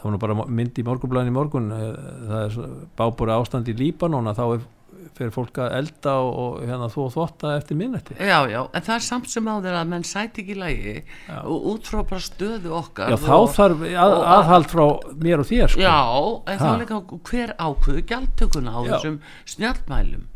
það 0.00 0.08
var 0.08 0.16
nú 0.16 0.20
bara 0.24 0.50
mynd 0.58 0.80
í 0.80 0.84
morgunblæðin 0.86 1.32
í 1.32 1.36
morgun 1.36 1.72
eh, 1.76 1.88
það 2.26 2.44
er 2.44 2.76
bábúri 2.98 3.36
ástand 3.36 3.68
í 3.68 3.76
Líbanóna 3.76 4.36
þá 4.36 4.44
er 4.48 4.68
fyrir 5.16 5.32
fólk 5.34 5.60
að 5.60 5.74
elda 5.78 6.14
og, 6.22 6.30
og 6.40 6.64
hérna 6.64 6.88
þú 6.92 7.04
og 7.04 7.12
þvotta 7.14 7.52
eftir 7.58 7.78
minnetti 7.78 8.16
Já, 8.16 8.38
já, 8.50 8.60
en 8.64 8.86
það 8.86 8.94
er 8.96 9.04
samt 9.04 9.30
sem 9.32 9.48
á 9.48 9.54
þeirra 9.58 9.82
að 9.82 9.92
menn 9.92 10.06
sæti 10.06 10.44
ekki 10.44 10.56
lægi 10.58 10.96
já. 10.96 11.38
og 11.42 11.68
út 11.74 11.90
frá 11.90 12.00
bara 12.00 12.24
stöðu 12.24 12.74
okkar 12.78 13.12
Já, 13.12 13.18
þá 13.20 13.34
og, 13.36 13.48
þarf 13.56 13.86
að, 13.90 14.16
aðhald 14.36 14.70
frá 14.72 14.84
mér 15.20 15.44
og 15.44 15.50
þér 15.50 15.74
sko. 15.74 15.84
Já, 15.84 15.98
en 16.52 16.62
þá 16.62 16.68
er 16.70 16.82
líka 16.84 17.00
hver 17.30 17.54
ákvöðu 17.58 18.04
gjaldtökuna 18.12 18.76
á 18.76 18.80
já. 18.80 18.92
þessum 18.94 19.18
snjálfmælum 19.54 20.28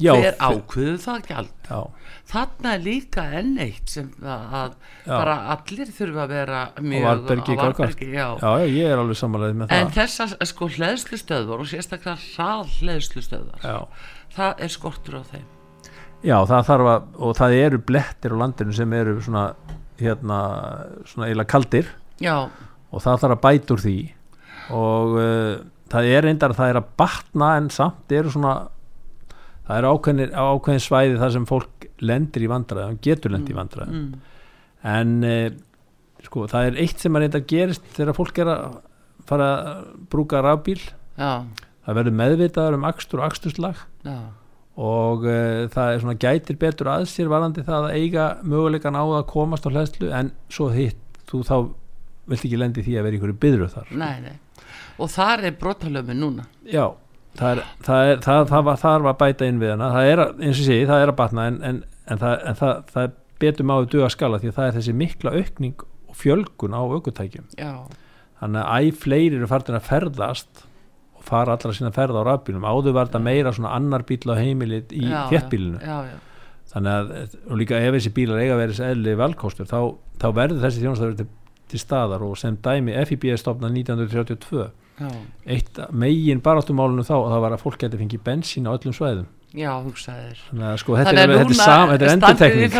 hver 0.00 0.38
ákvöðu 0.38 0.96
það 1.02 1.28
gjald? 1.28 1.52
Já. 1.68 1.80
Þarna 2.32 2.74
er 2.76 2.84
líka 2.84 3.24
enn 3.38 3.56
eitt 3.60 3.92
sem 3.92 4.08
að 4.22 4.76
já. 5.04 5.10
bara 5.10 5.36
allir 5.52 5.90
þurfa 5.92 6.22
að 6.24 6.32
vera 6.32 6.60
mjög 6.80 7.02
á 7.02 7.08
varbergi, 7.08 7.56
á 7.56 7.60
varbergi 7.60 8.08
já. 8.12 8.26
já, 8.40 8.50
ég 8.72 8.92
er 8.92 9.02
alveg 9.02 9.18
samanlega 9.20 9.58
með 9.58 9.66
en 9.66 9.72
það. 9.72 9.82
en 9.82 9.94
þessar 9.98 10.48
sko 10.52 10.68
hlæðslustöðvar 10.76 11.64
og 11.64 11.70
sérstaklega 11.72 12.16
hrað 12.30 12.76
hlæðslustöðvar 12.78 13.66
það 14.36 14.64
er 14.64 14.72
skortur 14.72 15.20
á 15.20 15.22
þeim. 15.28 15.48
Já, 16.22 16.36
það 16.46 16.66
þarf 16.68 16.88
að 16.92 17.22
og 17.26 17.38
það 17.38 17.56
eru 17.58 17.80
blettir 17.82 18.34
á 18.34 18.40
landinu 18.44 18.76
sem 18.76 18.92
eru 18.94 19.16
svona 19.24 19.46
hérna, 19.98 20.38
svona 21.08 21.28
eiginlega 21.28 21.50
kaldir. 21.50 21.88
Já. 22.22 22.36
Og 22.92 23.02
það 23.02 23.24
þarf 23.24 23.36
að 23.36 23.42
bæta 23.42 23.74
úr 23.74 23.82
því. 23.82 23.96
Og 24.78 25.16
uh, 25.18 25.56
það 25.92 26.12
er 26.12 26.26
reyndar 26.28 26.54
að 26.54 26.60
það 26.60 26.72
er 26.72 26.80
að 26.80 26.92
batna 27.02 27.50
en 27.58 27.68
samt 27.74 28.14
eru 28.14 28.32
svona 28.32 28.54
það 29.66 29.78
er 29.78 29.88
ákveðin, 29.88 30.32
ákveðin 30.34 30.84
svæði 30.84 31.18
þar 31.20 31.34
sem 31.36 31.48
fólk 31.48 31.88
lendir 32.02 32.46
í 32.46 32.50
vandræðum, 32.50 32.98
getur 33.04 33.34
lendir 33.34 33.54
í 33.54 33.56
mm, 33.56 33.60
vandræðum 33.60 33.98
mm. 33.98 34.38
en 34.92 35.12
eh, 35.28 35.50
sko 36.26 36.46
það 36.50 36.70
er 36.70 36.80
eitt 36.82 37.02
sem 37.02 37.16
að 37.16 37.24
reynda 37.24 37.42
gerist 37.52 37.86
þegar 37.96 38.18
fólk 38.18 38.40
er 38.42 38.52
að 38.52 38.78
fara 39.28 39.48
að 39.54 39.82
brúka 40.10 40.42
rafbíl 40.42 40.80
Já. 40.80 41.44
það 41.86 41.98
verður 41.98 42.16
meðvitaður 42.20 42.78
um 42.78 42.88
axtur 42.88 43.22
og 43.22 43.28
axturslag 43.28 43.84
Já. 44.06 44.16
og 44.82 45.28
eh, 45.30 45.68
það 45.72 45.92
er 45.92 46.02
svona 46.02 46.18
gætir 46.26 46.58
betur 46.62 46.90
að 46.94 47.06
sér 47.12 47.30
varandi 47.32 47.66
það 47.66 47.88
að 47.90 48.00
eiga 48.00 48.26
möguleikan 48.42 48.98
á 48.98 49.04
að 49.04 49.28
komast 49.30 49.68
á 49.68 49.70
hlæslu 49.70 50.10
en 50.14 50.32
svo 50.50 50.72
hitt, 50.74 50.98
þú 51.30 51.44
þá 51.46 51.56
vilt 52.32 52.46
ekki 52.46 52.58
lendi 52.58 52.86
því 52.86 52.98
að 52.98 53.08
vera 53.08 53.18
í 53.34 53.38
byðruð 53.44 53.76
þar 53.76 53.94
nei, 53.98 54.14
nei. 54.26 54.66
og 54.98 55.10
þar 55.10 55.46
er 55.48 55.56
brotalöfum 55.58 56.18
núna 56.18 56.46
já 56.66 56.86
það, 57.38 57.50
er, 57.50 57.64
það, 57.86 58.10
er, 58.10 58.20
það, 58.26 58.44
það 58.50 58.66
var, 58.68 58.80
þarf 58.82 59.10
að 59.12 59.18
bæta 59.22 59.48
inn 59.48 59.60
við 59.62 59.74
hana. 59.74 59.90
Það 59.96 60.10
er 60.12 60.22
eins 60.28 60.60
og 60.60 60.66
sé, 60.68 60.78
það 60.90 61.04
er 61.04 61.12
að 61.12 61.18
batna 61.22 61.46
en, 61.50 61.60
en, 61.68 61.80
en 62.12 62.22
það 62.22 63.16
betur 63.42 63.68
máið 63.68 63.88
duga 63.96 64.10
skala 64.12 64.40
því 64.42 64.52
að 64.52 64.58
það 64.58 64.68
er 64.68 64.76
þessi 64.78 64.96
mikla 64.98 65.34
aukning 65.38 65.86
og 66.12 66.18
fjölgun 66.18 66.76
á 66.76 66.82
aukutækjum 66.82 67.48
þannig 68.42 68.60
að 68.62 68.82
æg 68.82 69.00
fleiri 69.02 69.38
eru 69.38 69.48
farin 69.50 69.78
að 69.78 69.88
ferðast 69.88 70.62
og 71.16 71.24
fara 71.26 71.54
allra 71.54 71.72
sína 71.76 71.92
ferða 71.94 72.22
á 72.22 72.28
rafbílum. 72.28 72.66
Áður 72.66 72.98
þetta 72.98 73.22
meira 73.22 73.52
svona 73.54 73.74
annar 73.78 74.04
bíl 74.06 74.22
á 74.26 74.34
heimilið 74.38 74.94
í 74.98 75.06
þéttbílinu. 75.30 75.78
Þannig 76.72 76.92
að, 76.92 77.36
og 77.50 77.58
líka 77.60 77.78
ef 77.78 77.94
þessi 77.98 78.12
bílar 78.16 78.40
eiga 78.40 78.56
verið 78.56 78.76
þessi 78.78 78.90
eðli 78.94 79.14
velkostur 79.20 79.68
þá, 79.68 79.78
þá 80.22 80.26
verður 80.38 80.62
þessi 80.64 80.82
þjónastafur 80.82 81.18
til, 81.18 81.26
til 81.68 81.80
staðar 81.82 82.24
og 82.24 82.38
sem 82.40 82.56
dæmi 82.64 82.94
FIB 83.10 83.26
stopnað 83.40 83.76
1932 83.82 84.68
Já. 85.02 85.12
eitt 85.56 85.78
megin 85.90 86.42
baráttumálunum 86.44 87.06
þá 87.06 87.14
það 87.18 87.44
var 87.44 87.54
að 87.56 87.64
fólk 87.64 87.78
geti 87.82 88.00
fengið 88.00 88.24
bensín 88.26 88.68
á 88.68 88.74
öllum 88.74 88.96
svæðum. 88.96 89.30
Já, 89.52 89.72
hugsaðir 89.84 90.38
Þannig 90.48 90.64
að 90.70 90.76
sko 90.80 90.94
þetta 90.96 91.12
er, 91.12 91.30
er, 91.36 91.50
sam, 91.58 91.90
er 91.92 92.02
endutekning 92.08 92.76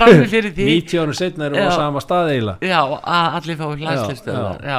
90 0.57 0.95
árum 1.03 1.17
setna 1.19 1.49
erum 1.49 1.59
við 1.59 1.69
á 1.69 1.77
sama 1.77 2.01
stað 2.01 2.31
eiginlega. 2.33 2.71
Já, 2.71 2.81
allir 3.13 3.59
fáið 3.61 3.83
hlæslistöðar 3.83 4.63
Já, 4.65 4.79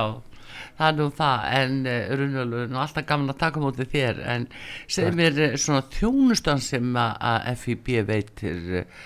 það 0.80 0.88
er 0.88 0.98
nú 0.98 1.08
það 1.20 1.46
en 1.60 1.76
uh, 1.84 1.92
eh, 1.94 2.16
Runvölu, 2.18 2.64
nú 2.72 2.82
alltaf 2.82 3.08
gaman 3.12 3.34
að 3.36 3.40
taka 3.44 3.62
mútið 3.62 3.92
þér 3.94 4.24
en 4.34 4.48
segð 4.96 5.20
mér 5.20 5.38
uh, 5.38 5.56
svona 5.62 5.84
þjónustan 5.94 6.64
sem 6.66 6.98
að 7.04 7.52
FIB 7.62 7.94
veitir 8.10 8.64
uh, 8.82 9.04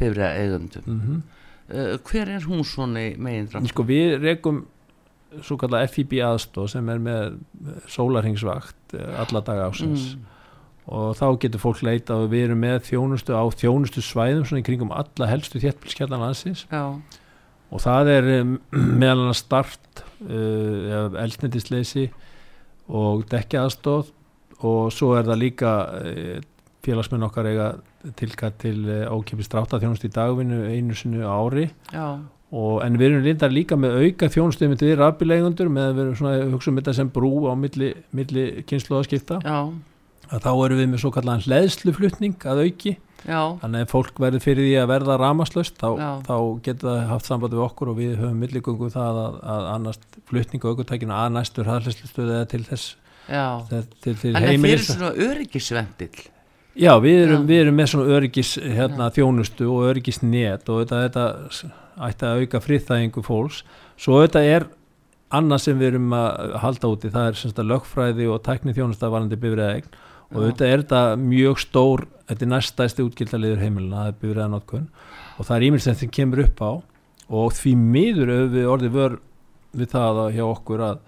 bifræða 0.00 0.32
eigundum 0.40 0.86
mm 0.86 1.00
-hmm. 1.02 1.98
hver 2.08 2.28
er 2.28 2.48
hún 2.48 2.64
svona 2.64 3.10
megin 3.16 3.46
drafn? 3.52 3.68
Sko 3.68 3.84
við 3.84 4.16
rekum 4.24 4.64
svo 5.40 5.56
kalla 5.60 5.82
FIB 5.88 6.18
aðstóð 6.26 6.68
sem 6.74 6.90
er 6.92 7.00
með 7.02 7.38
sólarhengsvakt 7.90 8.96
eh, 8.98 9.16
alla 9.22 9.42
daga 9.44 9.70
ásins 9.70 10.12
mm. 10.12 10.28
og 10.92 11.16
þá 11.18 11.26
getur 11.44 11.62
fólk 11.62 11.82
leita 11.86 12.18
og 12.20 12.30
við 12.32 12.48
erum 12.48 12.62
með 12.64 12.82
þjónustu 12.90 13.36
á 13.36 13.44
þjónustu 13.56 14.04
svæðum 14.04 14.46
svona 14.48 14.62
í 14.62 14.66
kringum 14.66 14.94
alla 14.94 15.30
helstu 15.30 15.62
þéttbilskjallan 15.62 16.26
aðsins 16.28 16.66
og 16.72 17.84
það 17.84 18.12
er 18.16 18.30
meðal 19.00 19.28
hann 19.28 19.38
start 19.38 20.04
uh, 20.26 21.08
eldnetisleysi 21.22 22.10
og 22.92 23.24
dekki 23.30 23.60
aðstóð 23.60 24.12
og 24.62 24.92
svo 24.94 25.14
er 25.18 25.26
það 25.26 25.42
líka 25.46 25.72
uh, 25.96 26.36
félagsmenn 26.82 27.24
okkar 27.24 27.48
eiga 27.48 27.72
tilkað 28.18 28.60
til 28.66 28.76
uh, 28.84 29.08
ákipist 29.08 29.54
drátaþjónustu 29.54 30.10
í 30.10 30.14
dagvinnu 30.14 30.64
einu 30.68 30.96
sinu 30.98 31.24
ári. 31.24 31.70
Já 31.94 32.20
Og, 32.52 32.82
en 32.84 32.98
við 33.00 33.06
erum 33.06 33.22
reyndar 33.24 33.52
líka 33.52 33.78
með 33.80 33.94
auka 34.02 34.28
þjónustöfum 34.28 34.76
til 34.76 34.90
rafbíleigundur 34.98 35.70
með 35.72 35.86
að 35.86 35.94
við 35.94 36.02
erum 36.02 36.18
svona 36.18 36.50
hugsa 36.52 36.68
um 36.68 36.80
þetta 36.80 36.92
sem 36.98 37.12
brú 37.14 37.30
á 37.48 37.56
milli, 37.56 37.94
milli 38.12 38.44
kynnslóðaskipta 38.68 39.38
að 40.32 40.44
þá 40.44 40.50
erum 40.52 40.82
við 40.82 40.90
með 40.90 41.00
svo 41.00 41.12
kallan 41.14 41.40
hlæðsluflutning 41.46 42.44
að 42.48 42.62
auki. 42.66 42.98
Já. 43.22 43.54
þannig 43.62 43.84
að 43.84 43.90
fólk 43.92 44.16
verður 44.18 44.42
fyrir 44.42 44.64
því 44.66 44.72
að 44.80 44.88
verða 44.90 45.16
ramaslöst 45.20 45.76
þá, 45.78 45.90
þá 46.26 46.36
getur 46.66 46.88
það 46.88 47.02
haft 47.06 47.28
samband 47.28 47.54
við 47.54 47.60
okkur 47.68 47.92
og 47.92 47.98
við 48.00 48.16
höfum 48.18 48.40
milligöngu 48.42 48.88
það 48.90 49.20
að, 49.20 49.36
að 49.52 49.68
annars 49.76 50.00
flutning 50.26 50.64
og 50.64 50.74
aukutækina 50.74 51.20
að 51.22 51.36
næstur 51.36 51.70
hlæðslustöðu 51.70 52.34
eða 52.34 52.48
til 52.50 52.62
þess 52.66 52.96
til, 53.28 53.82
til, 54.02 54.16
til 54.16 54.32
Þannig 54.34 54.50
að 54.50 54.66
fyrir 54.66 54.84
svona 54.88 55.12
öryggisvendil 55.28 56.24
Já, 56.72 56.92
við 57.04 57.18
erum, 57.26 57.46
við 57.46 57.62
erum 57.66 57.78
með 57.78 57.88
svona 57.92 58.16
öryggis 58.16 58.50
hérna, 58.58 59.10
þjónustu 59.12 59.66
og 59.68 59.90
öryggisnet 59.90 60.70
og 60.72 60.82
þetta, 60.82 61.00
þetta 61.04 61.72
ætti 62.08 62.28
að 62.28 62.42
auka 62.42 62.60
friðþægingu 62.62 63.24
fólks. 63.26 63.62
Svo 64.00 64.20
þetta 64.22 64.44
er 64.44 64.68
annað 65.32 65.64
sem 65.64 65.78
við 65.80 65.92
erum 65.92 66.14
að 66.16 66.56
halda 66.62 66.92
úti 66.92 67.10
það 67.12 67.28
er 67.28 67.38
semst 67.40 67.60
að 67.60 67.70
lögfræði 67.72 68.28
og 68.28 68.42
tækni 68.46 68.74
þjónustavarandi 68.76 69.38
bifræðegn 69.40 70.00
og 70.32 70.46
þetta 70.46 70.68
er 70.68 70.82
þetta 70.82 71.02
mjög 71.20 71.60
stór 71.60 72.06
þetta 72.28 72.46
er 72.46 72.50
næstæsti 72.52 73.04
útgildaliður 73.06 73.62
heimilina 73.62 74.02
það 74.02 74.10
er 74.10 74.18
bifræðanótkun 74.22 74.88
og 75.36 75.48
það 75.48 75.56
er 75.56 75.66
ímyndst 75.68 75.92
sem 76.02 76.12
kemur 76.12 76.44
upp 76.46 76.64
á. 76.64 76.72
Og 77.32 77.54
því 77.56 77.76
miður 77.78 78.32
við 78.52 78.68
orðið 78.68 78.96
vör 78.96 79.20
við 79.72 79.92
það 79.94 80.24
hjá 80.36 80.44
okkur 80.44 80.84
að 80.84 80.98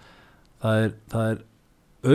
það 0.63 0.85
er, 0.85 0.95
það 1.11 1.27
er 1.33 1.43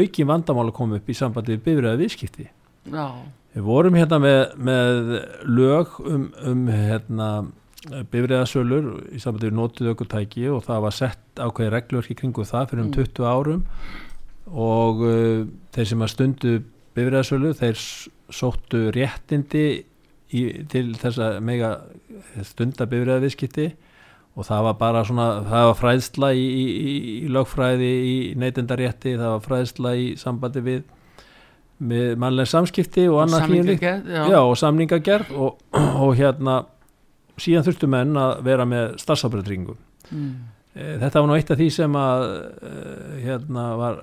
auki 0.01 0.27
vandamál 0.27 0.69
að 0.69 0.77
koma 0.77 0.99
upp 0.99 1.11
í 1.11 1.17
sambandi 1.17 1.57
við 1.57 1.63
bifræða 1.67 2.01
viðskipti 2.01 2.47
Já. 2.91 3.07
við 3.55 3.67
vorum 3.67 3.97
hérna 3.99 4.21
með, 4.23 4.41
með 4.57 5.15
lög 5.47 5.97
um, 6.03 6.27
um 6.47 6.63
hérna 6.71 7.31
bifræðasölur 7.89 8.89
í 9.17 9.21
sambandi 9.23 9.49
við 9.49 9.57
nótuð 9.57 9.93
aukutæki 9.95 10.49
og 10.53 10.65
það 10.67 10.83
var 10.85 10.97
sett 10.97 11.41
ákveði 11.41 11.73
reglurki 11.75 12.17
kringu 12.19 12.45
það 12.45 12.73
fyrir 12.73 12.85
um 12.85 12.93
20 12.97 13.23
mm. 13.23 13.29
árum. 13.31 13.63
Og 14.51 15.05
uh, 15.07 15.45
þeir 15.75 15.91
sem 15.93 16.05
að 16.05 16.13
stundu 16.15 16.57
bifræðasölu 16.99 17.55
þeir 17.57 17.85
sóttu 18.31 18.83
réttindi 18.95 19.65
í, 20.31 20.43
til 20.71 20.91
þess 20.99 21.23
að 21.23 21.39
mega 21.47 21.71
stunda 22.47 22.87
bifræðaviðskipti 22.91 23.71
og 24.39 24.47
það 24.47 24.67
var 24.69 24.77
bara 24.79 25.03
svona, 25.07 25.27
það 25.49 25.67
var 25.71 25.79
fræðsla 25.81 26.31
í, 26.39 26.45
í, 26.47 26.65
í 27.25 27.31
lögfræði 27.33 27.91
í 28.07 28.17
neytendarétti, 28.39 29.17
það 29.19 29.35
var 29.35 29.47
fræðsla 29.47 29.95
í 29.99 30.11
sambandi 30.21 30.63
við 30.65 30.83
með 31.81 32.13
mannlega 32.21 32.51
samskipti 32.51 33.07
og 33.09 33.23
annað 33.25 33.47
hlýnlíkt 33.49 34.11
og 34.37 34.53
samningagerð 34.61 35.33
og, 35.33 35.63
og 36.05 36.13
hérna 36.19 36.61
síðan 37.41 37.67
þurftu 37.67 37.91
menn 37.91 38.17
að 38.21 38.41
vera 38.47 38.67
með 38.69 38.97
starfsábyrðringum 39.05 39.79
mm. 40.11 40.33
Eh, 40.71 41.01
þetta 41.01 41.19
var 41.19 41.27
nú 41.27 41.35
eitt 41.35 41.49
af 41.51 41.59
því 41.59 41.67
sem 41.75 41.95
að 41.99 42.21
eh, 42.63 43.15
hérna 43.25 43.65
var 43.75 43.97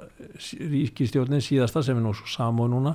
ríkistjórnin 0.51 1.39
síðasta 1.39 1.79
sem 1.79 1.95
er 1.95 2.03
nú 2.03 2.11
saman 2.27 2.73
núna 2.73 2.91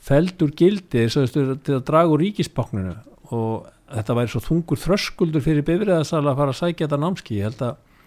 feldur 0.00 0.52
gildi 0.54 1.08
til 1.10 1.74
að 1.74 1.82
draga 1.88 2.12
úr 2.14 2.22
ríkispákninu 2.22 2.94
og 3.34 3.66
þetta 3.90 4.16
væri 4.16 4.30
svo 4.30 4.42
þungur 4.44 4.80
þröskuldur 4.84 5.42
fyrir 5.42 5.66
bifriðasala 5.66 6.30
að 6.30 6.38
fara 6.38 6.54
að 6.54 6.60
sækja 6.60 6.86
þetta 6.86 7.00
námski 7.02 7.40
ég 7.40 7.48
held 7.48 7.64
að 7.66 8.06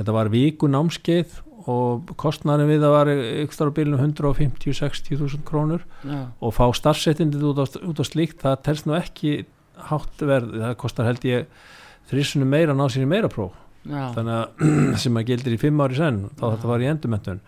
þetta 0.00 0.16
var 0.18 0.30
viku 0.34 0.70
námskeið 0.70 1.38
og 1.70 2.10
kostnæri 2.20 2.66
við 2.68 2.84
að 2.84 2.92
var 2.92 3.10
ykkur 3.14 3.70
á 3.70 3.76
bílunum 3.78 4.02
150-60 4.02 5.20
þúsund 5.22 5.46
krónur 5.48 5.84
ja. 6.02 6.26
og 6.42 6.52
fá 6.58 6.66
starfsettindið 6.76 7.46
út, 7.54 7.78
út 7.80 8.02
á 8.02 8.04
slíkt 8.04 8.42
það 8.42 8.60
telst 8.66 8.90
nú 8.90 8.98
ekki 8.98 9.44
hátt 9.90 10.24
verð, 10.24 10.56
það 10.62 10.74
kostar 10.80 11.08
held 11.08 11.26
ég 11.28 11.46
þrissunum 12.10 12.50
meira 12.50 12.74
ná 12.76 12.86
sér 12.88 13.06
í 13.06 13.10
meira 13.10 13.30
próf. 13.32 13.52
Já. 13.84 14.14
þannig 14.14 14.32
að 14.32 14.70
sem 15.02 15.16
að 15.20 15.26
gildir 15.28 15.54
í 15.58 15.60
fimm 15.60 15.80
ári 15.84 15.98
sen 15.98 16.22
þá 16.38 16.44
þetta 16.46 16.68
var 16.70 16.80
í 16.80 16.86
endumöntun 16.88 17.40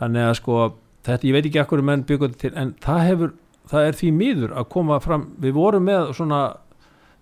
þannig 0.00 0.28
að 0.30 0.36
sko 0.38 0.60
þetta, 1.04 1.26
ég 1.28 1.34
veit 1.36 1.48
ekki 1.50 1.60
ekkur 1.60 1.82
um 1.82 1.90
enn 1.92 2.04
byggjum 2.08 2.36
til 2.40 2.50
en 2.56 2.70
það 2.84 3.00
hefur, 3.04 3.34
það 3.68 3.88
er 3.88 3.98
því 3.98 4.12
miður 4.16 4.54
að 4.56 4.70
koma 4.72 5.00
fram, 5.04 5.26
við 5.44 5.56
vorum 5.58 5.84
með 5.84 6.14
svona 6.16 6.40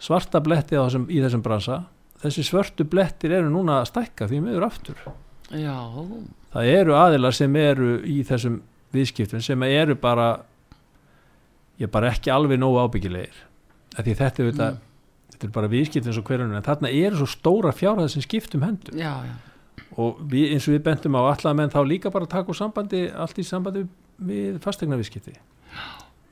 svarta 0.03 0.43
bletti 0.43 0.79
þessum, 0.79 1.09
í 1.11 1.19
þessum 1.23 1.43
bransa. 1.43 1.83
Þessi 2.23 2.45
svörtu 2.47 2.87
blettir 2.87 3.35
eru 3.35 3.51
núna 3.51 3.81
að 3.81 3.89
stækka 3.91 4.29
því 4.31 4.41
miður 4.45 4.67
aftur. 4.67 5.03
Já. 5.53 5.75
það 6.55 6.71
eru 6.73 6.95
aðilar 6.97 7.35
sem 7.37 7.57
eru 7.61 7.97
í 8.09 8.23
þessum 8.25 8.61
viðskiptum 8.95 9.43
sem 9.45 9.63
eru 9.67 9.97
bara 10.01 10.31
ég 11.81 11.89
er 11.89 11.93
bara 11.93 12.13
ekki 12.13 12.33
alveg 12.33 12.61
nógu 12.61 12.81
ábyggilegir 12.81 13.37
því 13.99 14.16
þetta 14.18 14.43
er, 14.43 14.53
mm. 14.53 14.82
þetta 15.34 15.49
er 15.49 15.55
bara 15.57 15.72
viðskipt 15.72 16.09
eins 16.09 16.20
og 16.20 16.28
hverjum 16.28 16.55
en 16.57 16.68
þarna 16.68 16.93
er 16.93 17.16
svo 17.18 17.28
stóra 17.30 17.72
fjárhæð 17.76 18.12
sem 18.14 18.24
skiptum 18.24 18.64
hendur. 18.66 18.97
Já, 18.97 19.12
já. 19.28 19.34
og 20.01 20.22
við, 20.32 20.55
eins 20.55 20.68
og 20.68 20.76
við 20.76 20.84
bendum 20.88 21.18
á 21.20 21.22
alla 21.34 21.57
menn 21.59 21.72
þá 21.72 21.82
líka 21.84 22.12
bara 22.14 22.30
taka 22.30 22.53
úr 22.53 22.59
sambandi 22.59 23.07
allt 23.12 23.40
í 23.40 23.47
sambandi 23.47 23.84
við 24.22 24.61
fastegna 24.64 25.01
viðskipti 25.01 25.36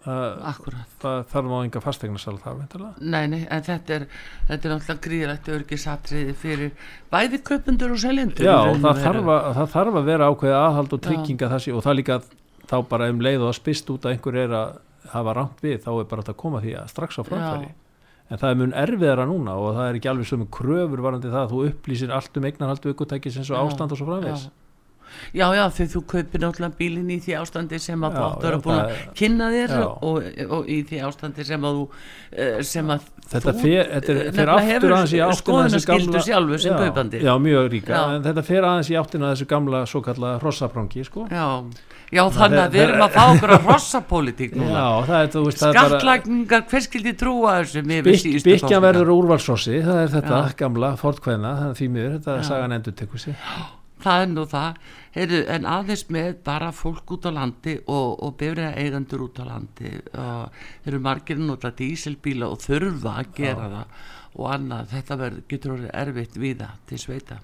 Akkurat. 0.00 0.88
Það 1.02 1.18
þarf 1.28 1.50
á 1.52 1.58
enga 1.60 1.80
fastegnarsal 1.84 2.38
þar 2.40 2.60
Nei, 3.04 3.26
nei, 3.28 3.40
en 3.52 3.64
þetta 3.66 3.98
er 3.98 4.04
þetta 4.48 4.56
er 4.56 4.72
náttúrulega 4.72 5.02
gríðilegt 5.04 5.50
örgisatriði 5.52 6.36
fyrir 6.40 6.70
bæði 7.12 7.40
köpundur 7.44 7.92
og 7.92 8.00
seljendur 8.00 8.48
Já, 8.48 8.56
það 8.80 9.02
þarf, 9.04 9.28
að, 9.34 9.48
það 9.58 9.74
þarf 9.74 9.98
að 10.00 10.08
vera 10.08 10.30
ákveði 10.32 10.54
aðhald 10.56 10.94
og 10.96 11.02
trygginga 11.04 11.50
þessi 11.52 11.74
og 11.76 11.84
það 11.84 11.98
líka 11.98 12.18
þá 12.70 12.76
bara 12.88 13.10
um 13.12 13.20
leið 13.26 13.44
og 13.44 13.50
að 13.50 13.58
spist 13.60 13.92
út 13.92 14.08
að 14.08 14.16
einhver 14.16 14.40
er 14.40 14.56
að 14.56 14.80
hafa 15.14 15.36
rámt 15.36 15.62
við 15.64 15.78
þá 15.84 15.90
er 15.96 16.08
bara 16.10 16.24
að 16.26 16.36
koma 16.40 16.60
því 16.64 16.74
að 16.80 16.90
strax 16.92 17.20
á 17.20 17.22
framfæri. 17.24 17.70
En 18.30 18.38
það 18.38 18.50
er 18.52 18.58
mun 18.60 18.74
erfiðara 18.78 19.26
núna 19.26 19.56
og 19.58 19.74
það 19.74 19.88
er 19.88 19.96
ekki 19.98 20.10
alveg 20.12 20.28
sem 20.30 20.42
kröfur 20.54 21.02
varandi 21.02 21.32
það 21.32 21.42
að 21.42 21.54
þú 21.54 21.62
upplýsir 21.70 22.12
allt 22.14 22.36
um 22.38 22.46
eignarhaldu 22.46 22.92
ykkurtækis 22.92 23.40
eins 23.40 23.50
og 23.50 23.58
ástand 23.64 23.94
og 23.94 23.98
svo 23.98 24.06
framvegs 24.06 24.44
Já, 25.36 25.46
já, 25.56 25.64
þegar 25.76 25.92
þú 25.94 26.02
kaupir 26.14 26.44
náttúrulega 26.44 26.78
bílinn 26.80 27.12
í 27.14 27.18
því 27.24 27.36
ástandi 27.40 27.80
sem 27.82 28.06
að 28.06 28.16
þú 28.16 28.24
áttur 28.26 28.56
að 28.56 28.64
búin 28.66 28.80
að 28.80 28.94
kynna 29.20 29.50
þér 29.54 29.76
og, 29.84 30.18
og 30.58 30.70
í 30.70 30.80
því 30.88 31.02
ástandi 31.08 31.46
sem 31.50 31.68
að 31.68 31.78
þú 31.80 31.86
eh, 32.30 32.60
sem 32.70 32.92
að 32.96 33.06
þetta 33.30 33.54
þú 33.54 33.62
fer, 33.62 34.32
fer 34.38 34.52
aftur 34.56 34.96
aðeins 34.96 35.14
í 35.14 35.22
áttina 35.26 35.68
þessu 35.68 35.92
gamla 35.92 36.24
sjálfu 36.26 36.60
sem 36.64 36.74
já, 36.74 36.80
kaupandi. 36.84 37.22
Já, 37.24 37.32
mjög 37.46 37.70
ríka, 37.76 37.94
já. 37.94 38.16
en 38.16 38.26
þetta 38.26 38.46
fer 38.50 38.68
aðeins 38.72 38.90
í 38.90 38.98
áttina 39.00 39.32
þessu 39.34 39.48
gamla 39.50 39.84
svo 39.90 40.02
kalla 40.04 40.34
rossaprangi, 40.42 41.06
sko. 41.06 41.26
Já. 41.30 41.46
Já 42.10 42.24
þannig 42.34 42.58
að 42.58 42.72
við 42.74 42.80
erum 42.82 43.02
að 43.04 43.12
fá 43.14 43.20
okkur 43.22 43.52
að 43.54 43.66
rossapolítík 43.70 44.56
núna. 44.58 44.80
Skattlagningar, 45.54 46.64
hver 46.66 46.82
skildi 46.82 47.12
trúa 47.18 47.60
þessu 47.60 47.84
Byggja 47.86 48.80
verður 48.82 49.12
úrvalsrossi 49.14 49.78
það 49.84 50.00
er 50.04 50.14
þetta 50.16 50.40
gamla 50.58 50.94
fortkveðna 51.00 51.52
það 51.60 51.68
er 51.68 51.76
því 51.78 51.90
miður, 51.94 52.16
þetta 52.18 52.48
sagan 52.50 52.78
endur 52.78 52.96
tekur 52.98 53.22
sér 53.22 53.38
Það 54.00 54.22
er 54.24 54.30
nú 54.32 54.46
það. 54.48 54.80
Heru, 55.14 55.40
en 55.50 55.66
aðeins 55.66 56.06
með 56.14 56.30
bara 56.46 56.70
fólk 56.76 57.16
út 57.16 57.26
á 57.26 57.30
landi 57.34 57.76
og, 57.82 58.20
og 58.22 58.36
befriða 58.38 58.76
eigandur 58.78 59.26
út 59.26 59.40
á 59.42 59.44
landi 59.48 59.96
og 60.14 60.60
þeir 60.84 60.92
eru 60.92 61.00
margir 61.02 61.40
nota 61.42 61.72
dísilbíla 61.74 62.46
og 62.46 62.62
þurfa 62.62 63.16
að 63.18 63.32
gera 63.40 63.66
Já. 63.66 63.72
það 63.74 64.18
og 64.30 64.50
annað, 64.54 64.92
þetta 64.92 65.16
verður, 65.18 65.46
getur 65.50 65.74
orðið 65.74 65.96
erfitt 66.02 66.36
við 66.38 66.60
það 66.60 66.84
til 66.86 67.00
sveita. 67.02 67.40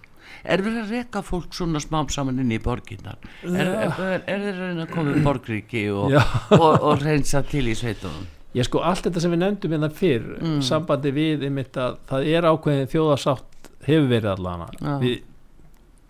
Er 0.47 0.63
verið 0.63 0.79
að 0.83 0.95
reyka 0.95 1.23
fólk 1.27 1.55
svona 1.55 1.83
smám 1.83 2.09
saman 2.11 2.41
inn 2.43 2.55
í 2.55 2.59
borginnar 2.63 3.19
er, 3.47 3.69
er, 3.87 4.25
er, 4.27 4.41
þeir 4.43 4.81
að 4.83 4.89
koma 4.91 5.15
í 5.15 5.23
borgríki 5.23 5.85
og, 5.95 6.17
og, 6.57 6.73
og 6.75 7.03
reynsa 7.03 7.45
til 7.47 7.67
í 7.71 7.77
sveitunum? 7.79 8.27
Ég 8.57 8.67
sko 8.67 8.81
allt 8.87 9.07
þetta 9.07 9.23
sem 9.23 9.35
við 9.35 9.43
nefndum 9.43 9.77
hérna 9.77 9.91
fyrr 9.93 10.27
mm. 10.41 10.59
sambandi 10.67 11.13
við 11.15 11.47
einmitt 11.47 11.77
að 11.79 11.99
það 12.11 12.29
er 12.33 12.49
ákveðin 12.51 12.91
þjóðarsátt 12.93 13.71
hefur 13.87 14.09
verið 14.11 14.31
allana 14.33 14.97
við, 15.03 15.19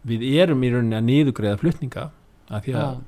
við 0.06 0.26
erum 0.42 0.64
í 0.64 0.72
rauninni 0.72 0.98
að 0.98 1.06
nýðugreiða 1.10 1.60
flutninga 1.62 2.08
af 2.46 2.64
því 2.64 2.76
að 2.80 2.98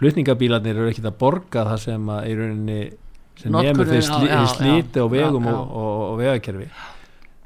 flutningabílarnir 0.00 0.78
eru 0.78 0.90
ekkit 0.90 1.10
að 1.10 1.18
borga 1.20 1.66
það 1.68 1.82
sem 1.84 2.12
að 2.14 2.30
í 2.30 2.36
rauninni 2.38 2.80
sem 3.40 3.56
nefnir 3.56 3.90
þeir 3.90 4.06
slíti 4.06 4.40
slí, 4.54 4.78
á 5.00 5.06
vegum 5.08 5.46
já, 5.46 5.52
já. 5.52 5.56
og, 5.56 5.74
og, 5.80 6.00
og 6.10 6.16
vegakerfi. 6.20 6.70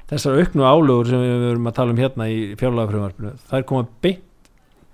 Þessar 0.09 0.39
auknu 0.41 0.67
álugur 0.67 1.09
sem 1.09 1.23
við 1.23 1.43
verum 1.47 1.69
að 1.69 1.75
tala 1.79 1.93
um 1.95 1.99
hérna 1.99 2.29
í 2.29 2.39
fjárlagafröðumarfinu 2.59 3.33
það 3.47 3.59
er 3.59 3.67
komað 3.71 3.91
beint 4.05 4.23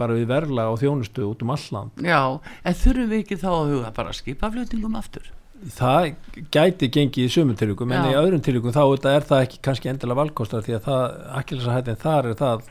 bara 0.02 0.16
við 0.18 0.30
verla 0.32 0.70
og 0.72 0.80
þjónustu 0.82 1.28
út 1.28 1.44
um 1.46 1.54
alland 1.54 2.06
Já, 2.06 2.22
en 2.40 2.78
þurfum 2.80 3.12
við 3.12 3.24
ekki 3.26 3.38
þá 3.42 3.50
að 3.52 3.74
huga 3.76 3.94
bara 3.98 4.16
skipaflutningum 4.18 4.98
aftur? 4.98 5.28
Það 5.76 6.08
gæti 6.50 6.90
gengið 6.96 7.28
í 7.28 7.34
sumum 7.36 7.58
tilvíkum 7.60 7.92
en 7.94 8.08
í 8.10 8.16
öðrum 8.18 8.42
tilvíkum 8.42 8.74
þá 8.74 8.82
er 9.12 9.28
það 9.28 9.44
ekki 9.44 9.60
kannski 9.68 9.92
endilega 9.92 10.22
valkostar 10.24 10.64
því 10.66 10.78
að 10.80 10.88
það, 10.88 11.04
akkilsarhættin 11.42 12.00
þar 12.02 12.30
er 12.32 12.40
það 12.40 12.64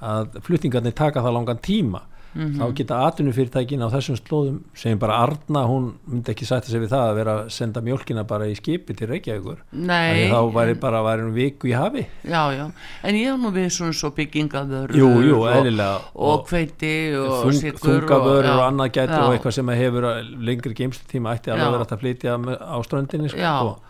að 0.00 0.38
flutningarnir 0.44 0.94
taka 0.96 1.24
það 1.24 1.36
langan 1.38 1.62
tíma 1.64 2.02
mm 2.36 2.46
-hmm. 2.46 2.60
þá 2.60 2.74
geta 2.76 2.98
atvinnufyrirtækin 3.06 3.82
á 3.82 3.88
þessum 3.88 4.16
slóðum 4.16 4.58
sem 4.74 4.98
bara 4.98 5.18
Arna, 5.24 5.62
hún 5.66 5.94
myndi 6.06 6.32
ekki 6.32 6.46
sætta 6.46 6.68
sig 6.68 6.80
við 6.80 6.92
það 6.92 7.04
að 7.08 7.14
vera 7.14 7.32
að 7.36 7.48
senda 7.50 7.80
mjölkina 7.80 8.24
bara 8.24 8.46
í 8.46 8.54
skipi 8.54 8.94
til 8.94 9.08
Reykjavíkur 9.08 9.58
Nei, 9.72 10.28
þá 10.30 10.40
væri 10.52 10.70
en... 10.70 10.80
bara 10.80 11.02
væri 11.02 11.30
viku 11.32 11.68
í 11.68 11.72
hafi. 11.72 12.06
Já, 12.24 12.52
já, 12.52 12.70
en 13.02 13.14
ég 13.14 13.30
hef 13.30 13.40
nú 13.40 13.50
við 13.50 13.68
svona 13.70 13.92
svo 13.92 14.10
byggingaður 14.10 14.96
jú, 14.96 15.08
jú, 15.22 15.40
og, 15.40 16.02
og 16.14 16.46
hveiti 16.48 17.16
og 17.16 17.44
þung, 17.44 17.78
þungavörur 17.80 18.50
og, 18.52 18.58
og 18.58 18.66
annað 18.68 18.92
gæti 18.92 19.18
og 19.20 19.32
eitthvað 19.32 19.52
sem 19.52 19.68
hefur 19.68 20.02
lengri 20.38 20.74
geimstíma 20.74 21.34
ætti 21.34 21.50
alveg 21.50 21.72
verið 21.72 21.92
að 21.92 22.00
flytja 22.00 22.38
á 22.60 22.76
ströndinni 22.84 23.28
sko 23.28 23.80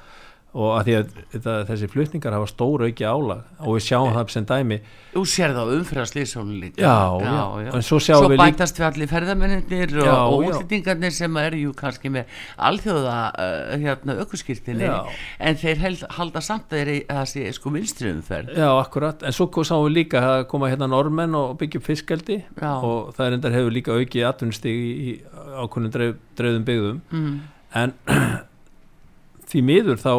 og 0.56 0.70
að 0.78 0.86
því 0.86 0.94
að 0.96 1.16
þetta, 1.34 1.54
þessi 1.68 1.88
flutningar 1.92 2.34
hafa 2.36 2.48
stóra 2.48 2.86
auki 2.88 3.04
álag. 3.04 3.42
Og 3.60 3.76
við 3.76 3.84
sjáum 3.86 4.14
það 4.14 4.30
sem 4.32 4.46
dæmi. 4.48 4.78
Þú 5.12 5.24
sér 5.32 5.52
það 5.56 5.68
á 5.68 5.74
umfæðarslýsónu 5.76 6.56
líka. 6.60 6.80
Já, 6.80 6.96
já, 7.20 7.42
já. 7.66 7.70
en 7.76 7.84
svo 7.84 7.98
svo 8.00 8.30
við 8.32 8.40
bætast 8.40 8.80
við 8.80 8.86
allir 8.88 9.10
ferðamenninir 9.10 9.94
og, 10.02 10.12
og 10.14 10.46
útlýtingarnir 10.48 11.14
sem 11.16 11.38
eru 11.42 11.60
jú 11.60 11.74
kannski 11.76 12.12
með 12.12 12.32
alþjóða 12.68 13.16
uh, 13.32 13.74
hérna 13.84 14.16
aukvöskiltinni 14.22 14.88
en 14.88 15.60
þeir 15.60 15.82
held, 15.84 16.06
halda 16.16 16.44
samt 16.44 16.76
að 16.76 16.92
það 17.04 17.30
sé 17.32 17.44
sko 17.56 17.72
vinstri 17.76 18.12
umferð. 18.12 18.56
Já, 18.56 18.68
akkurat, 18.76 19.24
en 19.26 19.36
svo 19.36 19.48
sáum 19.60 19.86
við 19.86 19.96
líka 20.00 20.24
að 20.24 20.46
koma 20.52 20.72
hérna 20.72 20.88
normenn 20.92 21.36
og 21.36 21.56
byggja 21.60 21.84
fiskaldi 21.84 22.40
og 22.62 23.12
það 23.16 23.26
er 23.26 23.38
endar 23.38 23.56
hefur 23.56 23.76
líka 23.76 23.96
aukið 23.96 24.28
atvinnstigi 24.30 24.92
í 24.96 25.16
ákvönum 25.56 25.92
dreif, 25.92 26.20
dreifðum 26.38 26.66
byggðum. 26.68 27.00
Mm. 27.12 27.36
en 27.76 27.96
því 29.50 29.62
miður 29.66 30.00
þá 30.02 30.12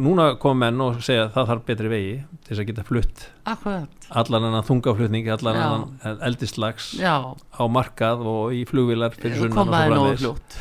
núna 0.00 0.30
kom 0.40 0.56
menn 0.62 0.80
og 0.80 1.02
segja 1.04 1.26
að 1.26 1.34
það 1.34 1.48
þarf 1.50 1.64
betri 1.68 1.90
vegi 1.92 2.12
til 2.42 2.48
þess 2.48 2.62
að 2.62 2.68
geta 2.70 2.84
flutt 2.88 3.24
Akkurat. 3.52 4.06
allan 4.22 4.46
annan 4.48 4.64
þungaflutning 4.64 5.28
allan 5.34 5.58
Já. 5.58 5.64
annan 5.66 6.22
eldislags 6.28 6.86
Já. 6.96 7.16
á 7.36 7.62
markað 7.68 8.24
og 8.24 8.54
í 8.56 8.62
flugvilar 8.68 9.16
komaði 9.52 9.92
nógu 9.92 10.14
fljótt. 10.22 10.56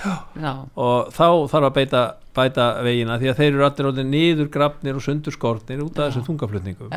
Og 0.75 1.11
þá 1.15 1.27
þarf 1.53 1.69
að 1.69 1.75
beita, 1.79 2.03
bæta 2.35 2.67
vegina 2.83 3.19
því 3.21 3.31
að 3.31 3.39
þeir 3.39 3.51
eru 3.53 3.67
allir 3.69 4.09
nýður 4.11 4.51
grafnir 4.51 4.99
og 4.99 5.05
sundurskortnir 5.07 5.83
út 5.85 5.99
af 5.99 6.11
þessum 6.11 6.27
þungaflutningum. 6.27 6.91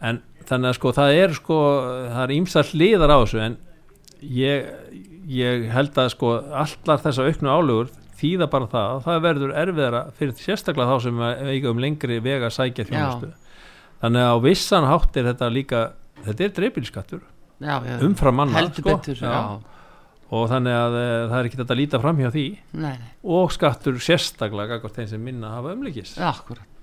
En 0.00 0.22
þannig 0.46 0.70
að 0.70 0.78
sko 0.78 0.92
það 0.96 1.18
er 1.18 1.34
sko 1.36 1.58
það 2.14 2.22
er 2.24 2.36
ímsall 2.38 2.68
liðar 2.78 3.14
á 3.14 3.18
þessu 3.20 3.42
en 3.44 3.58
ég, 4.22 4.70
ég 5.30 5.66
held 5.74 5.98
að 5.98 6.12
sko 6.14 6.36
allar 6.38 7.02
þessa 7.02 7.26
auknu 7.26 7.50
álugur 7.50 7.90
þýða 8.20 8.48
bara 8.52 8.68
það 8.70 8.92
að 8.94 9.02
það 9.06 9.24
verður 9.26 9.56
erfiðara 9.62 10.02
fyrir 10.18 10.36
sérstaklega 10.44 10.94
þá 10.94 11.06
sem 11.06 11.24
eiga 11.50 11.72
um 11.72 11.82
lengri 11.82 12.20
vega 12.24 12.50
sækja 12.52 12.86
þjónustu. 12.90 13.32
Þannig 14.00 14.26
að 14.26 14.32
á 14.32 14.36
vissan 14.44 14.88
hátt 14.88 15.18
er 15.20 15.28
þetta 15.30 15.50
líka 15.52 15.82
þetta 16.24 16.46
er 16.46 16.56
dreifilskattur 16.56 17.26
umfram 18.06 18.40
manna 18.40 18.64
sko, 18.70 18.86
betur, 18.88 19.20
og 20.30 20.46
þannig 20.48 20.76
að 20.76 20.96
e, 20.96 21.06
það 21.28 21.36
er 21.38 21.48
ekki 21.48 21.58
þetta 21.60 21.74
að 21.74 21.80
líta 21.80 22.00
fram 22.00 22.20
hjá 22.22 22.30
því. 22.30 22.46
Nei, 22.72 22.92
nei. 22.94 23.10
og 23.36 23.52
skattur 23.52 23.98
sérstaklega 24.00 24.80
þeim 24.86 25.08
sem 25.10 25.24
minna 25.24 25.56
hafa 25.56 25.74
umlikist 25.74 26.20
Akkurat 26.22 26.79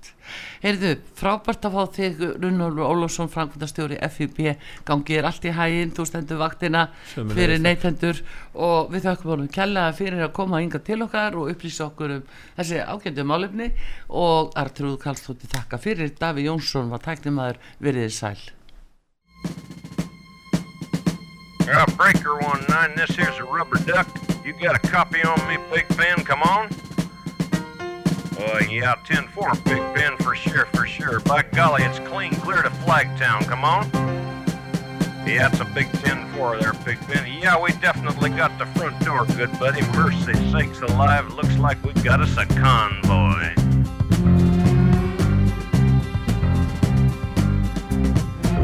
Heyrðu, 0.62 0.92
frábært 1.18 1.68
að 1.68 1.76
fá 1.76 1.94
þig 1.98 2.22
Runnólfur 2.42 2.88
Ólásson, 2.88 3.30
Frankvöndastjóri 3.32 3.98
FIB 4.14 4.40
gangið 4.88 5.20
er 5.20 5.28
allt 5.30 5.48
í 5.48 5.54
hæginn, 5.54 5.94
þú 5.96 6.08
stendur 6.08 6.42
vaktina 6.42 6.88
Sjömmulega 7.12 7.38
fyrir 7.38 7.64
neytendur 7.64 8.22
og 8.54 8.92
við 8.94 9.08
þakkum 9.08 9.34
honum 9.34 9.50
kella 9.58 9.88
fyrir 9.96 10.26
að 10.26 10.34
koma 10.40 10.62
yngar 10.64 10.84
til 10.86 11.00
okkar 11.06 11.38
og 11.38 11.52
upplýsa 11.54 11.88
okkur 11.88 12.18
um 12.18 12.28
þessi 12.58 12.82
ágændu 12.84 13.26
málefni 13.28 13.72
og 14.08 14.54
Artrúð 14.58 15.00
Kallstótti 15.02 15.50
þakka 15.50 15.80
fyrir 15.82 16.14
Daví 16.18 16.48
Jónsson 16.48 16.92
var 16.92 17.04
tæknimaður 17.06 17.60
veriðið 17.82 18.16
sæl 18.20 18.38
Uh, 21.70 21.84
breaker 21.98 22.40
19, 22.40 22.96
this 22.96 23.14
here's 23.14 23.36
a 23.36 23.44
rubber 23.44 23.76
duck. 23.84 24.08
You 24.42 24.54
got 24.54 24.74
a 24.74 24.78
copy 24.88 25.22
on 25.22 25.38
me, 25.46 25.58
Big 25.70 25.86
Ben? 25.98 26.16
Come 26.24 26.40
on. 26.42 26.70
Uh, 28.38 28.60
yeah, 28.70 28.94
10-4, 29.04 29.64
Big 29.64 29.94
Ben, 29.94 30.16
for 30.18 30.34
sure, 30.34 30.66
for 30.66 30.86
sure. 30.86 31.18
By 31.20 31.42
golly, 31.42 31.82
it's 31.82 31.98
clean 32.08 32.32
clear 32.36 32.62
to 32.62 32.70
Flagtown. 32.70 33.44
Come 33.46 33.64
on. 33.64 33.90
Yeah, 35.26 35.48
it's 35.48 35.60
a 35.60 35.64
big 35.64 35.86
10-4 35.88 36.60
there, 36.60 36.72
Big 36.84 36.98
Ben. 37.08 37.26
Yeah, 37.40 37.60
we 37.60 37.72
definitely 37.72 38.30
got 38.30 38.56
the 38.58 38.66
front 38.78 38.98
door, 39.04 39.26
good 39.26 39.50
buddy. 39.58 39.82
Mercy 39.92 40.34
sakes 40.52 40.80
alive, 40.80 41.34
looks 41.34 41.58
like 41.58 41.82
we 41.82 41.92
got 42.02 42.20
us 42.20 42.36
a 42.36 42.46
convoy. 42.46 43.77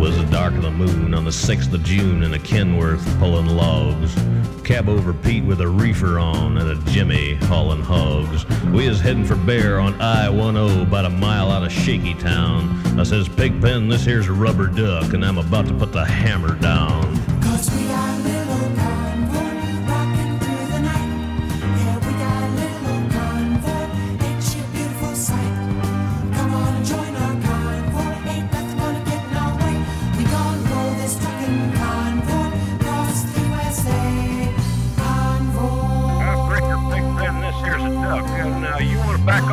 Was 0.05 0.19
the 0.19 0.25
dark 0.25 0.53
of 0.53 0.61
the 0.61 0.71
moon 0.71 1.15
on 1.15 1.25
the 1.25 1.31
6th 1.31 1.73
of 1.73 1.83
June 1.83 2.25
in 2.25 2.35
a 2.35 2.39
Kenworth 2.39 3.03
pulling 3.19 3.47
logs. 3.47 4.15
Cab 4.63 4.87
over 4.87 5.15
Pete 5.15 5.43
with 5.43 5.63
a 5.63 5.67
reefer 5.67 6.19
on 6.19 6.59
and 6.59 6.69
a 6.69 6.91
Jimmy 6.91 7.37
hauling 7.45 7.81
hogs. 7.81 8.45
We 8.67 8.87
is 8.87 9.01
heading 9.01 9.25
for 9.25 9.35
Bear 9.35 9.81
on 9.81 9.99
I-10 10.03 10.83
about 10.83 11.07
a 11.07 11.09
mile 11.09 11.51
out 11.51 11.65
of 11.65 11.73
Shaky 11.73 12.13
Town. 12.17 13.01
I 13.01 13.03
says, 13.03 13.31
Pigpen, 13.31 13.89
this 13.89 14.05
here's 14.05 14.29
a 14.29 14.33
rubber 14.35 14.67
duck 14.67 15.15
and 15.15 15.25
I'm 15.25 15.39
about 15.39 15.69
to 15.69 15.75
put 15.75 15.91
the 15.91 16.05
hammer 16.05 16.55
down. 16.57 17.15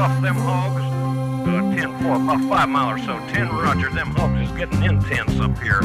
Off 0.01 0.19
them 0.19 0.35
hogs. 0.35 0.81
Uh, 1.47 1.75
10 1.75 2.03
4, 2.03 2.15
about 2.15 2.49
5 2.49 2.69
mile 2.69 2.89
or 2.89 2.97
so. 2.97 3.19
10 3.33 3.49
Roger, 3.49 3.89
them 3.91 4.07
hogs 4.07 4.49
is 4.49 4.57
getting 4.57 4.81
intense 4.81 5.39
up 5.39 5.55
here. 5.59 5.81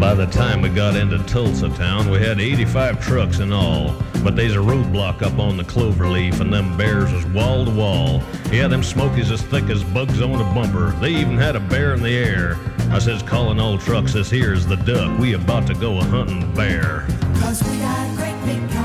By 0.00 0.14
the 0.14 0.26
time 0.26 0.62
we 0.62 0.70
got 0.70 0.96
into 0.96 1.18
Tulsa 1.24 1.68
town, 1.70 2.10
we 2.10 2.18
had 2.18 2.40
85 2.40 3.04
trucks 3.04 3.38
in 3.40 3.52
all. 3.52 3.94
But 4.22 4.34
there's 4.34 4.54
a 4.54 4.60
roadblock 4.60 5.20
up 5.20 5.38
on 5.38 5.58
the 5.58 5.62
cloverleaf, 5.62 6.40
and 6.40 6.50
them 6.50 6.74
bears 6.78 7.12
was 7.12 7.26
wall 7.26 7.66
to 7.66 7.70
wall. 7.70 8.22
Yeah, 8.50 8.66
them 8.66 8.82
smokies 8.82 9.30
as 9.30 9.42
thick 9.42 9.64
as 9.64 9.84
bugs 9.84 10.22
on 10.22 10.40
a 10.40 10.54
bumper. 10.54 10.92
They 11.00 11.10
even 11.10 11.36
had 11.36 11.54
a 11.54 11.60
bear 11.60 11.92
in 11.92 12.02
the 12.02 12.16
air. 12.16 12.56
I 12.90 12.98
says, 12.98 13.22
calling 13.22 13.60
all 13.60 13.76
trucks, 13.76 14.14
this 14.14 14.30
here's 14.30 14.64
the 14.64 14.76
duck. 14.76 15.18
We 15.18 15.34
about 15.34 15.66
to 15.66 15.74
go 15.74 15.98
a 15.98 16.04
hunting 16.04 16.50
bear. 16.54 17.06
Cause 17.40 17.62
we 17.62 17.76
got 17.78 18.16
great 18.16 18.40
big 18.46 18.64
Big 18.70 18.83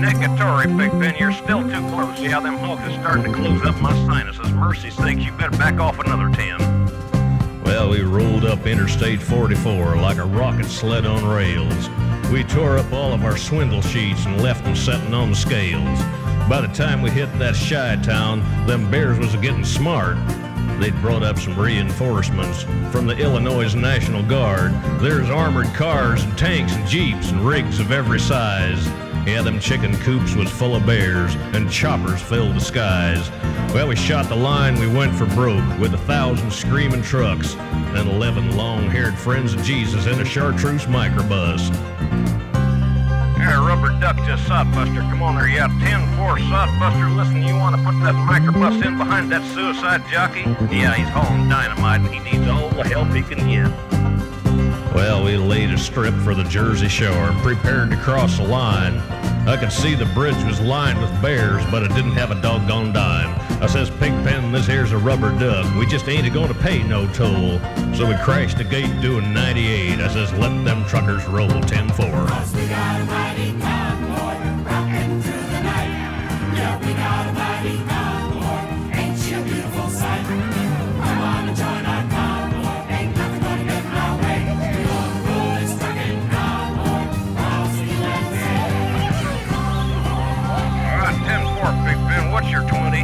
negatory, 0.00 0.76
Big 0.76 0.90
Ben. 0.98 1.14
You're 1.18 1.32
still 1.32 1.62
too 1.62 1.88
close. 1.90 2.20
Yeah, 2.20 2.40
them 2.40 2.56
hogs 2.56 2.86
is 2.86 2.94
starting 3.00 3.24
to 3.24 3.32
close 3.32 3.64
up 3.64 3.80
my 3.80 3.92
sinuses. 4.06 4.50
Mercy 4.52 4.90
sakes, 4.90 5.22
you 5.22 5.32
better 5.32 5.56
back 5.56 5.78
off 5.80 5.98
another 5.98 6.30
10. 6.34 7.62
Well, 7.64 7.90
we 7.90 8.02
rolled 8.02 8.44
up 8.44 8.66
Interstate 8.66 9.20
44 9.20 9.96
like 9.96 10.18
a 10.18 10.24
rocket 10.24 10.66
sled 10.66 11.04
on 11.04 11.26
rails. 11.26 11.88
We 12.30 12.44
tore 12.44 12.78
up 12.78 12.92
all 12.92 13.12
of 13.12 13.24
our 13.24 13.36
swindle 13.36 13.82
sheets 13.82 14.24
and 14.26 14.40
left 14.40 14.64
them 14.64 14.76
setting 14.76 15.14
on 15.14 15.30
the 15.30 15.36
scales. 15.36 15.98
By 16.48 16.60
the 16.60 16.72
time 16.72 17.02
we 17.02 17.10
hit 17.10 17.26
that 17.38 17.56
shy 17.56 17.96
town, 18.02 18.40
them 18.66 18.90
bears 18.90 19.18
was 19.18 19.34
getting 19.36 19.64
smart. 19.64 20.16
They'd 20.80 20.94
brought 21.00 21.22
up 21.22 21.38
some 21.38 21.58
reinforcements 21.58 22.62
from 22.92 23.06
the 23.06 23.16
Illinois 23.16 23.74
National 23.74 24.22
Guard. 24.22 24.72
There's 25.00 25.30
armored 25.30 25.72
cars 25.74 26.22
and 26.22 26.36
tanks 26.36 26.74
and 26.74 26.86
jeeps 26.86 27.30
and 27.30 27.40
rigs 27.40 27.80
of 27.80 27.90
every 27.90 28.20
size. 28.20 28.86
Yeah, 29.26 29.42
them 29.42 29.58
chicken 29.58 29.96
coops 29.98 30.36
was 30.36 30.48
full 30.48 30.76
of 30.76 30.86
bears, 30.86 31.34
and 31.52 31.68
choppers 31.68 32.22
filled 32.22 32.54
the 32.54 32.60
skies. 32.60 33.28
Well, 33.74 33.88
we 33.88 33.96
shot 33.96 34.28
the 34.28 34.36
line, 34.36 34.78
we 34.78 34.86
went 34.86 35.16
for 35.16 35.26
broke, 35.26 35.78
with 35.80 35.94
a 35.94 35.98
thousand 35.98 36.52
screaming 36.52 37.02
trucks, 37.02 37.56
and 37.56 38.08
eleven 38.08 38.56
long-haired 38.56 39.18
friends 39.18 39.52
of 39.52 39.62
Jesus 39.64 40.06
in 40.06 40.20
a 40.20 40.24
chartreuse 40.24 40.86
microbus. 40.86 41.74
Here, 43.36 43.60
rubber 43.60 43.98
duck 44.00 44.16
just 44.18 44.44
sodbuster. 44.44 45.08
Come 45.10 45.22
on 45.22 45.34
there, 45.34 45.48
yeah. 45.48 45.68
10-4 45.68 46.38
sodbuster. 46.48 47.16
Listen, 47.16 47.42
you 47.42 47.54
want 47.56 47.76
to 47.76 47.82
put 47.82 47.98
that 48.04 48.14
microbus 48.14 48.84
in 48.84 48.96
behind 48.96 49.30
that 49.32 49.42
suicide 49.54 50.02
jockey? 50.10 50.42
Yeah, 50.74 50.94
he's 50.94 51.08
hauling 51.08 51.48
dynamite 51.48 52.00
and 52.00 52.14
he 52.14 52.20
needs 52.20 52.48
all 52.48 52.70
the 52.70 52.84
help 52.84 53.08
he 53.08 53.22
can 53.22 53.46
get. 53.48 53.70
Well, 54.94 55.24
we 55.24 55.36
laid 55.36 55.70
a 55.70 55.78
strip 55.78 56.14
for 56.14 56.34
the 56.34 56.44
Jersey 56.44 56.88
Shore 56.88 57.12
and 57.12 57.38
prepared 57.40 57.90
to 57.90 57.96
cross 57.98 58.38
the 58.38 58.44
line. 58.44 59.02
I 59.46 59.56
could 59.56 59.70
see 59.70 59.94
the 59.94 60.06
bridge 60.06 60.42
was 60.44 60.60
lined 60.60 61.00
with 61.00 61.22
bears, 61.22 61.64
but 61.70 61.84
it 61.84 61.90
didn't 61.90 62.12
have 62.12 62.32
a 62.32 62.42
doggone 62.42 62.92
dime. 62.92 63.32
I 63.62 63.68
says, 63.68 63.90
Pigpen, 63.90 64.50
this 64.50 64.66
here's 64.66 64.90
a 64.90 64.98
rubber 64.98 65.30
duck. 65.38 65.72
We 65.76 65.86
just 65.86 66.08
ain't 66.08 66.26
a-going 66.26 66.48
to 66.48 66.54
pay 66.54 66.82
no 66.82 67.06
toll. 67.12 67.60
So 67.94 68.08
we 68.08 68.16
crashed 68.24 68.58
the 68.58 68.64
gate 68.64 69.00
doing 69.00 69.32
98. 69.32 70.00
I 70.00 70.08
says, 70.08 70.32
let 70.32 70.64
them 70.64 70.84
truckers 70.86 71.24
roll 71.26 71.48
10-4. 71.48 73.75
what's 92.36 92.50
your 92.50 92.68
20? 92.68 93.00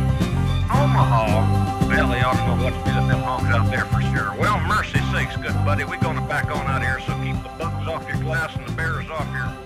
Omaha. 0.76 1.88
Well, 1.88 2.08
they 2.08 2.20
ought 2.20 2.36
to 2.36 2.46
know 2.48 2.62
what 2.62 2.74
to 2.74 2.90
do 2.90 3.00
with 3.00 3.08
them 3.08 3.22
hogs 3.22 3.48
out 3.48 3.70
there 3.70 3.86
for 3.86 4.02
sure. 4.12 4.34
Well, 4.38 4.60
mercy 4.68 5.00
sakes, 5.10 5.38
good 5.38 5.54
buddy, 5.64 5.84
we're 5.84 5.96
going 6.00 6.16
to 6.16 6.22
back 6.28 6.54
on 6.54 6.66
out 6.66 6.82
here, 6.82 7.00
so 7.00 7.14
keep 7.24 7.42
the 7.42 7.48
bugs 7.56 7.88
off 7.88 8.06
your 8.06 8.20
glass 8.20 8.54
and 8.56 8.68
the 8.68 8.72
bears 8.72 9.08
off 9.08 9.26
your 9.32 9.61